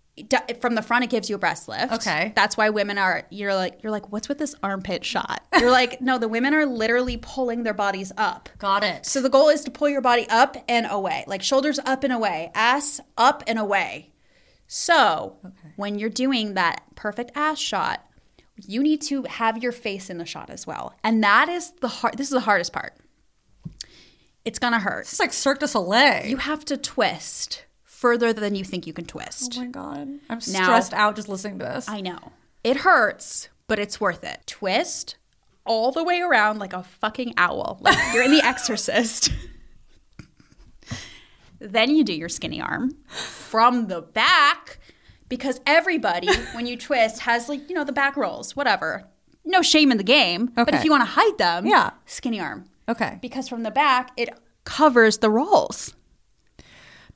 From 0.61 0.75
the 0.75 0.81
front, 0.81 1.03
it 1.03 1.09
gives 1.09 1.29
you 1.29 1.35
a 1.35 1.39
breast 1.39 1.67
lift. 1.67 1.91
Okay. 1.91 2.31
that's 2.35 2.55
why 2.55 2.69
women 2.69 2.97
are. 2.97 3.23
You're 3.29 3.53
like, 3.53 3.83
you're 3.83 3.91
like, 3.91 4.11
what's 4.11 4.29
with 4.29 4.37
this 4.37 4.55
armpit 4.63 5.03
shot? 5.03 5.45
You're 5.59 5.71
like, 5.71 5.99
no, 5.99 6.17
the 6.17 6.29
women 6.29 6.53
are 6.53 6.65
literally 6.65 7.17
pulling 7.17 7.63
their 7.63 7.73
bodies 7.73 8.13
up. 8.17 8.47
Got 8.57 8.83
it. 8.83 9.05
So 9.05 9.21
the 9.21 9.29
goal 9.29 9.49
is 9.49 9.63
to 9.65 9.71
pull 9.71 9.89
your 9.89 10.01
body 10.01 10.25
up 10.29 10.55
and 10.69 10.87
away, 10.89 11.25
like 11.27 11.41
shoulders 11.41 11.79
up 11.85 12.03
and 12.03 12.13
away, 12.13 12.51
ass 12.53 13.01
up 13.17 13.43
and 13.45 13.59
away. 13.59 14.13
So 14.67 15.37
when 15.75 15.99
you're 15.99 16.09
doing 16.09 16.53
that 16.53 16.83
perfect 16.95 17.31
ass 17.35 17.59
shot, 17.59 18.05
you 18.57 18.81
need 18.81 19.01
to 19.03 19.23
have 19.23 19.61
your 19.61 19.71
face 19.71 20.09
in 20.09 20.17
the 20.17 20.25
shot 20.25 20.49
as 20.49 20.65
well. 20.65 20.93
And 21.03 21.23
that 21.23 21.49
is 21.49 21.71
the 21.81 21.87
hard 21.87 22.17
this 22.17 22.27
is 22.27 22.33
the 22.33 22.39
hardest 22.41 22.73
part. 22.73 22.93
It's 24.43 24.59
gonna 24.59 24.79
hurt. 24.79 25.01
It's 25.01 25.19
like 25.19 25.33
Cirque 25.33 25.59
du 25.59 25.67
Soleil. 25.67 26.25
You 26.25 26.37
have 26.37 26.63
to 26.65 26.77
twist 26.77 27.65
further 28.05 28.31
than 28.33 28.53
you 28.53 28.63
think 28.63 28.85
you 28.85 28.93
can 28.93 29.05
twist. 29.05 29.55
oh 29.57 29.61
my 29.61 29.67
god. 29.67 30.07
I'm 30.29 30.39
Now- 30.51 30.63
stressed 30.65 30.93
out 30.93 31.15
just 31.15 31.27
listening 31.27 31.57
to 31.59 31.65
this. 31.65 31.89
I 31.89 32.01
know. 32.01 32.19
It 32.63 32.77
hurts, 32.77 33.49
but 33.67 33.79
it's 33.79 33.99
worth 33.99 34.23
it. 34.23 34.41
Twist 34.45 35.15
all 35.65 35.91
the 35.91 36.03
way 36.03 36.21
around 36.21 36.59
like 36.59 36.73
a 36.73 36.83
fucking 36.83 37.33
owl. 37.37 37.79
Like 37.81 37.97
you're 38.13 38.21
in 38.23 38.29
The 38.31 38.43
Exorcist. 38.51 39.31
then 41.59 41.95
you 41.95 42.03
do 42.03 42.13
your 42.13 42.29
skinny 42.29 42.61
arm 42.61 42.95
from 43.07 43.87
the 43.87 44.01
back 44.01 44.77
because 45.29 45.59
everybody, 45.65 46.29
when 46.53 46.67
you 46.67 46.77
twist, 46.77 47.21
has 47.21 47.49
like, 47.49 47.67
you 47.69 47.75
know, 47.75 47.83
the 47.83 47.91
back 47.91 48.15
rolls, 48.17 48.55
whatever. 48.55 49.05
No 49.43 49.61
shame 49.63 49.91
in 49.91 49.97
the 49.97 50.03
game. 50.03 50.51
But 50.55 50.73
if 50.75 50.83
you 50.83 50.91
want 50.91 51.01
to 51.01 51.05
hide 51.11 51.37
them, 51.39 51.65
Yeah. 51.65 51.91
skinny 52.05 52.39
arm. 52.39 52.65
okay. 52.87 53.17
Because 53.21 53.47
from 53.47 53.63
the 53.63 53.71
back, 53.71 54.11
it 54.17 54.29
covers 54.63 55.17
the 55.19 55.29
rolls. 55.31 55.95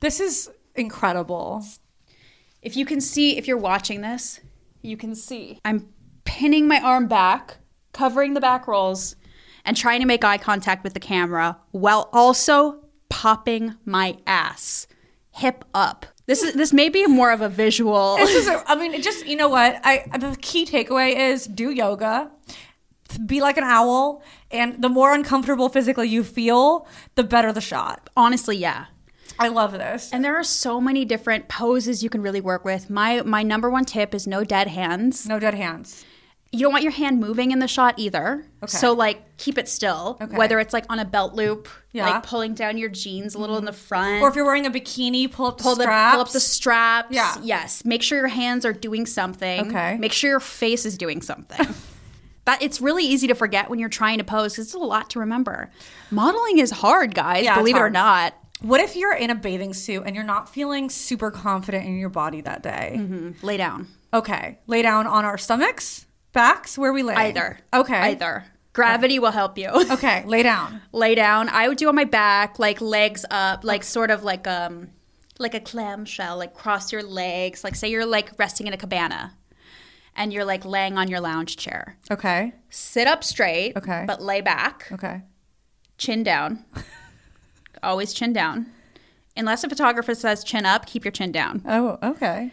This 0.00 0.18
is 0.18 0.50
incredible. 0.74 1.64
If 2.62 2.76
you 2.76 2.84
can 2.84 3.00
see, 3.00 3.36
if 3.36 3.46
you're 3.46 3.56
watching 3.56 4.00
this, 4.00 4.40
you 4.82 4.96
can 4.96 5.14
see. 5.14 5.58
I'm 5.64 5.88
pinning 6.24 6.68
my 6.68 6.80
arm 6.80 7.08
back, 7.08 7.58
covering 7.92 8.34
the 8.34 8.40
back 8.40 8.66
rolls, 8.66 9.16
and 9.64 9.76
trying 9.76 10.00
to 10.00 10.06
make 10.06 10.24
eye 10.24 10.38
contact 10.38 10.84
with 10.84 10.94
the 10.94 11.00
camera 11.00 11.58
while 11.70 12.08
also 12.12 12.84
popping 13.08 13.74
my 13.84 14.16
ass 14.26 14.86
hip 15.32 15.64
up. 15.74 16.06
This 16.26 16.42
is 16.42 16.54
this 16.54 16.72
may 16.72 16.88
be 16.88 17.06
more 17.06 17.32
of 17.32 17.40
a 17.40 17.48
visual. 17.48 18.16
This 18.20 18.34
is 18.34 18.46
a, 18.46 18.62
I 18.66 18.76
mean, 18.76 18.94
it 18.94 19.02
just 19.02 19.26
you 19.26 19.36
know 19.36 19.48
what? 19.48 19.80
I 19.82 20.06
the 20.16 20.36
key 20.40 20.64
takeaway 20.64 21.16
is 21.16 21.46
do 21.46 21.70
yoga. 21.70 22.30
Be 23.26 23.40
like 23.40 23.56
an 23.56 23.64
owl, 23.64 24.22
and 24.52 24.80
the 24.80 24.88
more 24.88 25.12
uncomfortable 25.12 25.68
physically 25.68 26.08
you 26.08 26.22
feel, 26.22 26.86
the 27.16 27.24
better 27.24 27.52
the 27.52 27.60
shot. 27.60 28.08
Honestly, 28.16 28.56
yeah. 28.56 28.86
I 29.40 29.48
love 29.48 29.72
this. 29.72 30.10
And 30.12 30.24
there 30.24 30.36
are 30.36 30.44
so 30.44 30.80
many 30.80 31.04
different 31.04 31.48
poses 31.48 32.02
you 32.02 32.10
can 32.10 32.22
really 32.22 32.40
work 32.42 32.64
with. 32.64 32.90
My 32.90 33.22
my 33.22 33.42
number 33.42 33.70
one 33.70 33.84
tip 33.84 34.14
is 34.14 34.26
no 34.26 34.44
dead 34.44 34.68
hands. 34.68 35.26
No 35.26 35.38
dead 35.40 35.54
hands. 35.54 36.04
You 36.52 36.60
don't 36.62 36.72
want 36.72 36.82
your 36.82 36.92
hand 36.92 37.20
moving 37.20 37.52
in 37.52 37.60
the 37.60 37.68
shot 37.68 37.94
either. 37.96 38.44
Okay. 38.62 38.76
So 38.76 38.92
like 38.92 39.36
keep 39.38 39.56
it 39.56 39.68
still. 39.68 40.18
Okay. 40.20 40.36
Whether 40.36 40.58
it's 40.60 40.72
like 40.74 40.84
on 40.90 40.98
a 40.98 41.04
belt 41.04 41.32
loop, 41.34 41.68
Yeah. 41.92 42.04
Mm-hmm. 42.06 42.14
like 42.16 42.26
pulling 42.26 42.54
down 42.54 42.76
your 42.76 42.88
jeans 42.90 43.34
a 43.34 43.38
little 43.38 43.56
in 43.56 43.64
the 43.64 43.72
front. 43.72 44.20
Or 44.20 44.28
if 44.28 44.34
you're 44.34 44.44
wearing 44.44 44.66
a 44.66 44.70
bikini, 44.70 45.30
pull 45.30 45.46
up 45.46 45.58
the 45.58 45.62
pull 45.62 45.76
the 45.76 45.84
straps. 45.84 46.12
pull 46.14 46.20
up 46.20 46.30
the 46.32 46.40
straps. 46.40 47.14
Yeah. 47.14 47.34
Yes. 47.42 47.84
Make 47.84 48.02
sure 48.02 48.18
your 48.18 48.28
hands 48.28 48.64
are 48.66 48.72
doing 48.72 49.06
something. 49.06 49.68
Okay. 49.68 49.96
Make 49.98 50.12
sure 50.12 50.28
your 50.28 50.40
face 50.40 50.84
is 50.84 50.98
doing 50.98 51.22
something. 51.22 51.66
that 52.46 52.60
it's 52.62 52.80
really 52.80 53.04
easy 53.04 53.28
to 53.28 53.34
forget 53.34 53.70
when 53.70 53.78
you're 53.78 53.88
trying 53.88 54.18
to 54.18 54.24
pose 54.24 54.54
because 54.54 54.66
it's 54.66 54.74
a 54.74 54.78
lot 54.78 55.08
to 55.10 55.20
remember. 55.20 55.70
Modeling 56.10 56.58
is 56.58 56.70
hard, 56.72 57.14
guys. 57.14 57.44
Yeah, 57.44 57.54
believe 57.56 57.76
it 57.76 57.80
or 57.80 57.90
not. 57.90 58.34
What 58.62 58.80
if 58.80 58.94
you're 58.96 59.14
in 59.14 59.30
a 59.30 59.34
bathing 59.34 59.72
suit 59.72 60.02
and 60.04 60.14
you're 60.14 60.24
not 60.24 60.48
feeling 60.48 60.90
super 60.90 61.30
confident 61.30 61.86
in 61.86 61.98
your 61.98 62.10
body 62.10 62.40
that 62.42 62.62
day? 62.62 62.94
Mm-hmm. 62.96 63.44
Lay 63.46 63.56
down. 63.56 63.88
Okay, 64.12 64.58
lay 64.66 64.82
down 64.82 65.06
on 65.06 65.24
our 65.24 65.38
stomachs, 65.38 66.06
backs, 66.32 66.76
where 66.76 66.92
we 66.92 67.02
lay. 67.02 67.14
Either. 67.14 67.58
Okay. 67.72 68.10
Either. 68.12 68.44
Gravity 68.72 69.18
will 69.18 69.30
help 69.32 69.56
you. 69.58 69.68
Okay, 69.90 70.24
lay 70.26 70.42
down. 70.42 70.80
Lay 70.92 71.14
down. 71.14 71.48
I 71.48 71.68
would 71.68 71.78
do 71.78 71.88
on 71.88 71.94
my 71.94 72.04
back, 72.04 72.58
like 72.58 72.80
legs 72.80 73.24
up, 73.30 73.64
like 73.64 73.82
sort 73.82 74.10
of 74.10 74.22
like 74.24 74.46
um 74.46 74.90
like 75.38 75.54
a 75.54 75.60
clamshell, 75.60 76.36
like 76.36 76.54
cross 76.54 76.92
your 76.92 77.02
legs. 77.02 77.64
Like 77.64 77.74
say 77.74 77.88
you're 77.88 78.04
like 78.06 78.30
resting 78.38 78.66
in 78.66 78.72
a 78.74 78.76
cabana 78.76 79.34
and 80.14 80.32
you're 80.32 80.44
like 80.44 80.64
laying 80.64 80.98
on 80.98 81.08
your 81.08 81.20
lounge 81.20 81.56
chair. 81.56 81.96
Okay. 82.10 82.52
Sit 82.68 83.06
up 83.06 83.24
straight, 83.24 83.76
Okay. 83.76 84.04
but 84.06 84.20
lay 84.22 84.40
back. 84.40 84.88
Okay. 84.92 85.22
chin 85.98 86.22
down. 86.22 86.64
Always 87.82 88.12
chin 88.12 88.32
down. 88.32 88.66
Unless 89.36 89.64
a 89.64 89.68
photographer 89.68 90.14
says 90.14 90.44
chin 90.44 90.66
up, 90.66 90.86
keep 90.86 91.04
your 91.04 91.12
chin 91.12 91.32
down. 91.32 91.62
Oh, 91.66 91.98
okay. 92.02 92.50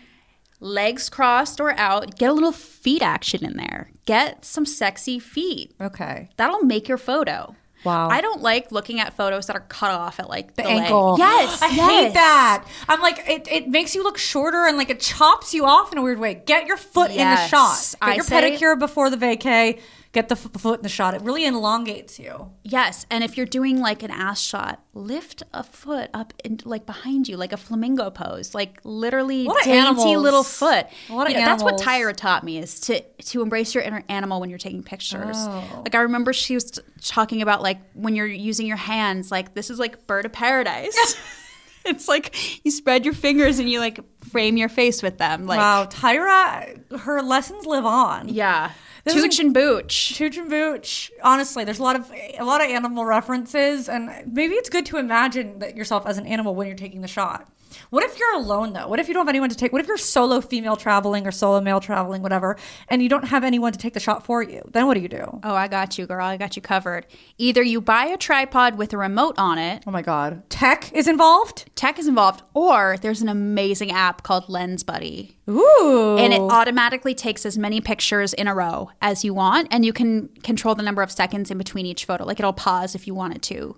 Legs 0.60 1.10
crossed 1.10 1.60
or 1.60 1.72
out. 1.78 2.18
Get 2.18 2.30
a 2.30 2.34
little 2.34 2.52
feet 2.52 3.02
action 3.02 3.46
in 3.46 3.58
there. 3.58 3.92
Get 4.06 4.44
some 4.46 4.66
sexy 4.66 5.20
feet. 5.20 5.74
Okay. 5.80 6.30
That'll 6.38 6.62
make 6.64 6.88
your 6.88 6.98
photo. 6.98 7.56
Wow. 7.84 8.10
I 8.10 8.22
don't 8.22 8.42
like 8.42 8.72
looking 8.72 9.00
at 9.00 9.16
photos 9.16 9.46
that 9.48 9.56
are 9.56 9.66
cut 9.70 9.92
off 9.92 10.20
at 10.20 10.30
like 10.30 10.56
the, 10.56 10.64
The 10.64 10.70
leg. 10.70 10.78
ankle. 10.84 11.16
Yes, 11.20 11.62
I 11.62 11.68
yes. 11.70 11.90
hate 12.06 12.14
that. 12.16 12.66
I'm 12.90 13.02
like, 13.02 13.24
it, 13.30 13.48
it 13.52 13.68
makes 13.70 13.94
you 13.94 14.02
look 14.04 14.18
shorter 14.18 14.66
and 14.66 14.78
like 14.78 14.90
it 14.90 15.00
chops 15.00 15.54
you 15.54 15.66
off 15.66 15.92
in 15.92 15.98
a 16.00 16.02
weird 16.02 16.18
way. 16.20 16.42
Get 16.46 16.66
your 16.66 16.78
foot 16.78 17.12
in 17.12 17.18
the 17.18 17.48
shot. 17.48 17.78
Get 18.02 18.10
I 18.10 18.16
your 18.16 18.26
pedicure 18.26 18.78
before 18.80 19.10
the 19.12 19.18
vacay. 19.18 19.80
Get 20.14 20.30
the 20.30 20.36
f- 20.36 20.50
foot 20.62 20.80
in 20.80 20.84
the 20.84 20.90
shot. 20.90 21.14
It 21.14 21.22
really 21.22 21.46
elongates 21.46 22.18
you. 22.18 22.52
Yes, 22.64 23.06
and 23.12 23.24
if 23.24 23.36
you're 23.38 23.46
doing 23.46 23.80
like 23.80 24.04
an 24.04 24.10
ass 24.12 24.42
shot, 24.42 24.82
lift 24.94 25.44
a 25.54 25.64
foot 25.64 26.10
up 26.14 26.34
and 26.46 26.66
like 26.66 26.86
behind 26.86 27.28
you, 27.28 27.38
like 27.38 27.52
a 27.54 27.58
flamingo 27.58 28.10
pose, 28.10 28.56
like 28.56 28.80
literally 28.84 29.46
What 29.46 29.64
dainty 29.66 29.78
animals. 29.80 30.06
little 30.24 30.44
foot. 30.44 30.88
What 31.10 31.30
You 31.30 31.36
know, 31.36 31.46
that's 31.46 31.62
what. 31.64 31.78
Tyra 31.78 32.16
taught 32.16 32.44
me 32.44 32.58
is 32.58 32.80
to 32.82 33.02
to 33.02 33.42
embrace 33.42 33.76
your 33.76 33.84
inner 33.84 34.04
animal 34.10 34.40
when 34.40 34.50
you're 34.50 34.58
taking 34.60 34.82
pictures. 34.82 35.36
Oh. 35.38 35.82
Like 35.84 35.94
I 35.94 36.00
remember 36.00 36.34
she 36.34 36.56
was 36.56 36.80
talking 37.02 37.42
about 37.42 37.62
like 37.62 37.80
when 37.94 38.16
you're 38.16 38.26
using 38.26 38.66
your 38.66 38.78
hands, 38.78 39.30
like 39.30 39.54
this 39.54 39.70
is 39.70 39.78
like 39.78 40.08
bird 40.08 40.26
of 40.26 40.32
paradise. 40.32 40.96
it's 41.86 42.08
like 42.08 42.66
you 42.66 42.72
spread 42.72 43.06
your 43.06 43.14
fingers 43.14 43.60
and 43.60 43.70
you 43.70 43.80
like 43.80 44.00
frame 44.30 44.58
your 44.58 44.70
face 44.70 45.04
with 45.04 45.18
them. 45.18 45.46
Like 45.46 45.60
wow, 45.60 45.86
Tyra, 45.86 46.98
her 47.00 47.22
lessons 47.22 47.66
live 47.66 47.86
on. 47.86 48.30
yeah, 48.30 48.72
tooch 49.14 49.40
and 49.40 49.54
booch. 49.54 50.14
Chooch 50.16 50.38
and 50.38 50.50
Booch. 50.50 51.12
Honestly, 51.24 51.64
there's 51.64 51.80
a 51.80 51.84
lot 51.84 51.96
of 51.96 52.12
a 52.12 52.44
lot 52.44 52.62
of 52.62 52.70
animal 52.70 53.06
references, 53.06 53.90
and 53.90 54.10
maybe 54.34 54.56
it's 54.56 54.70
good 54.70 54.86
to 54.88 54.98
imagine 54.98 55.60
that 55.60 55.76
yourself 55.76 56.06
as 56.06 56.18
an 56.18 56.26
animal 56.26 56.56
when 56.56 56.68
you're 56.68 56.76
taking 56.76 57.02
the 57.02 57.08
shot. 57.08 57.50
What 57.90 58.04
if 58.04 58.18
you're 58.20 58.36
alone 58.36 58.74
though? 58.74 58.88
What 58.88 59.00
if 59.00 59.08
you 59.08 59.14
don't 59.14 59.22
have 59.26 59.30
anyone 59.30 59.50
to 59.50 59.56
take? 59.56 59.72
What 59.72 59.82
if 59.82 59.88
you're 59.88 59.98
solo 59.98 60.42
female 60.42 60.76
traveling 60.76 61.26
or 61.28 61.32
solo 61.32 61.62
male 61.62 61.80
traveling, 61.80 62.22
whatever, 62.22 62.58
and 62.90 63.02
you 63.02 63.10
don't 63.10 63.26
have 63.26 63.44
anyone 63.44 63.72
to 63.72 63.78
take 63.80 63.94
the 63.94 64.00
shot 64.00 64.26
for 64.26 64.42
you? 64.44 64.62
Then 64.72 64.88
what 64.88 64.94
do 64.96 65.00
you 65.02 65.08
do? 65.10 65.40
Oh, 65.44 65.56
I 65.56 65.68
got 65.68 65.98
you, 65.98 66.06
girl. 66.06 66.26
I 66.26 66.38
got 66.38 66.56
you 66.56 66.62
covered. 66.62 67.06
Either 67.38 67.62
you 67.64 67.82
buy 67.82 68.06
a 68.06 68.18
tripod 68.18 68.78
with 68.78 68.94
a 68.94 68.98
remote 68.98 69.36
on 69.38 69.58
it, 69.58 69.84
Oh 69.88 69.92
my 69.92 70.02
god, 70.02 70.50
tech 70.50 70.92
is 70.94 71.08
involved. 71.08 71.66
tech 71.76 71.98
is 72.00 72.08
involved, 72.08 72.44
or 72.54 72.98
there's 73.02 73.22
an 73.22 73.30
amazing 73.30 73.92
app 73.92 74.24
called 74.24 74.50
Lens 74.50 74.84
Buddy. 74.84 75.38
Ooh, 75.50 76.18
And 76.20 76.34
it 76.34 76.42
automatically 76.42 77.16
takes 77.16 77.46
as 77.46 77.58
many 77.58 77.80
pictures 77.80 78.34
in 78.34 78.48
a 78.48 78.54
row 78.56 78.92
as 79.02 79.24
you 79.24 79.34
want, 79.34 79.70
and 79.72 79.86
you 79.86 79.94
can 79.94 80.28
control 80.44 80.76
the 80.76 80.84
number 80.84 81.02
of 81.02 81.10
seconds 81.12 81.50
in 81.52 81.58
between 81.58 81.86
each 81.86 82.04
photo. 82.06 82.26
Like 82.26 82.40
it'll 82.40 82.52
pause 82.54 82.96
if 82.96 83.08
you 83.08 83.16
want 83.16 83.36
it 83.36 83.42
to. 83.44 83.78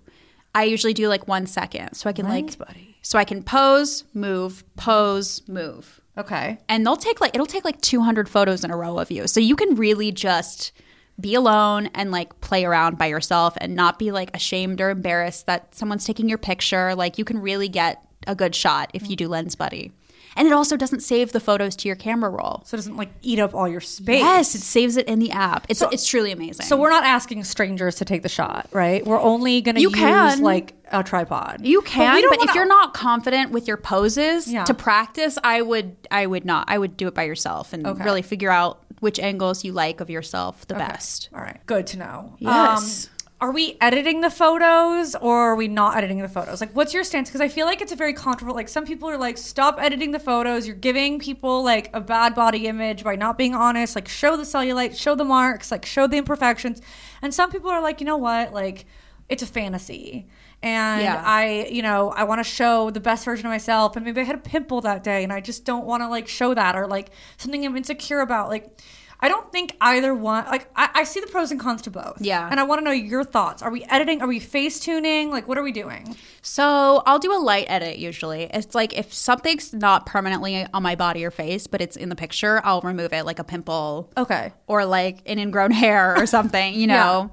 I 0.56 0.64
usually 0.64 0.96
do 0.96 1.08
like 1.08 1.28
one 1.28 1.46
second, 1.46 1.94
so 1.94 2.10
I 2.10 2.14
can 2.14 2.28
Lens 2.28 2.58
like, 2.60 2.68
Buddy. 2.68 2.89
So 3.02 3.18
I 3.18 3.24
can 3.24 3.44
pose, 3.44 4.04
move, 4.14 4.64
pose, 4.76 5.42
move, 5.48 6.02
okay. 6.18 6.58
and 6.68 6.86
they'll 6.86 6.98
take 6.98 7.22
like 7.22 7.34
it'll 7.34 7.46
take 7.46 7.66
like 7.66 7.82
200 7.82 8.30
photos 8.30 8.64
in 8.64 8.72
a 8.72 8.78
row 8.78 8.98
of 9.00 9.12
you, 9.12 9.28
so 9.28 9.40
you 9.40 9.56
can 9.56 9.76
really 9.76 10.12
just 10.12 10.72
be 11.20 11.36
alone 11.36 11.90
and 11.96 12.12
like 12.12 12.40
play 12.42 12.64
around 12.66 12.98
by 12.98 13.08
yourself 13.08 13.58
and 13.60 13.76
not 13.76 14.00
be 14.00 14.12
like 14.12 14.36
ashamed 14.36 14.80
or 14.80 14.90
embarrassed 14.90 15.46
that 15.48 15.76
someone's 15.76 16.06
taking 16.06 16.30
your 16.30 16.38
picture. 16.38 16.96
Like 16.96 17.18
you 17.18 17.26
can 17.26 17.40
really 17.40 17.68
get 17.68 18.02
a 18.28 18.36
good 18.36 18.56
shot 18.56 18.92
if 18.94 19.10
you 19.10 19.16
do 19.16 19.28
Lens 19.28 19.56
Buddy. 19.56 19.92
And 20.36 20.48
it 20.48 20.54
also 20.54 20.78
doesn't 20.78 21.02
save 21.02 21.32
the 21.32 21.40
photos 21.40 21.76
to 21.78 21.88
your 21.88 21.96
camera 21.96 22.30
roll. 22.30 22.62
So 22.66 22.76
it 22.76 22.80
doesn't 22.80 22.98
like 22.98 23.10
eat 23.22 23.40
up 23.40 23.54
all 23.54 23.68
your 23.68 23.82
space. 23.82 24.20
Yes, 24.22 24.56
it 24.56 24.62
saves 24.62 24.96
it 24.98 25.08
in 25.08 25.20
the 25.20 25.32
app. 25.32 25.66
It's 25.70 25.80
So- 25.80 25.90
it's 25.90 26.08
truly 26.08 26.32
amazing. 26.32 26.66
So 26.66 26.78
we're 26.78 26.90
not 26.92 27.04
asking 27.04 27.44
strangers 27.44 27.96
to 27.96 28.06
take 28.06 28.22
the 28.24 28.30
shot, 28.30 28.68
right? 28.72 29.06
We're 29.06 29.20
only 29.22 29.62
going 29.62 29.76
to 29.76 29.82
use 29.82 29.94
can. 29.94 30.42
like 30.42 30.76
a 30.92 31.04
tripod. 31.04 31.66
You 31.66 31.82
can, 31.82 32.16
we 32.16 32.22
but, 32.28 32.40
don't 32.40 32.50
if 32.50 32.56
you're 32.56 32.66
not 32.66 32.94
confident 32.94 33.52
with 33.52 33.68
your 33.68 33.78
poses 33.78 34.52
Yeah. 34.52 34.64
to 34.66 34.74
practice, 34.74 35.38
I 35.44 35.62
would 35.62 35.96
I 36.10 36.26
would 36.26 36.46
not. 36.46 36.66
I 36.68 36.78
would 36.78 36.98
do 36.98 37.08
it 37.08 37.14
by 37.14 37.24
yourself 37.24 37.74
and 37.74 37.86
Okay. 37.86 38.04
really 38.04 38.22
figure 38.22 38.50
out 38.52 38.84
which 39.00 39.20
angles 39.20 39.64
you 39.64 39.72
like 39.72 40.02
of 40.02 40.10
yourself 40.10 40.68
the 40.68 40.76
Okay. 40.76 40.86
best. 40.88 41.30
All 41.34 41.42
right, 41.42 41.60
good 41.68 41.86
to 41.88 41.98
know. 42.00 42.34
Yes. 42.40 43.06
Um, 43.08 43.12
are 43.42 43.52
we 43.52 43.78
editing 43.80 44.20
the 44.20 44.30
photos 44.30 45.16
or 45.16 45.52
are 45.52 45.56
we 45.56 45.70
not 45.70 45.96
editing 45.96 46.20
the 46.20 46.28
photos? 46.28 46.60
Like, 46.60 46.76
what's 46.76 46.94
your 46.94 47.06
stance? 47.06 47.30
Because 47.30 47.40
I 47.40 47.48
feel 47.48 47.66
like 47.66 47.82
it's 47.82 47.94
a 47.94 47.96
very 47.96 48.12
controversial. 48.12 48.56
Like, 48.56 48.68
some 48.68 48.86
people 48.86 49.10
are 49.10 49.18
like, 49.18 49.38
stop 49.38 49.78
editing 49.80 50.12
the 50.12 50.20
photos. 50.20 50.68
You're 50.68 50.76
giving 50.76 51.20
people 51.20 51.64
like 51.64 51.90
a 51.94 52.02
bad 52.02 52.36
body 52.36 52.68
image 52.68 53.04
by 53.04 53.16
not 53.16 53.38
being 53.38 53.56
honest. 53.56 53.96
Like, 53.96 54.10
show 54.10 54.36
the 54.36 54.44
cellulite, 54.44 54.98
show 54.98 55.16
the 55.16 55.24
marks, 55.24 55.72
like, 55.72 55.86
show 55.86 56.06
the 56.06 56.18
imperfections. 56.18 56.82
And 57.22 57.34
some 57.34 57.50
people 57.50 57.70
are 57.70 57.82
like, 57.82 58.02
you 58.02 58.06
know 58.06 58.18
what? 58.18 58.54
Like, 58.54 58.86
it's 59.30 59.44
a 59.44 59.48
fantasy. 59.48 60.28
And 60.62 61.02
Yeah. 61.02 61.24
I, 61.26 61.68
you 61.72 61.82
know, 61.82 62.10
I 62.12 62.26
want 62.26 62.40
to 62.40 62.44
show 62.44 62.90
the 62.90 63.00
best 63.00 63.24
version 63.24 63.46
of 63.46 63.52
myself. 63.52 63.96
And 63.96 64.04
maybe 64.04 64.20
I 64.20 64.26
had 64.26 64.36
a 64.36 64.40
pimple 64.40 64.82
that 64.82 65.02
day 65.04 65.24
and 65.24 65.32
I 65.32 65.40
just 65.40 65.64
don't 65.64 65.86
want 65.86 66.04
to 66.04 66.10
like 66.10 66.28
show 66.28 66.54
that 66.54 66.76
or 66.76 66.88
like 66.88 67.12
something 67.38 67.66
I'm 67.66 67.78
insecure 67.78 68.20
about. 68.20 68.50
Like, 68.50 68.78
I 69.22 69.28
don't 69.28 69.52
think 69.52 69.76
either 69.82 70.16
one, 70.16 70.46
like, 70.46 70.70
I, 70.78 70.90
I 70.94 71.04
see 71.04 71.20
the 71.20 71.28
pros 71.28 71.52
and 71.52 71.60
cons 71.60 71.82
to 71.82 71.92
both. 71.92 72.22
Yeah. 72.22 72.48
And 72.50 72.58
I 72.60 72.64
want 72.64 72.80
to 72.80 72.86
know 72.86 72.92
your 72.92 73.26
thoughts. 73.26 73.62
Are 73.62 73.70
we 73.70 73.84
editing? 73.86 74.22
Are 74.22 74.28
we 74.28 74.40
face 74.40 74.80
tuning? 74.80 75.30
Like, 75.30 75.46
what 75.46 75.58
are 75.58 75.64
we 75.64 75.74
doing? 75.74 76.16
So 76.42 77.04
I'll 77.06 77.20
do 77.20 77.34
a 77.34 77.38
light 77.42 77.66
edit 77.68 77.98
usually. 77.98 78.44
It's 78.44 78.74
like 78.74 78.98
if 78.98 79.14
something's 79.14 79.74
not 79.74 80.06
permanently 80.06 80.66
on 80.74 80.84
my 80.84 80.96
body 80.96 81.26
or 81.26 81.32
face, 81.32 81.68
but 81.68 81.82
it's 81.82 81.98
in 81.98 82.08
the 82.08 82.16
picture, 82.16 82.62
I'll 82.64 82.80
remove 82.82 83.12
it 83.12 83.26
like 83.26 83.40
a 83.40 83.44
pimple 83.44 84.10
Okay. 84.16 84.54
or 84.68 84.86
like 84.86 85.18
an 85.26 85.38
ingrown 85.38 85.72
hair 85.84 86.16
or 86.18 86.26
something, 86.26 86.74
you 86.74 86.88
know. 86.88 87.32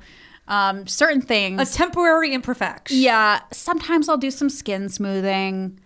Um, 0.49 0.87
certain 0.87 1.21
things. 1.23 1.61
A 1.61 1.73
temporary 1.73 2.33
imperfection. 2.33 2.99
Yeah, 2.99 3.41
sometimes 3.53 4.09
I'll 4.09 4.17
do 4.17 4.31
some 4.31 4.49
skin 4.49 4.89
smoothing. 4.89 5.79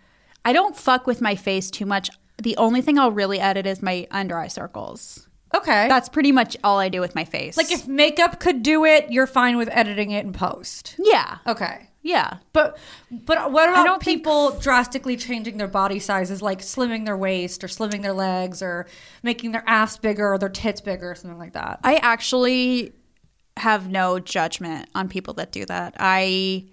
I 0.44 0.52
don't 0.54 0.76
fuck 0.76 1.06
with 1.06 1.20
my 1.20 1.34
face 1.34 1.70
too 1.70 1.84
much. 1.86 2.10
The 2.38 2.56
only 2.56 2.80
thing 2.80 2.98
I'll 2.98 3.12
really 3.12 3.38
edit 3.40 3.66
is 3.66 3.82
my 3.82 4.06
under 4.10 4.38
eye 4.38 4.48
circles. 4.48 5.26
Okay. 5.54 5.88
That's 5.88 6.08
pretty 6.08 6.32
much 6.32 6.56
all 6.62 6.78
I 6.78 6.88
do 6.88 7.00
with 7.00 7.14
my 7.14 7.24
face. 7.24 7.56
like 7.56 7.72
if 7.72 7.88
makeup 7.88 8.38
could 8.40 8.62
do 8.62 8.84
it, 8.84 9.10
you're 9.10 9.26
fine 9.26 9.56
with 9.56 9.68
editing 9.72 10.10
it 10.12 10.24
in 10.24 10.32
post. 10.32 10.94
yeah, 10.98 11.38
Okay. 11.46 11.88
yeah. 12.02 12.38
But 12.52 12.78
but 13.10 13.50
what 13.50 13.68
about 13.68 13.84
don't 13.84 14.02
think- 14.02 14.18
people 14.20 14.52
drastically 14.60 15.16
changing 15.16 15.56
their 15.56 15.66
body 15.68 15.98
sizes, 15.98 16.40
like 16.40 16.60
slimming 16.60 17.04
their 17.04 17.16
waist 17.16 17.64
or 17.64 17.66
slimming 17.66 18.02
their 18.02 18.12
legs 18.12 18.62
or 18.62 18.86
making 19.22 19.50
their 19.52 19.64
ass 19.66 19.96
bigger 19.96 20.32
or 20.32 20.38
their 20.38 20.48
tits 20.48 20.80
bigger 20.80 21.10
or 21.10 21.14
something 21.16 21.38
like 21.38 21.54
that? 21.54 21.80
I 21.82 21.96
actually 21.96 22.92
have 23.56 23.88
no 23.90 24.18
judgment 24.20 24.88
on 24.94 25.08
people 25.08 25.34
that 25.34 25.50
do 25.52 25.64
that. 25.66 25.94
I 25.98 26.66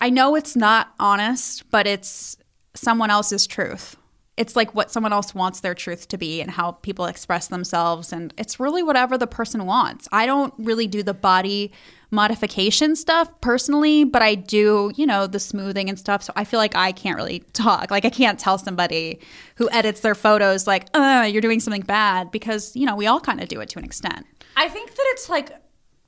I 0.00 0.10
know 0.10 0.34
it's 0.34 0.56
not 0.56 0.94
honest, 0.98 1.70
but 1.70 1.86
it's 1.86 2.36
someone 2.74 3.10
else's 3.10 3.46
truth. 3.46 3.96
It's 4.38 4.54
like 4.56 4.74
what 4.74 4.90
someone 4.90 5.12
else 5.12 5.34
wants 5.34 5.60
their 5.60 5.74
truth 5.74 6.08
to 6.08 6.16
be 6.16 6.40
and 6.40 6.50
how 6.50 6.72
people 6.72 7.06
express 7.06 7.48
themselves 7.48 8.12
and 8.12 8.32
it's 8.38 8.60
really 8.60 8.82
whatever 8.82 9.18
the 9.18 9.26
person 9.26 9.66
wants. 9.66 10.08
I 10.12 10.26
don't 10.26 10.54
really 10.58 10.86
do 10.86 11.02
the 11.02 11.14
body 11.14 11.72
modification 12.10 12.96
stuff 12.96 13.28
personally, 13.40 14.04
but 14.04 14.22
I 14.22 14.34
do, 14.34 14.92
you 14.96 15.06
know, 15.06 15.26
the 15.26 15.40
smoothing 15.40 15.88
and 15.88 15.98
stuff. 15.98 16.22
So 16.22 16.32
I 16.36 16.44
feel 16.44 16.58
like 16.58 16.74
I 16.74 16.92
can't 16.92 17.16
really 17.16 17.40
talk. 17.52 17.90
Like 17.90 18.04
I 18.04 18.10
can't 18.10 18.38
tell 18.38 18.58
somebody 18.58 19.20
who 19.56 19.68
edits 19.70 20.00
their 20.00 20.14
photos 20.14 20.66
like, 20.66 20.88
"Uh, 20.94 21.28
you're 21.30 21.42
doing 21.42 21.60
something 21.60 21.82
bad" 21.82 22.30
because, 22.30 22.74
you 22.74 22.86
know, 22.86 22.96
we 22.96 23.06
all 23.06 23.20
kind 23.20 23.40
of 23.40 23.48
do 23.48 23.60
it 23.60 23.68
to 23.70 23.78
an 23.78 23.84
extent. 23.84 24.24
I 24.56 24.68
think 24.68 24.94
that 24.94 25.04
it's 25.08 25.28
like 25.28 25.52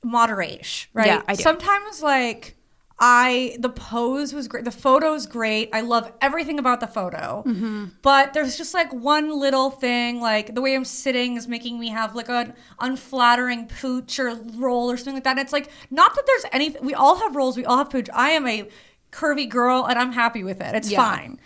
moderation, 0.03 0.89
right? 0.93 1.07
Yeah, 1.07 1.21
I 1.27 1.35
do. 1.35 1.43
Sometimes 1.43 2.01
like 2.01 2.55
I 3.03 3.55
the 3.59 3.69
pose 3.69 4.31
was 4.31 4.47
great, 4.47 4.63
the 4.63 4.69
photo's 4.71 5.25
great. 5.25 5.69
I 5.73 5.81
love 5.81 6.11
everything 6.21 6.59
about 6.59 6.79
the 6.81 6.87
photo, 6.87 7.43
Mm-hmm. 7.47 7.85
but 8.03 8.33
there's 8.33 8.57
just 8.57 8.73
like 8.75 8.93
one 8.93 9.39
little 9.39 9.71
thing, 9.71 10.21
like 10.21 10.53
the 10.53 10.61
way 10.61 10.75
I'm 10.75 10.85
sitting 10.85 11.35
is 11.35 11.47
making 11.47 11.79
me 11.79 11.89
have 11.89 12.13
like 12.15 12.29
an 12.29 12.53
unflattering 12.79 13.67
pooch 13.67 14.19
or 14.19 14.35
roll 14.55 14.91
or 14.91 14.97
something 14.97 15.15
like 15.15 15.23
that. 15.23 15.31
And 15.31 15.39
it's 15.39 15.53
like 15.53 15.69
not 15.89 16.13
that 16.15 16.25
there's 16.27 16.45
anything. 16.51 16.85
We 16.85 16.93
all 16.93 17.15
have 17.17 17.35
rolls. 17.35 17.57
We 17.57 17.65
all 17.65 17.77
have 17.79 17.89
pooch. 17.89 18.07
I 18.13 18.29
am 18.31 18.45
a 18.47 18.69
curvy 19.11 19.49
girl, 19.49 19.85
and 19.85 19.97
I'm 19.99 20.11
happy 20.13 20.43
with 20.43 20.61
it. 20.61 20.75
It's 20.75 20.89
Yeah. 20.91 21.03
fine. 21.03 21.39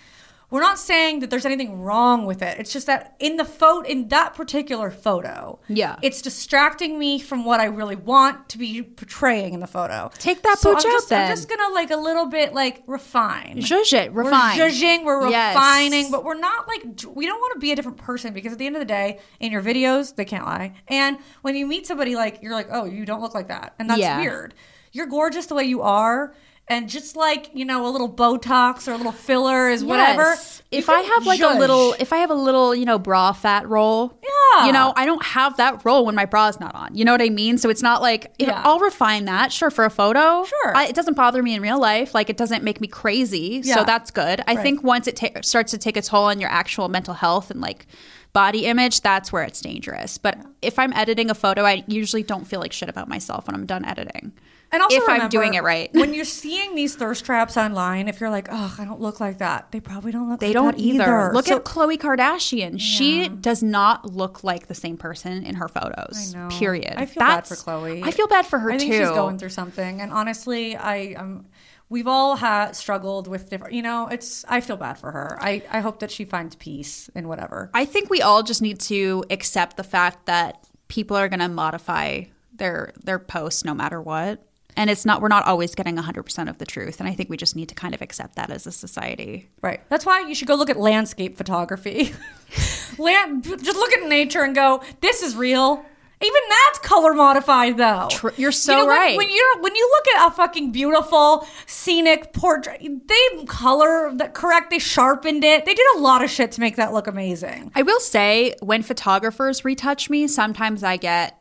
We're 0.52 0.62
not 0.62 0.78
saying 0.78 1.20
that 1.20 1.30
there's 1.32 1.46
anything 1.46 1.82
wrong 1.82 2.26
with 2.26 2.42
it. 2.42 2.60
It's 2.60 2.72
just 2.72 2.86
that 2.88 3.16
in 3.20 3.38
the 3.38 3.46
photo, 3.46 3.82
in 3.88 4.08
that 4.10 4.36
particular 4.36 4.92
photo, 4.92 5.60
Yeah. 5.68 5.96
it's 6.02 6.22
distracting 6.22 7.00
me 7.00 7.20
from 7.20 7.46
what 7.46 7.60
I 7.60 7.66
really 7.66 7.96
want 7.96 8.48
to 8.50 8.58
be 8.60 8.82
portraying 8.84 9.54
in 9.56 9.60
the 9.60 9.68
photo. 9.68 10.12
Take 10.20 10.44
that 10.44 10.60
so 10.60 10.74
pooch 10.76 10.86
I'm 10.86 10.92
out 10.92 10.96
just, 10.96 11.12
I'm 11.12 11.28
just 11.30 11.50
gonna 11.50 11.74
like 11.74 11.90
a 11.92 11.98
little 11.98 12.28
bit 12.28 12.54
like 12.54 12.84
refine. 12.86 13.58
Zhuzh 13.58 13.94
it, 13.94 14.14
refine. 14.14 14.58
We're 14.58 14.68
zhuzhing, 14.70 15.04
we're 15.04 15.30
Yes. 15.30 15.56
refining, 15.56 16.12
but 16.12 16.24
we're 16.24 16.36
not 16.40 16.68
like 16.68 16.84
we 17.16 17.26
don't 17.26 17.40
want 17.40 17.54
to 17.56 17.60
be 17.60 17.72
a 17.72 17.76
different 17.76 17.98
person 17.98 18.34
because 18.34 18.54
at 18.54 18.60
the 18.60 18.68
end 18.68 18.76
of 18.76 18.80
the 18.82 18.86
day, 18.86 19.20
in 19.40 19.52
your 19.52 19.64
videos, 19.64 20.16
they 20.16 20.26
can't 20.26 20.46
lie. 20.46 20.74
And 20.88 21.18
when 21.42 21.56
you 21.56 21.66
meet 21.66 21.88
somebody 21.88 22.16
like 22.16 22.40
you're 22.44 22.54
like, 22.54 22.68
oh, 22.72 22.86
you 22.86 23.04
don't 23.06 23.22
look 23.22 23.34
like 23.34 23.48
that, 23.48 23.74
and 23.80 23.90
that's 23.90 24.00
Yeah. 24.00 24.20
weird. 24.22 24.54
You're 24.92 25.08
gorgeous 25.08 25.48
the 25.48 25.56
way 25.56 25.66
you 25.66 25.82
are. 25.82 26.34
And 26.68 26.90
just 26.90 27.16
like 27.16 27.52
you 27.54 27.64
know, 27.64 27.86
a 27.88 27.92
little 27.92 28.12
Botox 28.12 28.88
or 28.88 28.94
a 28.94 28.98
little 28.98 29.12
filler 29.12 29.70
is 29.70 29.84
whatever. 29.84 30.24
Yes. 30.24 30.64
you 30.72 30.80
If 30.80 30.90
I 30.90 31.02
have 31.02 31.26
like 31.28 31.40
zhuzh. 31.40 31.56
a 31.56 31.60
little, 31.60 31.94
if 32.00 32.12
I 32.12 32.18
have 32.18 32.32
a 32.32 32.36
little, 32.36 32.74
you 32.74 32.86
know, 32.86 32.98
bra 32.98 33.34
fat 33.34 33.70
roll, 33.70 34.20
Yeah. 34.24 34.66
you 34.66 34.72
know, 34.72 34.92
I 34.96 35.06
don't 35.06 35.24
have 35.24 35.58
that 35.58 35.86
roll 35.86 36.06
when 36.08 36.16
my 36.16 36.26
bra's 36.26 36.60
not 36.60 36.74
on. 36.74 36.96
You 36.96 37.06
know 37.06 37.12
what 37.12 37.22
I 37.22 37.30
mean? 37.30 37.60
So 37.60 37.70
it's 37.70 37.84
not 37.84 38.02
like 38.02 38.34
Yeah. 38.40 38.62
I'll 38.66 38.80
refine 38.80 39.26
that, 39.26 39.54
sure, 39.54 39.70
for 39.70 39.86
a 39.86 39.92
photo. 39.92 40.44
Sure. 40.46 40.76
I, 40.76 40.88
it 40.88 40.96
doesn't 40.96 41.14
bother 41.16 41.44
me 41.44 41.54
in 41.54 41.62
real 41.62 41.80
life. 41.80 42.16
Like 42.16 42.32
it 42.32 42.38
doesn't 42.38 42.64
make 42.64 42.82
me 42.82 42.88
crazy, 42.88 43.62
Yeah. 43.64 43.76
so 43.76 43.84
that's 43.84 44.10
good. 44.10 44.42
I 44.48 44.56
Right. 44.56 44.64
think 44.64 44.82
once 44.84 45.06
it 45.08 45.16
ta- 45.18 45.42
starts 45.44 45.70
to 45.72 45.78
take 45.78 45.98
a 45.98 46.02
toll 46.02 46.24
on 46.26 46.40
your 46.40 46.50
actual 46.50 46.90
mental 46.90 47.14
health 47.14 47.52
and 47.52 47.62
like 47.62 47.86
body 48.34 48.66
image, 48.66 49.02
that's 49.02 49.32
where 49.32 49.44
it's 49.44 49.62
dangerous. 49.62 50.18
But 50.18 50.40
if 50.64 50.80
I'm 50.80 50.94
editing 50.94 51.30
a 51.30 51.36
photo, 51.36 51.64
I 51.64 51.84
usually 51.88 52.24
don't 52.24 52.46
feel 52.48 52.60
like 52.60 52.74
shit 52.74 52.90
about 52.90 53.08
myself 53.08 53.46
when 53.48 53.54
I'm 53.56 53.68
done 53.68 53.86
editing. 53.86 54.34
And 54.72 54.82
also 54.82 54.98
if 54.98 55.08
I'm 55.08 55.30
doing 55.30 55.54
it 55.54 55.64
right. 55.64 55.90
when 55.94 56.14
you're 56.14 56.26
seeing 56.26 56.76
these 56.76 56.96
thirst 56.96 57.24
traps 57.26 57.56
online, 57.56 58.08
if 58.08 58.20
you're 58.20 58.30
like, 58.30 58.48
"Oh, 58.52 58.76
I 58.78 58.84
don't 58.84 59.00
look 59.00 59.20
like 59.20 59.38
that," 59.38 59.72
they 59.72 59.80
probably 59.80 60.12
don't 60.12 60.30
look. 60.30 60.40
They 60.40 60.48
like 60.48 60.54
don't 60.54 60.78
that 60.78 60.84
either. 60.84 61.32
Look 61.34 61.46
So- 61.48 61.58
at 61.58 61.64
Khloe 61.64 61.98
Kardashian. 61.98 62.80
She 62.80 63.30
does 63.30 63.64
not 63.64 64.12
look 64.14 64.44
like 64.44 64.68
the 64.68 64.76
same 64.76 64.98
person 64.98 65.46
in 65.46 65.56
her 65.56 65.68
photos. 65.68 66.34
I 66.36 66.40
know. 66.40 66.50
Period. 66.50 66.94
I 66.98 67.06
feel 67.06 67.22
bad 67.22 67.48
for 67.48 67.56
Khloe. 67.56 68.04
I 68.04 68.12
feel 68.12 68.28
bad 68.28 68.46
for 68.46 68.60
her 68.60 68.72
I 68.72 68.78
think 68.78 68.92
too. 68.92 68.98
she's 69.00 69.10
going 69.10 69.38
through 69.38 69.50
something, 69.50 70.02
and 70.02 70.12
honestly, 70.12 70.76
I 70.76 71.14
um, 71.14 71.46
we've 71.88 72.08
all 72.08 72.36
had 72.36 72.76
struggled 72.76 73.28
with 73.28 73.50
different. 73.50 73.74
You 73.74 73.84
know, 73.84 74.08
it's. 74.08 74.44
I 74.50 74.60
feel 74.62 74.78
bad 74.78 74.98
for 74.98 75.12
her. 75.12 75.38
I 75.40 75.62
I 75.72 75.80
hope 75.80 76.00
that 76.00 76.12
she 76.12 76.26
finds 76.26 76.56
peace 76.56 77.10
in 77.16 77.28
whatever. 77.28 77.70
I 77.74 77.86
think 77.86 78.10
we 78.10 78.22
all 78.22 78.44
just 78.44 78.62
need 78.62 78.80
to 78.82 79.24
accept 79.30 79.78
the 79.78 79.84
fact 79.84 80.26
that 80.26 80.68
people 80.88 81.16
are 81.16 81.30
going 81.30 81.40
to 81.40 81.48
modify 81.50 82.24
their 82.54 82.92
their 83.04 83.20
posts 83.20 83.64
no 83.64 83.74
matter 83.74 84.02
what. 84.02 84.42
And 84.78 84.90
it's 84.90 85.06
not 85.06 85.22
we're 85.22 85.30
not 85.30 85.46
always 85.46 85.74
getting 85.76 85.96
100% 85.96 86.50
of 86.50 86.58
the 86.58 86.66
truth 86.66 87.00
and 87.00 87.08
I 87.08 87.14
think 87.14 87.30
we 87.30 87.38
just 87.38 87.56
need 87.56 87.70
to 87.70 87.76
kind 87.76 87.94
of 87.96 88.02
accept 88.02 88.36
that 88.36 88.50
as 88.50 88.68
a 88.68 88.72
society. 88.72 89.50
Right. 89.62 89.82
That's 89.90 90.06
why 90.06 90.22
you 90.28 90.36
should 90.36 90.48
go 90.48 90.56
look 90.56 90.70
at 90.70 90.78
landscape 90.78 91.38
photography. 91.38 92.14
Land, 92.98 93.44
just 93.44 93.78
look 93.78 93.94
at 93.94 94.08
nature 94.08 94.42
and 94.44 94.56
go, 94.56 94.82
"This 95.02 95.22
is 95.22 95.36
real." 95.36 95.86
Even 96.22 96.42
that's 96.50 96.80
color 96.80 97.14
modified, 97.14 97.78
though. 97.78 98.08
Tr- 98.10 98.30
you're 98.38 98.52
so 98.54 98.80
when- 98.80 98.88
right. 98.88 99.18
When, 99.18 99.30
you're 99.30 99.62
when 99.62 99.76
you 99.76 99.90
look 99.92 100.16
at 100.16 100.28
a 100.30 100.32
fucking 100.32 100.72
beautiful 100.72 101.46
scenic 101.66 102.32
portrait, 102.32 102.82
they 102.82 103.46
color 103.48 104.12
that 104.16 104.34
correct. 104.34 104.70
They 104.70 104.80
sharpened 104.80 105.44
it. 105.44 105.66
They 105.66 105.74
did 105.74 105.86
a 105.98 106.00
lot 106.00 106.24
of 106.24 106.30
shit 106.30 106.54
to 106.54 106.62
make 106.62 106.78
that 106.78 106.94
look 106.94 107.08
amazing. 107.08 107.72
I 107.76 107.82
will 107.82 108.00
say 108.00 108.56
when 108.62 108.82
photographers 108.82 109.66
retouch 109.66 110.10
me, 110.10 110.28
sometimes 110.28 110.84
I 110.84 110.96
get 110.96 111.38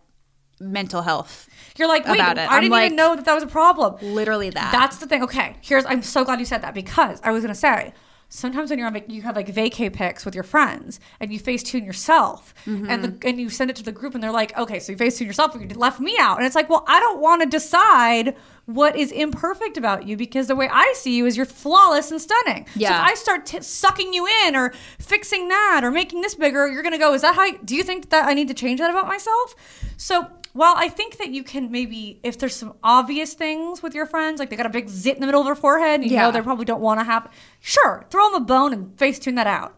mental 0.72 1.02
health. 1.02 1.48
You're 1.76 1.88
like, 1.88 2.06
wait, 2.06 2.14
About 2.20 2.38
it. 2.38 2.42
I 2.50 2.56
I'm 2.56 2.60
didn't 2.62 2.72
like- 2.72 2.86
even 2.86 2.96
know 2.96 3.16
that 3.16 3.24
that 3.24 3.34
was 3.34 3.42
a 3.42 3.48
problem. 3.48 3.96
Literally 4.02 4.50
that. 4.50 4.70
That's 4.72 4.98
the 4.98 5.06
thing. 5.06 5.22
Okay, 5.22 5.56
here's. 5.60 5.84
I'm 5.86 6.02
so 6.02 6.24
glad 6.24 6.38
you 6.40 6.46
said 6.46 6.62
that 6.62 6.74
because 6.74 7.20
I 7.24 7.30
was 7.32 7.42
gonna 7.42 7.54
say 7.54 7.92
sometimes 8.28 8.70
when 8.70 8.78
you're 8.78 8.88
on, 8.88 9.00
you 9.08 9.22
have 9.22 9.36
like 9.36 9.46
vacay 9.54 9.92
pics 9.92 10.24
with 10.24 10.34
your 10.34 10.42
friends 10.44 10.98
and 11.20 11.32
you 11.32 11.38
Facetune 11.38 11.84
yourself 11.86 12.52
and 12.66 12.82
Mm-hmm. 12.86 13.18
the 13.18 13.28
and 13.28 13.40
you 13.40 13.48
send 13.50 13.70
it 13.70 13.76
to 13.76 13.82
the 13.82 13.92
group 13.92 14.14
and 14.14 14.22
they're 14.22 14.32
like, 14.32 14.56
okay, 14.58 14.78
so 14.80 14.92
you 14.92 14.98
Facetune 14.98 15.26
yourself, 15.26 15.52
but 15.52 15.60
you 15.62 15.68
left 15.76 16.00
me 16.00 16.16
out, 16.18 16.38
and 16.38 16.46
it's 16.46 16.54
like, 16.56 16.68
well, 16.68 16.84
I 16.88 16.98
don't 17.00 17.20
want 17.20 17.42
to 17.42 17.48
decide 17.48 18.34
what 18.66 18.96
is 18.96 19.12
imperfect 19.12 19.76
about 19.76 20.06
you 20.06 20.16
because 20.16 20.46
the 20.46 20.56
way 20.56 20.68
I 20.72 20.94
see 20.96 21.16
you 21.16 21.26
is 21.26 21.36
you're 21.36 21.44
flawless 21.46 22.10
and 22.10 22.20
stunning. 22.20 22.64
So 22.66 22.72
Yeah. 22.80 22.96
if 23.02 23.10
I 23.10 23.14
start 23.14 23.44
t- 23.46 23.60
sucking 23.60 24.14
you 24.14 24.26
in 24.46 24.56
or 24.56 24.72
fixing 24.98 25.48
that 25.48 25.82
or 25.84 25.90
making 25.90 26.22
this 26.22 26.34
bigger, 26.34 26.66
you're 26.68 26.82
gonna 26.82 26.98
go, 26.98 27.12
is 27.14 27.22
that 27.22 27.34
how? 27.34 27.44
You, 27.44 27.58
do 27.64 27.76
you 27.76 27.82
think 27.82 28.08
that 28.10 28.26
I 28.26 28.32
need 28.34 28.48
to 28.48 28.54
change 28.54 28.80
that 28.80 28.90
about 28.90 29.06
myself? 29.06 29.54
So 29.98 30.28
while 30.54 30.74
I 30.76 30.88
think 30.88 31.18
that 31.18 31.28
you 31.30 31.42
can 31.42 31.70
maybe, 31.70 32.20
if 32.22 32.38
there's 32.38 32.54
some 32.56 32.74
obvious 32.82 33.34
things 33.34 33.82
with 33.82 33.94
your 33.94 34.06
friends, 34.06 34.38
like 34.38 34.50
they 34.50 34.56
got 34.56 34.66
a 34.66 34.70
big 34.70 34.88
zit 34.88 35.14
in 35.16 35.20
the 35.20 35.26
middle 35.26 35.40
of 35.40 35.46
their 35.46 35.54
forehead, 35.56 36.00
and 36.00 36.04
you 36.10 36.16
Yeah. 36.16 36.22
know 36.22 36.30
they 36.30 36.40
probably 36.40 36.64
don't 36.64 36.80
want 36.80 37.00
to 37.00 37.04
have, 37.04 37.28
sure, 37.60 38.06
throw 38.08 38.30
them 38.30 38.42
a 38.42 38.44
bone 38.44 38.72
and 38.72 38.96
face 38.98 39.18
tune 39.18 39.34
that 39.34 39.46
out. 39.46 39.74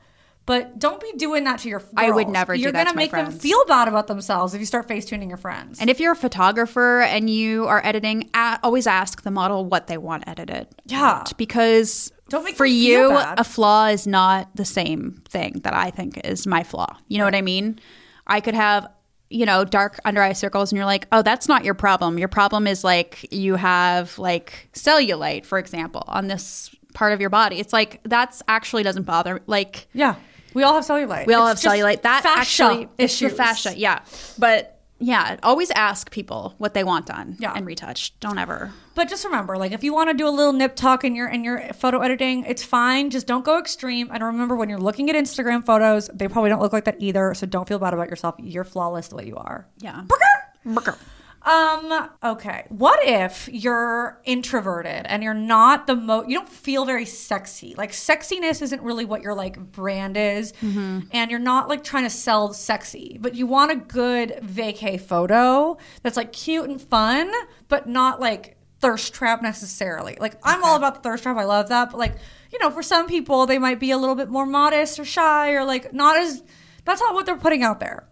But 0.47 0.79
don't 0.79 1.01
be 1.01 1.13
doing 1.17 1.43
that 1.45 1.59
to 1.61 1.69
your 1.69 1.81
girls. 1.81 1.93
I 1.97 2.11
would 2.11 2.29
never 2.29 2.57
do 2.57 2.63
that 2.63 2.71
to 2.71 2.73
your 2.73 2.73
friends. 2.73 2.75
You're 2.77 2.85
gonna 2.85 2.97
make 2.97 3.11
them 3.11 3.33
feel 3.33 3.65
bad 3.67 3.89
about 3.89 4.07
themselves 4.07 4.55
if 4.55 4.61
you 4.61 4.67
start 4.67 4.87
face 4.87 5.05
tuning 5.05 5.29
your 5.29 5.39
friends. 5.39 5.81
And 5.81 5.91
if 5.91 5.99
you're 5.99 6.13
a 6.13 6.17
photographer 6.17 7.01
and 7.01 7.29
you 7.29 7.67
are 7.67 7.85
editing, 7.85 8.31
always 8.63 8.87
ask 8.87 9.23
the 9.23 9.33
model 9.33 9.65
what 9.65 9.89
they 9.89 9.99
want 9.99 10.25
edited. 10.29 10.69
Yeah. 10.85 11.25
Because 11.37 12.13
Don't 12.29 12.45
make 12.45 12.55
for 12.57 12.65
you, 12.65 13.09
bad. 13.09 13.41
a 13.41 13.45
flaw 13.45 13.87
is 13.89 14.07
not 14.07 14.55
the 14.55 14.65
same 14.65 15.21
thing 15.29 15.61
that 15.65 15.75
I 15.75 15.91
think 15.91 16.21
is 16.25 16.47
my 16.47 16.63
flaw. 16.63 16.97
You 17.09 17.19
know 17.19 17.25
what 17.25 17.35
I 17.35 17.43
mean? 17.43 17.81
I 18.29 18.41
could 18.41 18.55
have, 18.55 18.87
you 19.31 19.47
know, 19.47 19.65
dark 19.65 19.99
under 20.05 20.23
eye 20.23 20.33
circles 20.33 20.71
and 20.71 20.77
you're 20.77 20.87
like, 20.87 21.09
oh, 21.11 21.23
that's 21.23 21.49
not 21.49 21.65
your 21.65 21.75
problem. 21.75 22.19
Your 22.19 22.29
problem 22.29 22.69
is 22.69 22.85
like 22.85 23.27
you 23.33 23.57
have 23.57 24.17
like 24.17 24.69
cellulite, 24.75 25.45
for 25.45 25.59
example, 25.59 26.05
on 26.07 26.29
this 26.29 26.71
part 26.95 27.13
of 27.13 27.21
your 27.21 27.31
body. 27.31 27.59
It's 27.59 27.73
like 27.73 28.01
that's 28.05 28.43
actually 28.47 28.85
doesn't 28.85 29.03
bother. 29.03 29.43
Like, 29.47 29.89
yeah, 29.93 30.15
we 30.55 30.63
all 30.63 30.75
have 30.75 30.85
cellulite. 30.85 31.27
we 31.27 31.35
all 31.35 31.49
It's 31.49 31.63
have 31.63 31.73
cellulite. 31.73 32.03
That 32.03 32.25
actually 32.25 32.89
it's 32.99 33.19
the 33.19 33.27
issues. 33.27 33.37
fascia, 33.37 33.79
yeah. 33.79 34.01
But 34.39 34.73
yeah, 34.99 35.37
always 35.43 35.71
ask 35.73 36.11
people 36.11 36.55
what 36.57 36.73
they 36.73 36.83
want 36.83 37.05
done 37.05 37.37
Yeah. 37.39 37.53
and 37.55 37.67
retouched. 37.67 38.19
Don't 38.21 38.39
ever. 38.39 38.73
But 38.95 39.11
just 39.11 39.25
remember, 39.27 39.59
like 39.59 39.73
if 39.73 39.85
you 39.85 39.93
want 39.93 40.09
to 40.09 40.15
do 40.15 40.27
a 40.27 40.31
little 40.31 40.55
nip 40.55 40.75
tuck 40.75 41.05
in 41.05 41.15
your 41.15 41.29
in 41.29 41.45
your 41.45 41.61
photo 41.75 42.01
editing, 42.01 42.45
it's 42.47 42.63
fine. 42.65 43.11
Just 43.11 43.27
don't 43.27 43.45
go 43.45 43.59
extreme. 43.59 44.09
And 44.11 44.25
remember, 44.25 44.57
when 44.57 44.71
you're 44.71 44.79
looking 44.81 45.11
at 45.11 45.17
Instagram 45.17 45.67
photos, 45.67 46.09
they 46.15 46.29
probably 46.29 46.49
don't 46.49 46.63
look 46.63 46.73
like 46.73 46.85
that 46.87 46.97
either. 46.99 47.35
So 47.35 47.47
don't 47.47 47.69
feel 47.69 47.79
bad 47.79 47.93
about 47.93 48.09
yourself. 48.09 48.37
You're 48.39 48.65
flawless 48.65 49.09
the 49.09 49.17
way 49.17 49.27
you 49.27 49.37
are. 49.37 49.67
Yeah. 49.79 50.05
Burger. 50.65 50.97
Um. 51.47 52.11
Okay. 52.25 52.65
What 52.71 52.99
if 53.07 53.49
you're 53.53 54.21
introverted 54.25 55.07
and 55.07 55.23
you're 55.23 55.33
not 55.33 55.87
the 55.87 55.95
mo? 55.95 56.25
You 56.27 56.39
don't 56.39 56.49
feel 56.49 56.85
very 56.85 57.05
sexy. 57.05 57.77
Like 57.79 57.93
sexiness 57.93 58.63
isn't 58.63 58.83
really 58.83 59.05
what 59.05 59.23
your 59.23 59.33
like 59.33 59.57
brand 59.71 60.17
is, 60.17 60.53
and 61.13 61.31
you're 61.31 61.39
not 61.39 61.69
like 61.69 61.85
trying 61.85 62.03
to 62.03 62.11
sell 62.11 62.53
sexy. 62.53 63.19
But 63.21 63.37
you 63.37 63.47
want 63.47 63.71
a 63.71 63.77
good 63.77 64.41
vacay 64.43 65.01
photo 65.01 65.79
that's 66.03 66.17
like 66.17 66.33
cute 66.33 66.69
and 66.69 66.83
fun, 66.83 67.31
but 67.69 67.89
not 67.89 68.21
like 68.21 68.57
thirst 68.81 69.15
trap 69.15 69.41
necessarily. 69.41 70.17
Like 70.19 70.35
I'm 70.43 70.65
all 70.65 70.75
about 70.75 70.97
the 70.97 71.01
thirst 71.01 71.23
trap. 71.23 71.37
I 71.37 71.45
love 71.45 71.69
that. 71.69 71.93
But 71.93 71.99
like 71.99 72.17
you 72.53 72.59
know, 72.59 72.71
for 72.71 72.83
some 72.83 73.07
people, 73.07 73.47
they 73.47 73.61
might 73.61 73.79
be 73.79 73.93
a 73.93 73.99
little 73.99 74.17
bit 74.17 74.29
more 74.29 74.47
modest 74.47 74.99
or 74.99 75.05
shy 75.05 75.53
or 75.53 75.65
like 75.65 75.93
not 75.93 76.17
as. 76.17 76.43
That's 76.85 77.01
not 77.01 77.15
what 77.15 77.25
they're 77.25 77.37
putting 77.37 77.63
out 77.63 77.79
there 77.79 78.09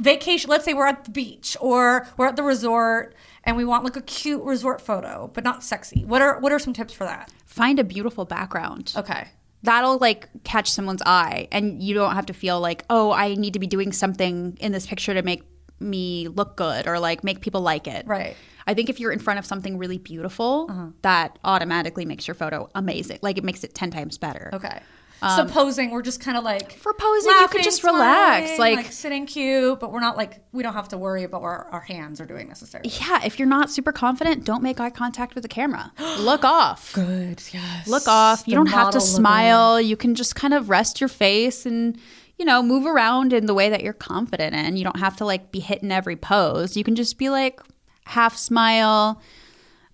vacation 0.00 0.48
let's 0.50 0.64
say 0.64 0.74
we're 0.74 0.86
at 0.86 1.04
the 1.04 1.10
beach 1.10 1.56
or 1.60 2.06
we're 2.16 2.26
at 2.26 2.36
the 2.36 2.42
resort 2.42 3.14
and 3.44 3.56
we 3.56 3.64
want 3.64 3.84
like 3.84 3.96
a 3.96 4.02
cute 4.02 4.42
resort 4.42 4.80
photo 4.80 5.30
but 5.34 5.44
not 5.44 5.62
sexy 5.62 6.04
what 6.04 6.22
are 6.22 6.38
what 6.40 6.52
are 6.52 6.58
some 6.58 6.72
tips 6.72 6.92
for 6.92 7.04
that 7.04 7.30
Find 7.46 7.78
a 7.78 7.84
beautiful 7.84 8.24
background. 8.24 8.94
okay 8.96 9.28
That'll 9.62 9.98
like 9.98 10.28
catch 10.42 10.70
someone's 10.72 11.02
eye 11.06 11.46
and 11.52 11.80
you 11.82 11.94
don't 11.94 12.14
have 12.14 12.26
to 12.26 12.32
feel 12.32 12.58
like, 12.58 12.84
"Oh, 12.90 13.12
I 13.12 13.34
need 13.34 13.52
to 13.52 13.60
be 13.60 13.68
doing 13.68 13.92
something 13.92 14.56
in 14.58 14.72
this 14.72 14.86
picture 14.88 15.14
to 15.14 15.22
make 15.22 15.44
me 15.78 16.26
look 16.26 16.56
good 16.56 16.88
or 16.88 16.98
like 16.98 17.22
make 17.22 17.42
people 17.42 17.60
like 17.60 17.86
it." 17.86 18.04
Right. 18.06 18.34
I 18.66 18.74
think 18.74 18.88
if 18.90 18.98
you're 18.98 19.12
in 19.12 19.20
front 19.20 19.38
of 19.38 19.46
something 19.46 19.78
really 19.78 19.98
beautiful, 19.98 20.66
uh-huh. 20.68 20.86
that 21.02 21.38
automatically 21.44 22.04
makes 22.04 22.26
your 22.26 22.34
photo 22.34 22.70
amazing. 22.74 23.20
Like 23.22 23.38
it 23.38 23.44
makes 23.44 23.62
it 23.62 23.72
10 23.72 23.92
times 23.92 24.18
better. 24.18 24.50
okay 24.52 24.80
Um, 25.22 25.48
supposing 25.48 25.90
we're 25.90 26.02
just 26.02 26.20
kind 26.20 26.36
of 26.36 26.44
like 26.44 26.72
For 26.72 26.92
posing, 26.92 27.30
you 27.30 27.36
could 27.48 27.54
laughing, 27.56 27.62
just 27.62 27.84
relax, 27.84 28.56
smiling, 28.56 28.76
like- 28.76 28.92
sitting 28.92 29.26
cute 29.26 29.78
but 29.80 29.92
we're 29.92 30.00
not 30.00 30.16
like 30.16 30.42
we 30.52 30.62
don't 30.62 30.74
have 30.74 30.88
to 30.88 30.98
worry 30.98 31.22
about 31.22 31.42
what 31.42 31.48
our, 31.48 31.66
our 31.70 31.80
hands 31.80 32.20
are 32.20 32.26
doing 32.26 32.48
necessarily 32.48 32.90
Yeah, 33.00 33.20
if 33.24 33.38
you're 33.38 33.48
not 33.48 33.70
super 33.70 33.92
confident, 33.92 34.44
don't 34.44 34.62
make 34.62 34.80
eye 34.80 34.90
contact 34.90 35.34
with 35.34 35.42
the 35.42 35.48
camera. 35.48 35.92
Look 36.18 36.44
off. 36.44 36.92
good 36.92 37.40
yes 37.52 37.86
Look 37.86 38.08
off. 38.08 38.42
You 38.46 38.52
The 38.52 38.56
don't 38.56 38.66
have 38.66 38.90
to 38.92 39.00
smile. 39.00 39.80
You 39.80 39.96
can 39.96 40.14
just 40.14 40.34
kind 40.34 40.52
of 40.54 40.68
rest 40.68 41.00
your 41.00 41.08
face 41.08 41.64
and, 41.66 41.96
you 42.38 42.44
know, 42.44 42.62
move 42.62 42.84
around 42.86 43.32
in 43.32 43.46
the 43.46 43.54
way 43.54 43.70
that 43.70 43.82
you're 43.82 43.92
confident 43.92 44.54
in. 44.54 44.76
You 44.76 44.84
don't 44.84 44.98
have 44.98 45.16
to 45.18 45.24
like 45.24 45.52
be 45.52 45.60
hitting 45.60 45.92
every 45.92 46.16
pose. 46.16 46.76
You 46.76 46.82
can 46.84 46.94
just 46.96 47.16
be 47.18 47.30
like 47.30 47.60
half 48.06 48.36
smile, 48.36 49.22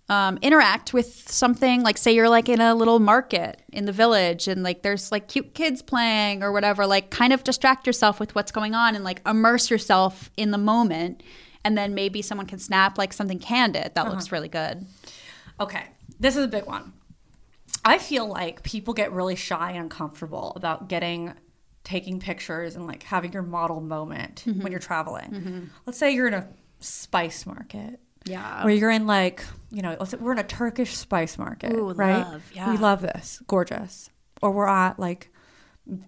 um, 0.09 0.39
interact 0.43 0.93
with 0.95 1.29
something. 1.31 1.83
Like, 1.83 1.99
say 1.99 2.13
you're 2.15 2.29
like 2.29 2.49
in 2.49 2.61
a 2.61 2.75
little 2.75 2.99
market 2.99 3.63
in 3.73 3.85
the 3.85 3.93
village 3.93 4.49
and 4.49 4.63
like 4.63 4.83
there's 4.83 5.13
like 5.13 5.29
cute 5.29 5.55
kids 5.55 5.83
playing 5.83 6.43
or 6.43 6.51
whatever. 6.53 6.87
Like, 6.87 7.11
kind 7.11 7.33
of 7.33 7.45
distract 7.45 7.87
yourself 7.87 8.19
with 8.21 8.35
what's 8.35 8.53
going 8.53 8.75
on 8.75 8.95
and 8.95 9.05
like 9.05 9.21
immerse 9.27 9.71
yourself 9.71 10.31
in 10.37 10.51
the 10.51 10.59
moment. 10.59 11.23
And 11.65 11.77
then 11.77 11.95
maybe 11.95 12.23
someone 12.23 12.47
can 12.47 12.59
snap 12.59 12.97
like 12.97 13.13
something 13.13 13.39
candid 13.39 13.95
that 13.95 14.09
looks 14.09 14.33
really 14.33 14.49
good. 14.49 14.87
Okay, 15.61 15.85
this 16.19 16.37
is 16.37 16.45
a 16.45 16.49
big 16.49 16.65
one. 16.67 16.93
I 17.85 17.99
feel 17.99 18.27
like 18.27 18.63
people 18.63 18.95
get 18.95 19.13
really 19.13 19.37
shy 19.37 19.71
and 19.73 19.83
uncomfortable 19.85 20.53
about 20.57 20.89
getting 20.89 21.35
taking 21.85 22.21
pictures 22.21 22.77
and 22.77 22.87
like 22.87 23.03
having 23.03 23.33
your 23.33 23.43
model 23.43 23.81
moment 23.81 24.45
Mm-hmm. 24.47 24.63
when 24.63 24.73
you're 24.73 24.79
traveling. 24.81 25.71
Let's 25.87 25.99
say 25.99 26.13
you're 26.13 26.29
in 26.29 26.35
a 26.35 26.49
spice 26.81 27.45
market. 27.47 27.99
Yeah. 28.25 28.65
Or 28.65 28.71
you're 28.71 28.91
in 28.91 29.07
like, 29.07 29.45
you 29.71 29.83
know, 29.83 29.97
we're 30.21 30.33
in 30.33 30.39
a 30.39 30.45
Turkish 30.45 30.97
spice 30.97 31.39
market, 31.39 31.73
Ooh, 31.73 31.93
right? 31.93 32.19
love, 32.19 32.51
yeah. 32.55 32.71
We 32.71 32.77
love 32.77 33.03
this. 33.03 33.43
Gorgeous. 33.47 34.11
Or 34.43 34.51
we're 34.51 34.69
at 34.69 34.99
like 34.99 35.31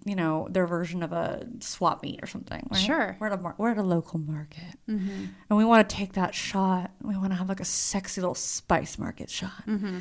you 0.05 0.15
know, 0.15 0.47
their 0.51 0.67
version 0.67 1.03
of 1.03 1.13
a 1.13 1.47
swap 1.61 2.03
meet 2.03 2.21
or 2.23 2.27
something. 2.27 2.67
Right? 2.71 2.81
Sure. 2.81 3.17
We're 3.19 3.29
at 3.29 3.33
a 3.33 3.37
mar- 3.39 3.55
we're 3.57 3.71
at 3.71 3.79
a 3.79 3.83
local 3.83 4.19
market, 4.19 4.77
mm-hmm. 4.89 5.25
and 5.49 5.59
we 5.59 5.65
want 5.65 5.89
to 5.89 5.95
take 5.95 6.13
that 6.15 6.35
shot. 6.35 6.91
We 7.03 7.17
want 7.17 7.33
to 7.33 7.37
have 7.37 7.49
like 7.49 7.61
a 7.61 7.65
sexy 7.65 8.21
little 8.21 8.35
spice 8.35 8.99
market 8.99 9.31
shot, 9.31 9.67
mm-hmm. 9.67 9.99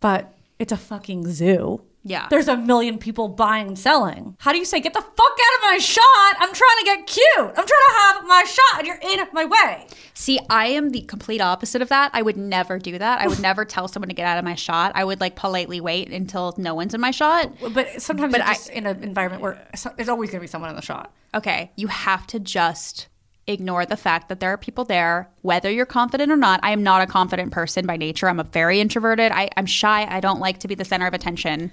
but 0.00 0.36
it's 0.58 0.72
a 0.72 0.76
fucking 0.76 1.30
zoo. 1.30 1.82
Yeah. 2.02 2.28
There's 2.30 2.48
a 2.48 2.56
million 2.56 2.96
people 2.98 3.28
buying 3.28 3.68
and 3.68 3.78
selling. 3.78 4.34
How 4.40 4.52
do 4.52 4.58
you 4.58 4.64
say, 4.64 4.80
get 4.80 4.94
the 4.94 5.02
fuck 5.02 5.10
out 5.18 5.56
of 5.58 5.62
my 5.62 5.78
shot? 5.78 6.02
I'm 6.38 6.52
trying 6.54 6.78
to 6.78 6.84
get 6.84 7.06
cute. 7.06 7.26
I'm 7.38 7.52
trying 7.54 7.66
to 7.66 7.94
have 8.02 8.26
my 8.26 8.44
shot 8.44 8.78
and 8.78 8.86
you're 8.86 8.98
in 9.02 9.26
my 9.34 9.44
way. 9.44 9.86
See, 10.14 10.40
I 10.48 10.68
am 10.68 10.90
the 10.90 11.02
complete 11.02 11.42
opposite 11.42 11.82
of 11.82 11.90
that. 11.90 12.10
I 12.14 12.22
would 12.22 12.38
never 12.38 12.78
do 12.78 12.96
that. 12.98 13.20
I 13.20 13.26
would 13.28 13.40
never 13.42 13.66
tell 13.66 13.86
someone 13.86 14.08
to 14.08 14.14
get 14.14 14.26
out 14.26 14.38
of 14.38 14.44
my 14.44 14.54
shot. 14.54 14.92
I 14.94 15.04
would 15.04 15.20
like 15.20 15.36
politely 15.36 15.80
wait 15.80 16.10
until 16.10 16.54
no 16.56 16.74
one's 16.74 16.94
in 16.94 17.02
my 17.02 17.10
shot. 17.10 17.52
But 17.74 18.00
sometimes 18.00 18.32
But 18.32 18.40
I- 18.42 18.56
in 18.72 18.86
an 18.86 19.02
environment 19.04 19.42
where 19.42 19.68
there's 19.96 20.08
always 20.08 20.30
going 20.30 20.40
to 20.40 20.44
be 20.44 20.46
someone 20.46 20.70
in 20.70 20.76
the 20.76 20.82
shot. 20.82 21.12
Okay, 21.34 21.70
you 21.76 21.88
have 21.88 22.26
to 22.28 22.40
just 22.40 23.08
ignore 23.52 23.86
the 23.86 23.96
fact 23.96 24.28
that 24.28 24.40
there 24.40 24.50
are 24.50 24.58
people 24.58 24.84
there, 24.84 25.30
whether 25.42 25.70
you're 25.70 25.86
confident 25.86 26.30
or 26.30 26.36
not. 26.36 26.60
I 26.62 26.70
am 26.70 26.82
not 26.82 27.02
a 27.02 27.06
confident 27.06 27.52
person 27.52 27.86
by 27.86 27.96
nature. 27.96 28.28
I'm 28.28 28.40
a 28.40 28.44
very 28.44 28.80
introverted. 28.80 29.32
I, 29.32 29.50
I'm 29.56 29.66
shy. 29.66 30.06
I 30.08 30.20
don't 30.20 30.40
like 30.40 30.58
to 30.58 30.68
be 30.68 30.74
the 30.74 30.84
center 30.84 31.06
of 31.06 31.14
attention. 31.14 31.70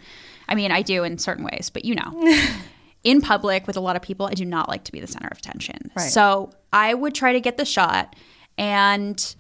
I 0.48 0.56
mean, 0.56 0.72
I 0.72 0.82
do 0.82 1.04
in 1.04 1.18
certain 1.18 1.44
ways, 1.44 1.70
but 1.70 1.86
you 1.86 1.96
know. 1.96 2.38
in 3.04 3.22
public 3.22 3.68
with 3.68 3.78
a 3.78 3.80
lot 3.80 3.96
of 3.96 4.02
people, 4.02 4.26
I 4.26 4.34
do 4.34 4.44
not 4.44 4.68
like 4.68 4.84
to 4.86 4.92
be 4.92 5.00
the 5.00 5.08
center 5.08 5.30
of 5.32 5.38
attention. 5.38 5.92
Right. 5.96 6.10
So 6.10 6.52
I 6.74 6.94
would 6.94 7.16
try 7.16 7.34
to 7.34 7.40
get 7.40 7.58
the 7.58 7.64
shot 7.64 8.16
and 8.58 9.36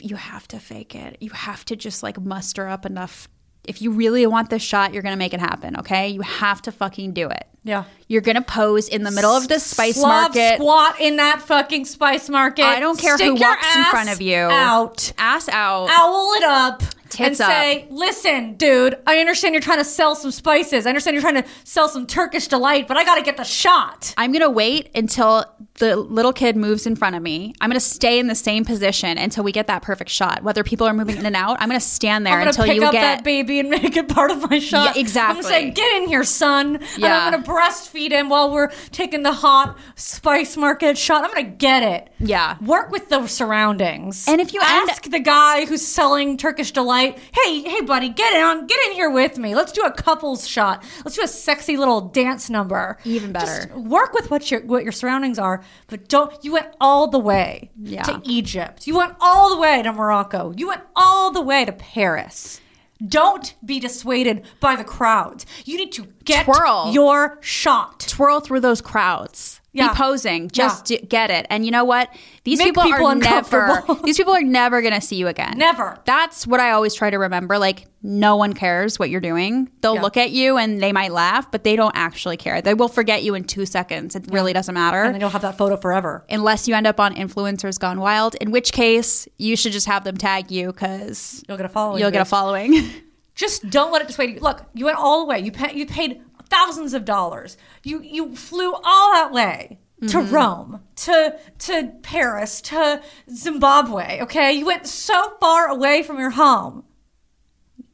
you 0.00 0.16
have 0.16 0.48
to 0.48 0.58
fake 0.58 0.94
it. 0.94 1.18
You 1.20 1.30
have 1.30 1.64
to 1.66 1.76
just 1.76 2.02
like 2.02 2.20
muster 2.20 2.66
up 2.66 2.86
enough. 2.86 3.28
If 3.68 3.82
you 3.82 3.90
really 3.90 4.26
want 4.26 4.50
this 4.50 4.62
shot, 4.62 4.92
you're 4.92 5.02
to 5.14 5.18
make 5.18 5.34
it 5.34 5.40
happen, 5.40 5.76
okay? 5.78 6.08
You 6.08 6.22
have 6.22 6.62
to 6.62 6.72
fucking 6.72 7.12
do 7.12 7.28
it. 7.28 7.46
Yeah. 7.62 7.84
You're 8.06 8.22
to 8.36 8.42
pose 8.42 8.88
in 8.88 9.02
the 9.02 9.10
middle 9.10 9.32
of 9.32 9.48
the 9.48 9.58
spice 9.58 9.96
Slav 9.96 10.34
market. 10.34 10.54
squat 10.56 11.00
in 11.00 11.16
that 11.16 11.42
fucking 11.42 11.84
spice 11.84 12.28
market. 12.28 12.64
I 12.64 12.78
don't 12.78 12.98
care 12.98 13.16
Stick 13.16 13.26
who 13.26 13.34
walks 13.34 13.76
in 13.76 13.84
front 13.84 14.10
of 14.10 14.20
you. 14.20 14.36
Out. 14.36 15.12
Ass 15.18 15.48
out. 15.48 15.88
Owl 15.90 16.32
it 16.34 16.44
up 16.44 16.82
Tits 17.08 17.40
and 17.40 17.48
say, 17.48 17.86
"Listen, 17.90 18.54
dude, 18.54 18.98
I 19.06 19.18
understand 19.18 19.54
you're 19.54 19.62
trying 19.62 19.78
to 19.78 19.84
sell 19.84 20.14
some 20.14 20.30
spices. 20.30 20.86
I 20.86 20.90
understand 20.90 21.14
you're 21.14 21.22
trying 21.22 21.42
to 21.42 21.48
sell 21.64 21.88
some 21.88 22.06
Turkish 22.06 22.48
delight, 22.48 22.88
but 22.88 22.96
I 22.96 23.04
got 23.04 23.16
to 23.16 23.22
get 23.22 23.36
the 23.36 23.44
shot." 23.44 24.14
I'm 24.16 24.32
going 24.32 24.42
to 24.42 24.50
wait 24.50 24.90
until 24.94 25.44
the 25.74 25.96
little 25.96 26.32
kid 26.32 26.56
moves 26.56 26.86
in 26.86 26.96
front 26.96 27.16
of 27.16 27.22
me. 27.22 27.54
I'm 27.60 27.68
going 27.70 27.78
to 27.78 27.84
stay 27.86 28.18
in 28.18 28.26
the 28.28 28.34
same 28.34 28.64
position 28.64 29.18
until 29.18 29.44
we 29.44 29.52
get 29.52 29.66
that 29.66 29.82
perfect 29.82 30.10
shot. 30.10 30.42
Whether 30.42 30.64
people 30.64 30.86
are 30.86 30.94
moving 30.94 31.16
in 31.16 31.26
and 31.26 31.36
out, 31.36 31.58
I'm 31.60 31.68
going 31.68 31.78
to 31.80 31.86
stand 31.86 32.26
there 32.26 32.40
I'm 32.40 32.48
until 32.48 32.64
pick 32.64 32.76
you 32.76 32.84
up 32.84 32.92
get 32.92 33.00
that 33.02 33.24
baby 33.24 33.60
and 33.60 33.68
make 33.70 33.96
it 33.96 34.08
part 34.08 34.30
of 34.30 34.50
my 34.50 34.58
shot. 34.58 34.96
Yeah, 34.96 35.00
exactly. 35.00 35.36
I'm 35.38 35.42
gonna 35.42 35.54
say, 35.54 35.70
"Get 35.70 36.02
in 36.02 36.08
here, 36.08 36.24
son," 36.24 36.76
and 36.76 36.84
Yeah. 36.98 37.26
I'm 37.26 37.30
gonna 37.32 37.42
breastfeed 37.42 38.10
him 38.10 38.28
while 38.28 38.50
we're 38.50 38.70
taking 38.90 39.22
the 39.22 39.32
hot 39.32 39.76
spice 39.94 40.56
market 40.56 40.96
shot. 40.98 41.24
I'm 41.24 41.30
gonna 41.30 41.42
get 41.44 41.82
it. 41.82 42.08
Yeah. 42.18 42.56
Work 42.60 42.90
with 42.90 43.08
the 43.08 43.26
surroundings. 43.26 44.26
And 44.28 44.40
if 44.40 44.52
you 44.54 44.60
end- 44.60 44.90
ask 44.90 45.02
the 45.10 45.18
guy 45.18 45.66
who's 45.66 45.86
selling 45.86 46.36
Turkish 46.36 46.70
delight, 46.72 46.95
"Hey, 46.96 47.62
hey, 47.62 47.80
buddy, 47.82 48.08
get 48.08 48.34
in, 48.34 48.42
on, 48.42 48.66
get 48.66 48.78
in 48.86 48.92
here 48.92 49.10
with 49.10 49.38
me. 49.38 49.54
Let's 49.54 49.72
do 49.72 49.82
a 49.82 49.90
couples 49.90 50.46
shot. 50.46 50.82
Let's 51.04 51.16
do 51.16 51.22
a 51.22 51.28
sexy 51.28 51.76
little 51.76 52.00
dance 52.00 52.48
number. 52.50 52.98
Even 53.04 53.32
better. 53.32 53.66
Just 53.66 53.70
work 53.78 54.12
with 54.14 54.30
what 54.30 54.50
your 54.50 54.60
what 54.62 54.82
your 54.82 54.92
surroundings 54.92 55.38
are, 55.38 55.62
but 55.88 56.08
don't. 56.08 56.32
You 56.44 56.52
went 56.52 56.68
all 56.80 57.08
the 57.08 57.18
way 57.18 57.70
Yeah. 57.80 58.02
to 58.04 58.20
Egypt. 58.24 58.86
You 58.86 58.96
went 58.98 59.14
all 59.20 59.50
the 59.54 59.60
way 59.60 59.82
to 59.82 59.92
Morocco. 59.92 60.52
You 60.56 60.68
went 60.68 60.82
all 60.94 61.30
the 61.30 61.40
way 61.42 61.64
to 61.64 61.72
Paris. 61.72 62.60
Don't 63.06 63.54
be 63.64 63.78
dissuaded 63.78 64.42
by 64.58 64.74
the 64.74 64.82
crowds. 64.84 65.44
You 65.66 65.76
need 65.76 65.92
to 65.92 66.06
Get 66.26 66.44
Twirl. 66.44 66.90
your 66.92 67.38
shot. 67.40 68.00
twirl 68.00 68.40
through 68.40 68.60
those 68.60 68.80
crowds. 68.82 69.60
Yeah. 69.72 69.88
Be 69.88 69.94
posing. 69.96 70.48
Just 70.48 70.86
d- 70.86 70.98
get 71.06 71.30
it. 71.30 71.46
And 71.50 71.66
you 71.66 71.70
know 71.70 71.84
what? 71.84 72.08
These 72.44 72.62
people, 72.62 72.82
people 72.84 73.06
are 73.08 73.14
never. 73.14 73.82
these 74.04 74.16
people 74.16 74.32
are 74.32 74.40
never 74.42 74.80
going 74.80 74.94
to 74.94 75.02
see 75.02 75.16
you 75.16 75.28
again. 75.28 75.58
Never. 75.58 75.98
That's 76.06 76.46
what 76.46 76.60
I 76.60 76.70
always 76.70 76.94
try 76.94 77.10
to 77.10 77.18
remember. 77.18 77.58
Like 77.58 77.84
no 78.02 78.36
one 78.36 78.54
cares 78.54 78.98
what 78.98 79.10
you're 79.10 79.20
doing. 79.20 79.70
They'll 79.82 79.96
Yeah. 79.96 80.00
look 80.00 80.16
at 80.16 80.30
you 80.30 80.56
and 80.56 80.82
they 80.82 80.92
might 80.92 81.12
laugh, 81.12 81.50
but 81.52 81.62
they 81.62 81.76
don't 81.76 81.94
actually 81.94 82.38
care. 82.38 82.62
They 82.62 82.72
will 82.72 82.88
forget 82.88 83.22
you 83.22 83.34
in 83.34 83.44
two 83.44 83.66
seconds. 83.66 84.16
It 84.16 84.24
really 84.30 84.54
doesn't 84.54 84.72
matter. 84.74 85.02
And 85.02 85.12
then 85.14 85.20
you'll 85.20 85.28
have 85.28 85.42
that 85.42 85.58
photo 85.58 85.76
forever. 85.76 86.24
Unless 86.30 86.66
you 86.68 86.74
end 86.74 86.86
up 86.86 86.98
on 86.98 87.14
influencers 87.14 87.78
gone 87.78 88.00
wild, 88.00 88.34
in 88.36 88.50
which 88.52 88.72
case 88.72 89.28
you 89.36 89.56
should 89.56 89.72
just 89.72 89.86
have 89.88 90.04
them 90.04 90.16
tag 90.16 90.50
you 90.50 90.68
because 90.72 91.44
You'll 91.48 91.58
get 91.58 91.66
a 91.66 91.68
following. 91.68 92.00
you'll 92.00 92.10
get 92.10 92.22
a 92.22 92.24
following. 92.24 92.82
Just 93.36 93.70
don't 93.70 93.92
let 93.92 94.02
it 94.02 94.08
dissuade 94.08 94.34
you. 94.34 94.40
Look, 94.40 94.64
you 94.74 94.86
went 94.86 94.98
all 94.98 95.20
the 95.20 95.26
way. 95.26 95.38
You 95.38 95.52
pay, 95.52 95.72
you 95.76 95.86
paid 95.86 96.20
thousands 96.48 96.92
of 96.94 97.04
dollars. 97.04 97.56
You 97.84 98.00
you 98.02 98.34
flew 98.34 98.72
all 98.72 99.12
that 99.12 99.30
way 99.32 99.78
to 100.00 100.06
Mm-hmm. 100.18 100.34
Rome, 100.34 100.80
to 100.96 101.38
to 101.60 101.92
Paris, 102.02 102.60
to 102.62 103.02
Zimbabwe. 103.30 104.20
Okay, 104.22 104.52
you 104.52 104.66
went 104.66 104.86
so 104.86 105.36
far 105.40 105.68
away 105.68 106.02
from 106.02 106.18
your 106.18 106.30
home. 106.30 106.84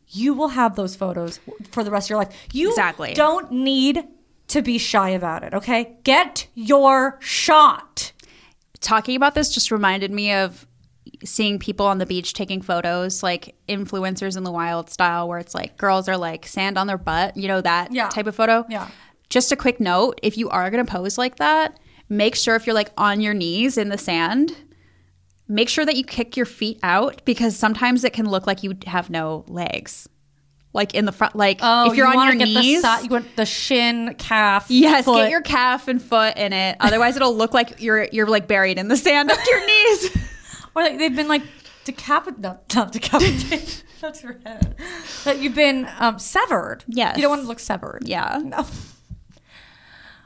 You 0.09 0.35
will 0.35 0.49
have 0.49 0.77
those 0.77 0.95
photos 0.97 1.41
for 1.71 1.83
the 1.85 1.91
rest 1.91 2.07
of 2.07 2.11
your 2.11 2.19
life. 2.19 2.35
You 2.53 2.71
Exactly. 2.71 3.15
don't 3.15 3.51
need 3.51 4.05
to 4.49 4.63
be 4.63 4.77
shy 4.79 5.11
about 5.11 5.43
it. 5.43 5.55
Okay, 5.55 5.97
get 6.05 6.47
your 6.55 7.19
shot. 7.21 8.13
talking 8.81 9.17
about 9.17 9.35
this 9.35 9.53
just 9.55 9.71
reminded 9.71 10.11
me 10.11 10.33
of 10.33 10.67
seeing 11.25 11.59
people 11.59 11.87
on 11.87 11.99
the 11.99 12.07
beach 12.07 12.33
taking 12.35 12.61
photos 12.63 13.23
like 13.23 13.55
influencers 13.69 14.37
in 14.37 14.45
the 14.45 14.51
wild 14.53 14.91
style 14.91 15.29
where 15.29 15.39
it's 15.39 15.55
like 15.55 15.77
girls 15.77 16.09
are 16.09 16.17
like 16.17 16.47
sand 16.47 16.77
on 16.79 16.87
their 16.87 16.99
butt 16.99 17.37
you 17.37 17.49
know 17.49 17.61
that 17.61 17.93
Yeah. 17.93 18.09
type 18.09 18.27
of 18.27 18.35
photo 18.35 18.65
Yeah. 18.69 18.89
just 19.31 19.53
a 19.53 19.57
quick 19.57 19.81
note 19.81 20.19
if 20.23 20.37
you 20.37 20.49
are 20.51 20.71
going 20.71 20.85
to 20.85 20.91
pose 20.93 21.19
like 21.19 21.37
that 21.37 21.79
make 22.09 22.35
sure 22.35 22.55
if 22.57 22.67
you're 22.67 22.75
like 22.75 22.91
on 22.97 23.21
your 23.21 23.35
knees 23.35 23.79
in 23.79 23.89
the 23.89 23.99
sand 23.99 24.55
make 25.49 25.69
sure 25.69 25.85
that 25.85 25.97
you 25.97 26.05
kick 26.05 26.37
your 26.37 26.47
feet 26.47 26.79
out 26.83 27.23
because 27.25 27.57
sometimes 27.57 28.05
it 28.05 28.13
can 28.13 28.29
look 28.29 28.47
like 28.47 28.63
you 28.63 28.77
have 28.87 29.11
no 29.11 29.45
legs 29.49 30.09
like 30.75 30.95
in 30.95 31.05
the 31.05 31.13
front 31.13 31.37
like 31.37 31.59
oh, 31.61 31.91
if 31.91 31.97
you're 31.99 32.11
you 32.11 32.19
on 32.19 32.27
your 32.29 32.37
get 32.37 32.49
knees 32.49 32.81
the, 32.81 33.01
you 33.03 33.09
want 33.11 33.37
the 33.37 33.45
shin, 33.45 34.15
calf. 34.15 34.67
Yes, 34.71 35.05
foot. 35.05 35.17
get 35.25 35.31
your 35.31 35.43
calf 35.43 35.87
and 35.87 36.01
foot 36.01 36.35
in 36.39 36.55
it. 36.55 36.79
Otherwise, 36.81 37.15
it'll 37.15 37.37
look 37.37 37.53
like 37.53 37.83
you're 37.83 38.09
you're 38.11 38.27
like 38.27 38.49
buried 38.49 38.79
in 38.79 38.89
the 38.89 38.97
sand 38.97 39.31
up 39.31 39.37
to 39.39 39.51
your 39.51 39.67
knees. 39.67 40.17
Or 40.75 40.83
like 40.83 40.99
they've 40.99 41.15
been 41.15 41.29
like 41.29 41.43
decapitated, 41.85 42.43
no, 42.43 42.59
not 42.75 42.93
decapitated. 42.93 43.83
That's 44.01 44.23
your 44.23 44.39
head. 44.45 44.75
That 45.25 45.39
you've 45.41 45.55
been 45.55 45.89
um, 45.99 46.19
severed. 46.19 46.83
Yes. 46.89 47.17
You 47.17 47.23
don't 47.23 47.31
want 47.31 47.43
to 47.43 47.49
look 47.49 47.61
severed. 47.61 48.03
Yeah. 48.07 48.41
No. 48.43 48.67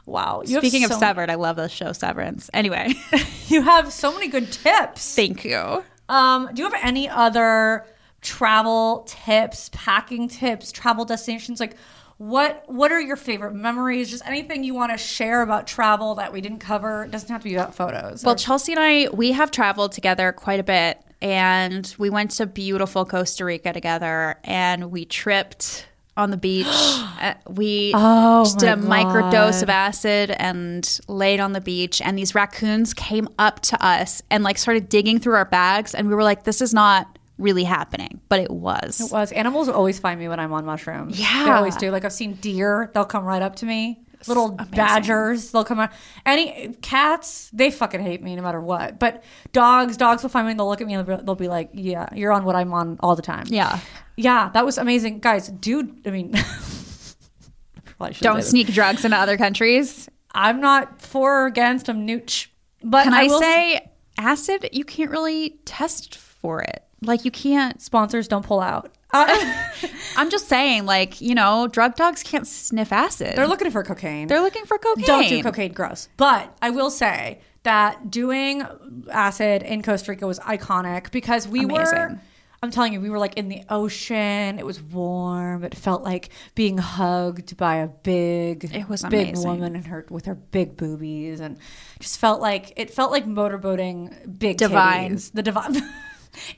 Wow. 0.06 0.42
Speaking 0.44 0.84
of 0.84 0.92
so- 0.92 0.98
Severed, 0.98 1.30
I 1.30 1.34
love 1.34 1.56
the 1.56 1.68
show 1.68 1.92
Severance. 1.92 2.48
Anyway, 2.54 2.94
you 3.48 3.62
have 3.62 3.92
so 3.92 4.12
many 4.12 4.28
good 4.28 4.50
tips. 4.52 5.14
thank 5.14 5.44
you. 5.44 5.84
Um, 6.08 6.48
do 6.54 6.62
you 6.62 6.70
have 6.70 6.80
any 6.82 7.08
other 7.08 7.84
travel 8.20 9.04
tips, 9.08 9.68
packing 9.72 10.28
tips, 10.28 10.70
travel 10.70 11.04
destinations? 11.04 11.58
Like, 11.58 11.76
what 12.18 12.64
what 12.66 12.92
are 12.92 13.00
your 13.00 13.16
favorite 13.16 13.52
memories? 13.54 14.10
Just 14.10 14.26
anything 14.26 14.64
you 14.64 14.74
want 14.74 14.92
to 14.92 14.98
share 14.98 15.42
about 15.42 15.66
travel 15.66 16.14
that 16.16 16.32
we 16.32 16.40
didn't 16.40 16.60
cover. 16.60 17.04
It 17.04 17.10
doesn't 17.10 17.28
have 17.28 17.42
to 17.42 17.48
be 17.48 17.54
about 17.54 17.74
photos. 17.74 18.24
Well, 18.24 18.34
Or- 18.34 18.38
Chelsea 18.38 18.72
and 18.72 18.80
I, 18.80 19.08
we 19.12 19.32
have 19.32 19.50
traveled 19.50 19.92
together 19.92 20.32
quite 20.32 20.60
a 20.60 20.62
bit, 20.64 20.98
and 21.20 21.94
we 21.98 22.08
went 22.10 22.30
to 22.32 22.46
beautiful 22.46 23.04
Costa 23.04 23.44
Rica 23.44 23.72
together, 23.72 24.36
and 24.44 24.90
we 24.90 25.04
tripped 25.04 25.86
on 26.16 26.30
the 26.30 26.36
beach. 26.38 26.66
Uh, 27.16 27.32
we 27.48 27.92
Oh, 27.94 28.44
just 28.44 28.58
did 28.58 28.68
a 28.68 28.76
microdose 28.76 29.62
of 29.62 29.70
acid 29.70 30.30
and 30.32 31.00
laid 31.08 31.40
on 31.40 31.52
the 31.52 31.62
beach, 31.62 32.02
and 32.02 32.18
these 32.18 32.34
raccoons 32.34 32.92
came 32.92 33.26
up 33.38 33.60
to 33.60 33.82
us 33.82 34.20
and 34.30 34.44
like 34.44 34.58
started 34.58 34.90
digging 34.90 35.18
through 35.18 35.32
our 35.32 35.46
bags, 35.46 35.94
and 35.94 36.06
we 36.08 36.14
were 36.14 36.22
like, 36.22 36.44
"This 36.44 36.60
is 36.60 36.74
not." 36.74 37.15
Really 37.38 37.64
happening, 37.64 38.20
but 38.28 38.40
it 38.40 38.50
was. 38.50 39.00
It 39.00 39.12
was. 39.12 39.30
Animals 39.32 39.68
always 39.68 39.98
find 39.98 40.18
me 40.18 40.28
when 40.28 40.40
I'm 40.40 40.52
on 40.52 40.64
mushrooms. 40.64 41.20
Yeah. 41.20 41.44
They 41.44 41.50
always 41.50 41.76
do. 41.76 41.90
Like 41.90 42.04
I've 42.04 42.12
seen 42.12 42.34
deer, 42.34 42.90
they'll 42.94 43.04
come 43.04 43.24
right 43.24 43.42
up 43.42 43.56
to 43.56 43.66
me. 43.66 44.02
Little 44.26 44.48
badgers, 44.52 45.50
they'll 45.50 45.62
come 45.64 45.78
out. 45.78 45.90
Any 46.24 46.74
cats, 46.80 47.50
they 47.52 47.70
fucking 47.70 48.00
hate 48.00 48.22
me 48.22 48.34
no 48.34 48.42
matter 48.42 48.60
what. 48.60 48.98
But 48.98 49.22
dogs, 49.52 49.96
dogs 49.98 50.22
will 50.22 50.30
find 50.30 50.46
me 50.46 50.52
and 50.52 50.58
they'll 50.58 50.68
look 50.68 50.80
at 50.80 50.86
me 50.86 50.94
and 50.94 51.06
they'll 51.06 51.18
be- 51.18 51.24
they'll 51.24 51.34
be 51.34 51.48
like, 51.48 51.70
"Yeah, 51.74 52.08
you're 52.14 52.32
on 52.32 52.44
what 52.44 52.56
I'm 52.56 52.72
on 52.72 52.96
all 53.00 53.14
the 53.14 53.22
time." 53.22 53.44
Yeah. 53.48 53.78
yeah, 54.16 54.48
that 54.54 54.64
was 54.64 54.78
amazing, 54.78 55.20
guys. 55.20 55.48
Dude, 55.48 56.00
I 56.06 56.10
mean, 56.10 56.34
Don't 58.20 58.42
sneak 58.42 58.68
drugs 58.68 59.04
into 59.04 59.16
other 59.16 59.36
countries. 59.36 60.08
I'm 60.32 60.60
not 60.60 61.00
for 61.00 61.42
or 61.42 61.46
against. 61.46 61.88
I'm 61.88 62.06
nooch. 62.06 62.48
But 62.82 63.04
Can 63.04 63.14
I, 63.14 63.24
will 63.24 63.40
say 63.40 63.90
acid? 64.18 64.68
You 64.72 64.84
can't 64.84 65.10
really 65.10 65.58
test 65.64 66.16
for 66.16 66.62
it. 66.62 66.85
Like 67.02 67.24
you 67.24 67.30
can't. 67.30 67.80
sponsors 67.82 68.26
don't 68.28 68.44
pull 68.44 68.60
out. 68.60 68.90
Uh, 69.12 69.54
I'm 70.16 70.30
just 70.30 70.48
saying, 70.48 70.86
like 70.86 71.20
you 71.20 71.34
know, 71.34 71.68
drug 71.68 71.94
dogs 71.96 72.22
can't 72.22 72.46
sniff 72.46 72.92
acid. 72.92 73.36
they're 73.36 73.46
looking 73.48 73.70
for 73.70 73.82
cocaine. 73.82 74.28
They're 74.28 74.40
looking 74.40 74.64
for 74.64 74.78
cocaine. 74.78 75.04
Don't 75.06 75.28
do 75.28 75.42
cocaine, 75.42 75.72
gross. 75.72 76.08
But 76.16 76.56
I 76.62 76.70
will 76.70 76.90
say 76.90 77.40
that 77.62 78.10
doing 78.10 78.62
acid 79.10 79.62
in 79.62 79.82
Costa 79.82 80.12
Rica 80.12 80.26
was 80.26 80.38
iconic 80.40 81.10
because 81.10 81.46
we 81.46 81.66
were. 81.66 82.18
I'm 82.62 82.70
telling 82.70 82.94
you, 82.94 83.02
we 83.02 83.10
were 83.10 83.18
like 83.18 83.34
in 83.34 83.48
the 83.48 83.62
ocean. 83.68 84.58
It 84.58 84.64
was 84.64 84.82
warm. 84.82 85.62
It 85.62 85.74
felt 85.74 86.02
like 86.02 86.30
being 86.54 86.78
hugged 86.78 87.56
by 87.58 87.76
a 87.76 87.86
big, 87.86 88.64
It 88.74 88.88
was 88.88 89.02
big 89.02 89.28
amazing. 89.28 89.48
woman 89.48 89.76
and 89.76 89.86
her 89.86 90.06
with 90.08 90.24
her 90.24 90.34
big 90.34 90.76
boobies, 90.76 91.38
and 91.40 91.58
just 92.00 92.18
felt 92.18 92.40
like 92.40 92.72
it 92.76 92.90
felt 92.90 93.10
like 93.12 93.26
motorboating 93.26 94.38
big 94.38 94.56
Divine. 94.56 95.16
titties. 95.16 95.32
The 95.32 95.42
divine. 95.42 95.76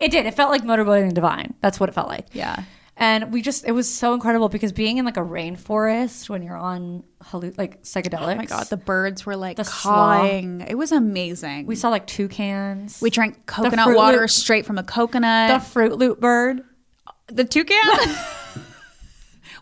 it 0.00 0.10
did. 0.10 0.26
It 0.26 0.34
felt 0.34 0.50
like 0.50 0.62
motorboating 0.62 1.12
divine. 1.14 1.54
That's 1.60 1.78
what 1.80 1.88
it 1.88 1.92
felt 1.92 2.08
like. 2.08 2.26
Yeah. 2.32 2.64
And 3.00 3.32
we 3.32 3.42
just, 3.42 3.64
it 3.64 3.70
was 3.70 3.88
so 3.88 4.12
incredible 4.12 4.48
because 4.48 4.72
being 4.72 4.98
in 4.98 5.04
like 5.04 5.16
a 5.16 5.20
rainforest 5.22 6.28
when 6.28 6.42
you're 6.42 6.56
on 6.56 7.04
hallu- 7.22 7.56
like 7.56 7.82
psychedelics. 7.84 8.32
Oh 8.32 8.34
my 8.34 8.44
god, 8.44 8.66
the 8.70 8.76
birds 8.76 9.24
were 9.24 9.36
like 9.36 9.56
The 9.56 9.62
cawing. 9.64 10.62
It 10.66 10.74
was 10.74 10.90
amazing. 10.90 11.66
we 11.66 11.76
saw 11.76 11.90
like 11.90 12.08
toucans. 12.08 13.00
we 13.00 13.10
drank 13.10 13.46
coconut 13.46 13.94
water 13.94 14.22
Loop- 14.22 14.30
straight 14.30 14.66
from 14.66 14.78
a 14.78 14.82
coconut. 14.82 15.60
the. 15.62 15.64
Fruit 15.70 15.96
Loop 15.96 16.20
bird. 16.20 16.62
The, 17.28 17.44
toucan. 17.44 17.76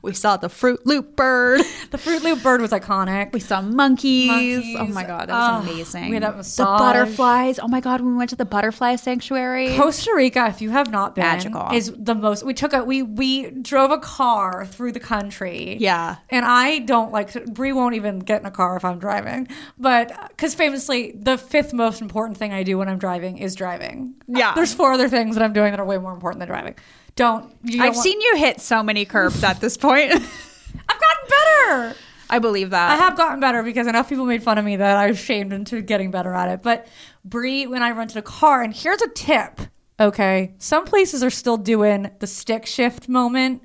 we 0.07 0.15
saw 0.15 0.37
the 0.39 0.49
Fruit 0.49 0.87
Loop 0.87 1.17
bird. 1.17 1.61
The 1.91 1.99
Fruit 1.99 2.23
Loop 2.25 2.43
bird 2.43 2.61
was 2.61 2.73
iconic. 2.73 3.33
We 3.33 3.39
saw 3.41 3.61
monkeys. 3.63 4.29
Monkeys. 4.29 4.77
Oh 4.79 4.87
my 4.87 5.05
god, 5.05 5.29
that 5.29 5.35
was 5.35 5.67
Oh, 5.69 5.71
amazing. 5.73 6.09
we 6.09 6.15
had 6.17 6.23
that 6.25 6.37
the 6.43 6.65
butterflies. 6.65 7.59
Oh 7.59 7.69
my 7.69 7.81
god, 7.81 8.01
we 8.01 8.13
went 8.15 8.31
to 8.31 8.37
the 8.37 8.45
butterfly 8.45 8.97
sanctuary. 8.97 9.77
Costa 9.77 10.13
Rica, 10.15 10.47
if 10.49 10.61
you 10.61 10.71
have 10.71 10.91
not 10.91 11.15
been, 11.15 11.25
Magical. 11.25 11.69
is 11.73 11.93
the 11.97 12.15
most. 12.15 12.45
We 12.45 12.55
took 12.55 12.73
a 12.73 12.83
we 12.85 13.03
we 13.03 13.51
drove 13.51 13.91
a 13.91 13.99
car 13.99 14.67
through 14.67 14.93
the 14.93 15.01
country. 15.01 15.77
Yeah. 15.79 16.17
and 16.31 16.45
I 16.45 16.81
don't 16.81 17.13
like 17.13 17.33
to. 17.33 17.41
Bree 17.41 17.73
won't 17.73 17.95
even 17.95 18.19
get 18.19 18.41
in 18.41 18.47
a 18.47 18.51
car 18.51 18.77
if 18.77 18.85
I'm 18.85 18.99
driving, 18.99 19.49
but 19.79 20.13
because 20.31 20.55
famously, 20.55 21.13
the 21.17 21.39
fifth 21.39 21.73
most 21.73 22.01
important 22.03 22.37
thing 22.39 22.53
I 22.53 22.63
do 22.63 22.79
when 22.79 22.89
I'm 22.89 22.99
driving 22.99 23.39
is 23.39 23.55
driving. 23.55 24.15
Yeah. 24.27 24.55
there's 24.55 24.75
four 24.75 24.93
other 24.93 25.09
things 25.09 25.37
that 25.37 25.45
I'm 25.45 25.53
doing 25.53 25.71
that 25.71 25.81
are 25.81 25.87
way 25.87 25.99
more 25.99 26.13
important 26.13 26.41
than 26.41 26.49
driving. 26.49 26.75
Don't. 27.17 27.55
You 27.65 27.79
don't 27.79 27.87
I've 27.89 27.95
want- 27.95 28.03
seen 28.05 28.21
you 28.21 28.37
hit 28.37 28.61
so 28.61 28.83
many 28.83 29.05
curbs 29.05 29.43
at 29.43 29.61
this 29.61 29.77
point. 29.77 30.13
I've 30.89 31.01
gotten 31.01 31.29
better. 31.29 31.97
I 32.29 32.39
believe 32.39 32.71
that. 32.71 32.91
I 32.91 32.97
have 32.97 33.17
gotten 33.17 33.41
better 33.41 33.63
because 33.63 33.87
enough 33.87 34.09
people 34.09 34.25
made 34.27 34.43
fun 34.43 34.59
of 34.59 34.65
me 34.65 34.77
that 34.77 34.97
I 34.97 35.07
was 35.09 35.19
shamed 35.19 35.53
into 35.53 35.81
getting 35.81 36.11
better 36.11 36.35
at 36.35 36.49
it. 36.49 36.63
But 36.63 36.87
Bree, 37.25 37.67
when 37.67 37.83
I 37.83 37.91
rented 37.93 38.17
a 38.17 38.23
car, 38.23 38.63
and 38.63 38.75
here's 38.75 39.01
a 39.03 39.09
tip. 39.09 39.61
Okay, 39.99 40.55
some 40.59 40.85
places 40.85 41.23
are 41.23 41.31
still 41.31 41.57
doing 41.57 42.11
the 42.19 42.27
stick 42.27 42.67
shift 42.67 43.09
moment. 43.09 43.63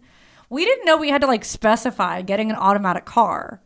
We 0.50 0.64
didn't 0.64 0.86
know 0.86 0.96
we 0.98 1.10
had 1.10 1.22
to 1.22 1.28
like 1.28 1.44
specify 1.44 2.22
getting 2.22 2.50
an 2.50 2.56
automatic 2.56 3.04
car. 3.06 3.62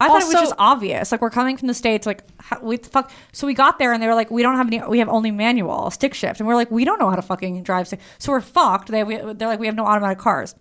I 0.00 0.08
thought 0.08 0.22
it 0.22 0.26
was 0.26 0.34
just 0.34 0.54
obvious. 0.58 1.12
Like 1.12 1.20
we're 1.20 1.30
coming 1.30 1.56
from 1.56 1.68
the 1.68 1.74
states, 1.74 2.06
like 2.06 2.22
how, 2.40 2.60
we 2.60 2.76
fuck. 2.76 3.10
So 3.32 3.46
we 3.46 3.54
got 3.54 3.78
there 3.78 3.92
and 3.92 4.02
they 4.02 4.06
were 4.06 4.14
like, 4.14 4.30
we 4.30 4.42
don't 4.42 4.56
have 4.56 4.66
any. 4.66 4.82
We 4.86 4.98
have 4.98 5.08
only 5.08 5.30
manual 5.30 5.90
stick 5.90 6.14
shift, 6.14 6.40
and 6.40 6.46
we're 6.48 6.56
like, 6.56 6.70
we 6.70 6.84
don't 6.84 6.98
know 6.98 7.08
how 7.10 7.16
to 7.16 7.22
fucking 7.22 7.62
drive 7.62 7.86
stick. 7.86 8.00
So 8.18 8.32
we're 8.32 8.40
fucked. 8.40 8.88
They 8.88 9.04
we, 9.04 9.16
they're 9.16 9.48
like, 9.48 9.60
we 9.60 9.66
have 9.66 9.76
no 9.76 9.86
automatic 9.86 10.18
cars. 10.18 10.54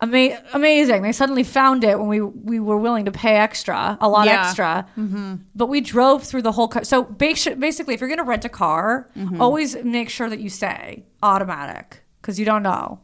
Ama- 0.00 0.40
amazing. 0.54 1.02
They 1.02 1.12
suddenly 1.12 1.42
found 1.42 1.82
it 1.82 1.98
when 1.98 2.08
we 2.08 2.20
we 2.20 2.60
were 2.60 2.78
willing 2.78 3.04
to 3.06 3.12
pay 3.12 3.36
extra, 3.36 3.98
a 4.00 4.08
lot 4.08 4.26
Yeah. 4.26 4.46
extra. 4.46 4.86
Mm-hmm. 4.96 5.34
But 5.54 5.66
we 5.66 5.80
drove 5.80 6.22
through 6.22 6.42
the 6.42 6.52
whole. 6.52 6.68
Co- 6.68 6.84
so 6.84 7.02
basically, 7.02 7.94
if 7.94 8.00
you're 8.00 8.08
going 8.08 8.18
to 8.18 8.24
rent 8.24 8.44
a 8.44 8.48
car, 8.48 9.10
mm-hmm. 9.16 9.40
always 9.40 9.76
make 9.82 10.08
sure 10.08 10.30
that 10.30 10.38
you 10.38 10.50
say 10.50 11.04
automatic 11.22 12.02
because 12.20 12.38
you 12.38 12.44
don't 12.44 12.62
know. 12.62 13.00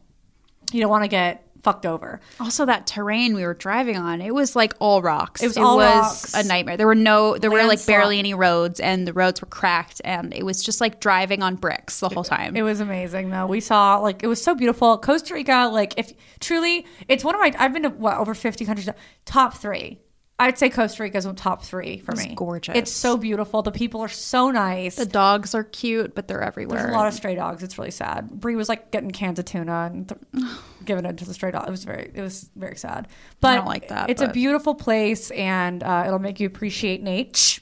You 0.71 0.81
don't 0.81 0.89
want 0.89 1.03
to 1.03 1.09
get 1.09 1.44
fucked 1.65 1.87
over. 1.87 2.19
Also, 2.39 2.63
that 2.67 2.85
terrain 2.85 3.33
we 3.33 3.43
were 3.43 3.55
driving 3.55 3.97
on, 3.97 4.21
it 4.21 4.35
was 4.35 4.55
like 4.55 4.73
all 4.77 5.01
rocks. 5.01 5.41
It 5.41 5.47
was 5.47 5.57
all 5.57 5.79
rocks. 5.79 6.35
a 6.35 6.43
nightmare. 6.43 6.77
There 6.77 6.85
were 6.85 6.93
no, 6.93 7.39
there 7.39 7.49
were 7.49 7.57
like 7.57 7.69
Landslide. 7.69 7.87
barely 7.87 8.19
any 8.19 8.35
roads, 8.35 8.79
and 8.79 9.07
the 9.07 9.13
roads 9.13 9.41
were 9.41 9.47
cracked, 9.47 9.99
and 10.05 10.31
it 10.31 10.43
was 10.43 10.63
just 10.63 10.79
like 10.79 10.99
driving 10.99 11.41
on 11.41 11.55
bricks 11.55 11.99
the 12.01 12.09
whole 12.09 12.23
time. 12.23 12.55
It 12.55 12.61
was 12.61 12.81
amazing 12.81 13.31
though. 13.31 13.47
We 13.47 13.61
saw 13.61 13.97
like 13.97 14.21
it 14.21 14.27
was 14.27 14.43
so 14.43 14.53
beautiful. 14.53 14.99
Costa 14.99 15.33
Rica, 15.33 15.69
like 15.73 15.95
if 15.97 16.13
truly, 16.39 16.85
it's 17.07 17.23
one 17.23 17.33
of 17.33 17.41
my. 17.41 17.51
I've 17.57 17.73
been 17.73 17.83
to 17.83 17.89
what 17.89 18.17
over 18.17 18.35
fifty 18.35 18.63
countries. 18.63 18.87
Top 19.25 19.55
three. 19.55 19.99
I'd 20.37 20.57
say 20.57 20.69
Costa 20.69 21.01
Rica's 21.03 21.25
top 21.37 21.63
three 21.63 21.99
for 21.99 22.13
me. 22.13 22.33
gorgeous. 22.35 22.75
It's 22.75 22.91
so 22.91 23.15
beautiful. 23.15 23.61
The 23.61 23.71
people 23.71 24.01
are 24.01 24.09
so 24.09 24.51
nice. 24.51 24.97
the 24.97 25.05
dogs 25.05 25.55
are 25.55 25.63
cute, 25.63 26.13
but 26.13 26.27
they're 26.27 26.41
everywhere. 26.41 26.79
There's 26.79 26.91
a 26.91 26.93
lot 26.97 27.07
of 27.07 27.13
stray 27.13 27.35
dogs. 27.35 27.63
It's 27.63 27.77
really 27.77 27.91
sad. 27.91 28.29
Bree 28.29 28.57
was 28.57 28.67
like 28.67 28.91
getting 28.91 29.11
cans 29.11 29.39
of 29.39 29.45
tuna 29.45 29.89
and 29.93 30.09
th- 30.09 30.45
giving 30.85 31.05
it 31.05 31.17
to 31.19 31.25
the 31.25 31.33
stray 31.33 31.51
dog. 31.51 31.67
It 31.67 31.71
was 31.71 31.85
very, 31.85 32.11
it 32.13 32.21
was 32.21 32.49
very 32.55 32.75
sad. 32.75 33.07
But 33.39 33.55
don't 33.55 33.65
like 33.65 33.87
that, 33.87 34.09
It's 34.09 34.21
a 34.21 34.27
beautiful 34.27 34.75
place, 34.75 35.31
and 35.31 35.81
uh, 35.81 36.03
it'll 36.05 36.19
make 36.19 36.41
you 36.41 36.47
appreciate 36.47 37.01
Nate. 37.01 37.61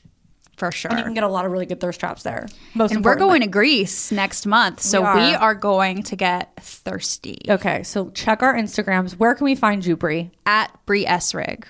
for 0.57 0.71
sure. 0.71 0.89
And 0.89 0.97
you 0.99 1.05
can 1.05 1.13
get 1.13 1.23
a 1.23 1.27
lot 1.27 1.45
of 1.45 1.51
really 1.51 1.67
good 1.67 1.79
thirst 1.79 1.99
traps 1.99 2.23
there. 2.23 2.47
Most 2.73 2.91
and 2.91 3.05
we're 3.05 3.15
going 3.17 3.41
to 3.41 3.47
Greece 3.47 4.11
next 4.11 4.47
month, 4.47 4.81
so 4.81 5.01
We 5.01 5.21
we 5.21 5.33
are. 5.35 5.37
are, 5.37 5.55
going 5.55 6.01
to 6.03 6.15
get 6.15 6.55
thirsty 6.59 7.37
Okay, 7.47 7.83
so 7.83 8.09
check 8.11 8.41
our 8.41 8.55
Instagrams. 8.55 9.11
Where 9.13 9.35
can 9.35 9.45
we 9.45 9.53
find 9.53 9.85
you, 9.85 9.95
Bree? 9.95 10.31
at 10.47 10.71
Bree 10.87 11.05
Essrig. 11.05 11.65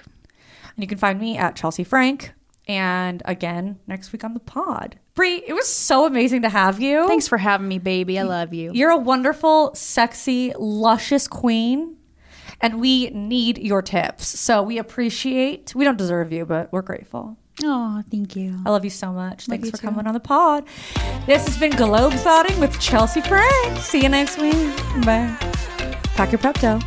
And 0.76 0.84
you 0.84 0.88
can 0.88 0.98
find 0.98 1.20
me 1.20 1.38
at 1.38 1.56
Chelsea 1.56 1.84
Frank. 1.84 2.34
And 2.68 3.22
again, 3.26 3.80
next 3.88 4.12
week 4.14 4.24
on 4.24 4.34
the 4.34 4.40
pod. 4.40 4.98
Bree, 5.16 5.44
it 5.46 5.54
was 5.54 5.68
so 5.68 6.06
amazing 6.06 6.42
to 6.44 6.50
have 6.50 6.80
you. 6.80 7.08
Thanks 7.08 7.28
for 7.28 7.38
having 7.38 7.68
me, 7.68 7.78
baby. 7.78 8.18
I 8.18 8.24
love 8.24 8.54
you. 8.54 8.72
You're 8.74 8.92
a 8.92 8.98
wonderful, 8.98 9.76
sexy, 9.76 10.54
luscious 10.58 11.28
queen. 11.28 11.98
And 12.62 12.80
we 12.80 13.10
need 13.10 13.58
your 13.58 13.82
tips. 13.82 14.40
So 14.40 14.64
we 14.64 14.78
appreciate, 14.78 15.76
we 15.76 15.84
don't 15.84 15.98
deserve 15.98 16.32
you, 16.32 16.46
but 16.46 16.72
we're 16.72 16.82
grateful. 16.82 17.38
Oh, 17.62 18.02
thank 18.10 18.36
you. 18.36 18.58
I 18.66 18.70
love 18.70 18.84
you 18.84 18.90
so 18.90 19.12
much. 19.12 19.46
Thanks 19.46 19.70
for 19.70 19.78
too. 19.78 19.86
coming 19.86 20.08
on 20.08 20.14
the 20.14 20.20
pod. 20.20 20.66
This 21.28 21.46
has 21.46 21.58
been 21.58 21.72
Globe 21.72 22.14
Thotting 22.14 22.60
with 22.60 22.80
Chelsea 22.80 23.22
Frank. 23.22 23.78
See 23.80 24.02
you 24.02 24.10
next 24.10 24.40
week. 24.40 24.76
Bye. 25.06 25.36
Pack 26.16 26.32
your 26.32 26.40
Pepto. 26.40 26.82